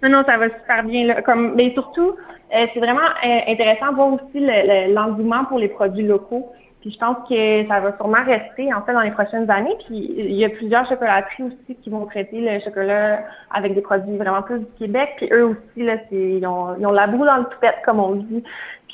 Non, 0.00 0.10
non, 0.10 0.22
ça 0.24 0.36
va 0.36 0.46
super 0.46 0.84
bien. 0.84 1.22
Comme, 1.22 1.54
mais 1.56 1.72
surtout, 1.72 2.14
euh, 2.54 2.66
c'est 2.72 2.78
vraiment 2.78 3.00
euh, 3.00 3.40
intéressant 3.48 3.90
de 3.90 3.96
voir 3.96 4.12
aussi 4.12 4.92
l'engouement 4.94 5.44
pour 5.46 5.58
les 5.58 5.68
produits 5.68 6.06
locaux. 6.06 6.52
Puis 6.88 6.94
je 6.94 7.04
pense 7.04 7.28
que 7.28 7.68
ça 7.68 7.80
va 7.80 7.94
sûrement 7.98 8.24
rester 8.24 8.72
en 8.72 8.80
fait 8.80 8.94
dans 8.94 9.02
les 9.02 9.10
prochaines 9.10 9.50
années. 9.50 9.76
Puis 9.86 10.10
il 10.16 10.32
y 10.32 10.44
a 10.46 10.48
plusieurs 10.48 10.88
chocolateries 10.88 11.42
aussi 11.42 11.76
qui 11.82 11.90
vont 11.90 12.06
traiter 12.06 12.40
le 12.40 12.60
chocolat 12.60 13.24
avec 13.50 13.74
des 13.74 13.82
produits 13.82 14.16
vraiment 14.16 14.40
plus 14.40 14.60
du 14.60 14.66
Québec. 14.78 15.10
Puis 15.18 15.28
eux 15.30 15.48
aussi, 15.48 15.84
là, 15.84 15.96
ils 16.10 16.46
ont, 16.46 16.76
ils 16.78 16.86
ont 16.86 16.92
la 16.92 17.06
boue 17.06 17.26
dans 17.26 17.36
le 17.36 17.44
toupette, 17.44 17.74
comme 17.84 18.00
on 18.00 18.12
dit. 18.12 18.42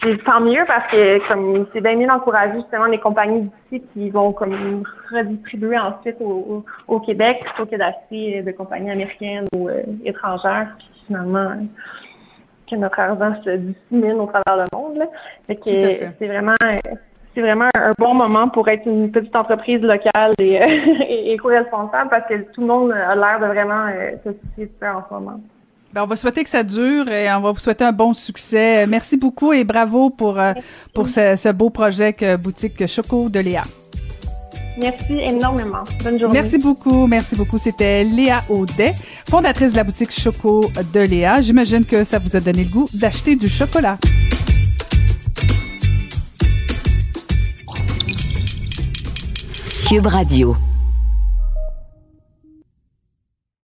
Puis 0.00 0.18
tant 0.26 0.40
mieux 0.40 0.64
parce 0.66 0.90
que 0.90 1.28
comme 1.28 1.68
c'est 1.72 1.80
bien 1.80 1.94
mieux 1.94 2.08
d'encourager 2.08 2.54
justement 2.54 2.86
les 2.86 2.98
compagnies 2.98 3.48
d'ici 3.70 3.84
qui 3.92 4.10
vont 4.10 4.32
comme 4.32 4.82
redistribuer 5.12 5.78
ensuite 5.78 6.16
au, 6.18 6.64
au, 6.88 6.98
Québec 6.98 7.44
plutôt 7.44 7.70
que 7.70 7.76
d'acheter 7.76 8.42
de 8.42 8.50
compagnies 8.50 8.90
américaines 8.90 9.46
ou 9.54 9.68
euh, 9.68 9.82
étrangères. 10.04 10.74
Puis 10.78 10.90
finalement 11.06 11.52
que 12.68 12.74
notre 12.74 12.98
argent 12.98 13.40
se 13.44 13.50
dissémine 13.50 14.18
au 14.18 14.26
travers 14.26 14.64
le 14.64 14.76
monde. 14.76 14.96
Là. 14.96 15.06
Fait 15.46 15.54
que 15.54 15.70
c'est 16.18 16.26
vraiment 16.26 16.56
c'est 17.34 17.40
vraiment 17.40 17.68
un 17.74 17.92
bon 17.98 18.14
moment 18.14 18.48
pour 18.48 18.68
être 18.68 18.86
une 18.86 19.10
petite 19.10 19.34
entreprise 19.34 19.80
locale 19.80 20.32
et, 20.38 20.62
euh, 20.62 20.66
éco-responsable 21.32 22.10
parce 22.10 22.28
que 22.28 22.34
tout 22.52 22.60
le 22.60 22.66
monde 22.66 22.92
a 22.92 23.14
l'air 23.14 23.40
de 23.40 23.46
vraiment 23.46 23.86
euh, 23.86 24.12
se 24.24 24.30
soucier 24.30 24.66
de 24.66 24.72
ça 24.80 24.96
en 24.96 25.04
ce 25.08 25.14
moment. 25.14 25.40
Ben, 25.92 26.02
on 26.02 26.06
va 26.06 26.16
souhaiter 26.16 26.42
que 26.42 26.50
ça 26.50 26.62
dure 26.62 27.08
et 27.08 27.32
on 27.32 27.40
va 27.40 27.52
vous 27.52 27.58
souhaiter 27.58 27.84
un 27.84 27.92
bon 27.92 28.12
succès. 28.12 28.86
Merci 28.86 29.16
beaucoup 29.16 29.52
et 29.52 29.64
bravo 29.64 30.10
pour, 30.10 30.40
euh, 30.40 30.52
pour 30.92 31.08
ce, 31.08 31.52
beau 31.52 31.70
projet 31.70 32.12
que 32.12 32.36
boutique 32.36 32.86
Choco 32.86 33.28
de 33.28 33.40
Léa. 33.40 33.62
Merci 34.76 35.20
énormément. 35.20 35.84
Bonne 36.02 36.18
journée. 36.18 36.34
Merci 36.34 36.58
beaucoup. 36.58 37.06
Merci 37.06 37.36
beaucoup. 37.36 37.58
C'était 37.58 38.02
Léa 38.02 38.40
Audet, 38.48 38.92
fondatrice 39.30 39.70
de 39.72 39.76
la 39.76 39.84
boutique 39.84 40.10
Choco 40.10 40.68
de 40.92 41.00
Léa. 41.00 41.40
J'imagine 41.40 41.84
que 41.84 42.02
ça 42.02 42.18
vous 42.18 42.34
a 42.34 42.40
donné 42.40 42.64
le 42.64 42.70
goût 42.70 42.88
d'acheter 42.92 43.36
du 43.36 43.48
chocolat. 43.48 43.96
Radio. 50.02 50.56